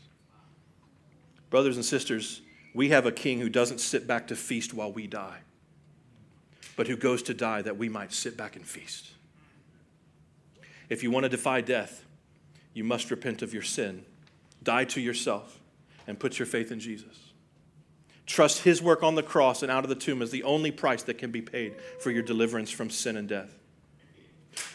Brothers 1.50 1.76
and 1.76 1.84
sisters, 1.84 2.42
we 2.74 2.88
have 2.90 3.06
a 3.06 3.12
king 3.12 3.40
who 3.40 3.48
doesn't 3.48 3.78
sit 3.78 4.06
back 4.06 4.28
to 4.28 4.36
feast 4.36 4.74
while 4.74 4.92
we 4.92 5.06
die, 5.06 5.38
but 6.76 6.88
who 6.88 6.96
goes 6.96 7.22
to 7.24 7.34
die 7.34 7.62
that 7.62 7.76
we 7.76 7.88
might 7.88 8.12
sit 8.12 8.36
back 8.36 8.56
and 8.56 8.66
feast. 8.66 9.10
If 10.88 11.02
you 11.02 11.10
want 11.10 11.24
to 11.24 11.28
defy 11.28 11.60
death, 11.60 12.04
you 12.74 12.84
must 12.84 13.10
repent 13.10 13.42
of 13.42 13.52
your 13.52 13.62
sin, 13.62 14.04
die 14.62 14.84
to 14.86 15.00
yourself, 15.00 15.60
and 16.06 16.18
put 16.18 16.38
your 16.38 16.46
faith 16.46 16.72
in 16.72 16.80
Jesus. 16.80 17.32
Trust 18.24 18.62
his 18.62 18.80
work 18.80 19.02
on 19.02 19.14
the 19.14 19.22
cross 19.22 19.62
and 19.62 19.70
out 19.70 19.84
of 19.84 19.88
the 19.88 19.94
tomb 19.94 20.22
as 20.22 20.30
the 20.30 20.42
only 20.44 20.70
price 20.70 21.02
that 21.02 21.18
can 21.18 21.30
be 21.30 21.42
paid 21.42 21.74
for 22.00 22.10
your 22.10 22.22
deliverance 22.22 22.70
from 22.70 22.88
sin 22.88 23.16
and 23.16 23.28
death. 23.28 23.58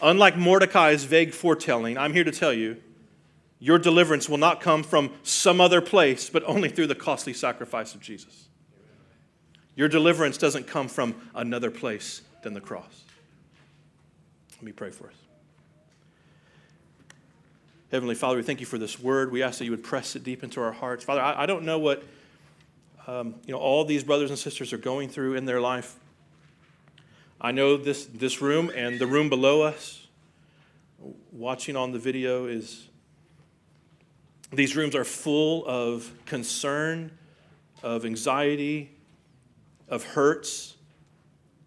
Unlike 0.01 0.37
Mordecai's 0.37 1.05
vague 1.05 1.33
foretelling, 1.33 1.97
I'm 1.97 2.13
here 2.13 2.23
to 2.23 2.31
tell 2.31 2.53
you 2.53 2.77
your 3.59 3.79
deliverance 3.79 4.29
will 4.29 4.37
not 4.37 4.61
come 4.61 4.83
from 4.83 5.11
some 5.23 5.59
other 5.59 5.81
place, 5.81 6.29
but 6.29 6.43
only 6.45 6.69
through 6.69 6.87
the 6.87 6.95
costly 6.95 7.33
sacrifice 7.33 7.95
of 7.95 8.01
Jesus. 8.01 8.47
Your 9.75 9.87
deliverance 9.87 10.37
doesn't 10.37 10.67
come 10.67 10.87
from 10.87 11.15
another 11.35 11.71
place 11.71 12.21
than 12.43 12.53
the 12.53 12.61
cross. 12.61 13.03
Let 14.55 14.63
me 14.63 14.71
pray 14.71 14.89
for 14.89 15.07
us. 15.07 15.13
Heavenly 17.91 18.15
Father, 18.15 18.37
we 18.37 18.43
thank 18.43 18.59
you 18.59 18.65
for 18.65 18.77
this 18.77 18.99
word. 18.99 19.31
We 19.31 19.43
ask 19.43 19.59
that 19.59 19.65
you 19.65 19.71
would 19.71 19.83
press 19.83 20.15
it 20.15 20.23
deep 20.23 20.43
into 20.43 20.61
our 20.61 20.71
hearts. 20.73 21.05
Father, 21.05 21.21
I, 21.21 21.43
I 21.43 21.45
don't 21.45 21.63
know 21.63 21.79
what 21.79 22.03
um, 23.07 23.35
you 23.45 23.53
know 23.53 23.59
all 23.59 23.85
these 23.85 24.03
brothers 24.03 24.29
and 24.29 24.37
sisters 24.37 24.73
are 24.73 24.77
going 24.77 25.07
through 25.09 25.35
in 25.35 25.45
their 25.45 25.61
life. 25.61 25.95
I 27.39 27.51
know 27.51 27.77
this, 27.77 28.05
this 28.05 28.41
room 28.41 28.71
and 28.75 28.99
the 28.99 29.07
room 29.07 29.29
below 29.29 29.61
us, 29.61 30.05
watching 31.31 31.75
on 31.75 31.91
the 31.91 31.99
video, 31.99 32.47
is 32.47 32.86
these 34.51 34.75
rooms 34.75 34.95
are 34.95 35.03
full 35.03 35.65
of 35.65 36.11
concern, 36.25 37.11
of 37.83 38.05
anxiety, 38.05 38.91
of 39.89 40.03
hurts, 40.03 40.75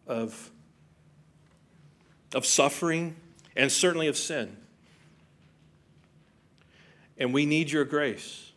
of, 0.06 0.50
of 2.34 2.46
suffering, 2.46 3.16
and 3.56 3.70
certainly 3.70 4.06
of 4.06 4.16
sin. 4.16 4.56
And 7.18 7.34
we 7.34 7.44
need 7.44 7.70
your 7.70 7.84
grace 7.84 8.52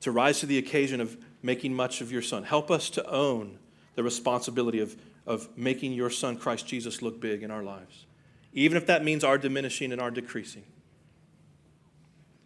to 0.00 0.10
rise 0.10 0.40
to 0.40 0.46
the 0.46 0.58
occasion 0.58 1.00
of 1.00 1.16
making 1.42 1.74
much 1.74 2.00
of 2.00 2.12
your 2.12 2.22
Son. 2.22 2.44
Help 2.44 2.70
us 2.70 2.90
to 2.90 3.08
own 3.08 3.58
the 3.94 4.02
responsibility 4.02 4.80
of, 4.80 4.96
of 5.26 5.48
making 5.56 5.92
your 5.92 6.10
Son, 6.10 6.36
Christ 6.36 6.66
Jesus, 6.66 7.00
look 7.00 7.20
big 7.20 7.42
in 7.42 7.50
our 7.50 7.62
lives, 7.62 8.06
even 8.52 8.76
if 8.76 8.86
that 8.86 9.02
means 9.02 9.24
our 9.24 9.38
diminishing 9.38 9.92
and 9.92 10.00
our 10.00 10.10
decreasing. 10.10 10.64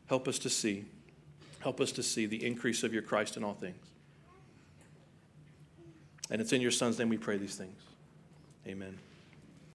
Help 0.06 0.28
us 0.28 0.38
to 0.40 0.50
see. 0.50 0.84
Help 1.60 1.80
us 1.80 1.92
to 1.92 2.02
see 2.02 2.26
the 2.26 2.44
increase 2.44 2.82
of 2.82 2.92
your 2.92 3.02
Christ 3.02 3.36
in 3.36 3.44
all 3.44 3.54
things. 3.54 3.76
And 6.30 6.40
it's 6.40 6.52
in 6.52 6.60
your 6.60 6.70
Son's 6.70 6.98
name 6.98 7.08
we 7.08 7.18
pray 7.18 7.36
these 7.36 7.56
things. 7.56 7.80
Amen. 8.66 8.98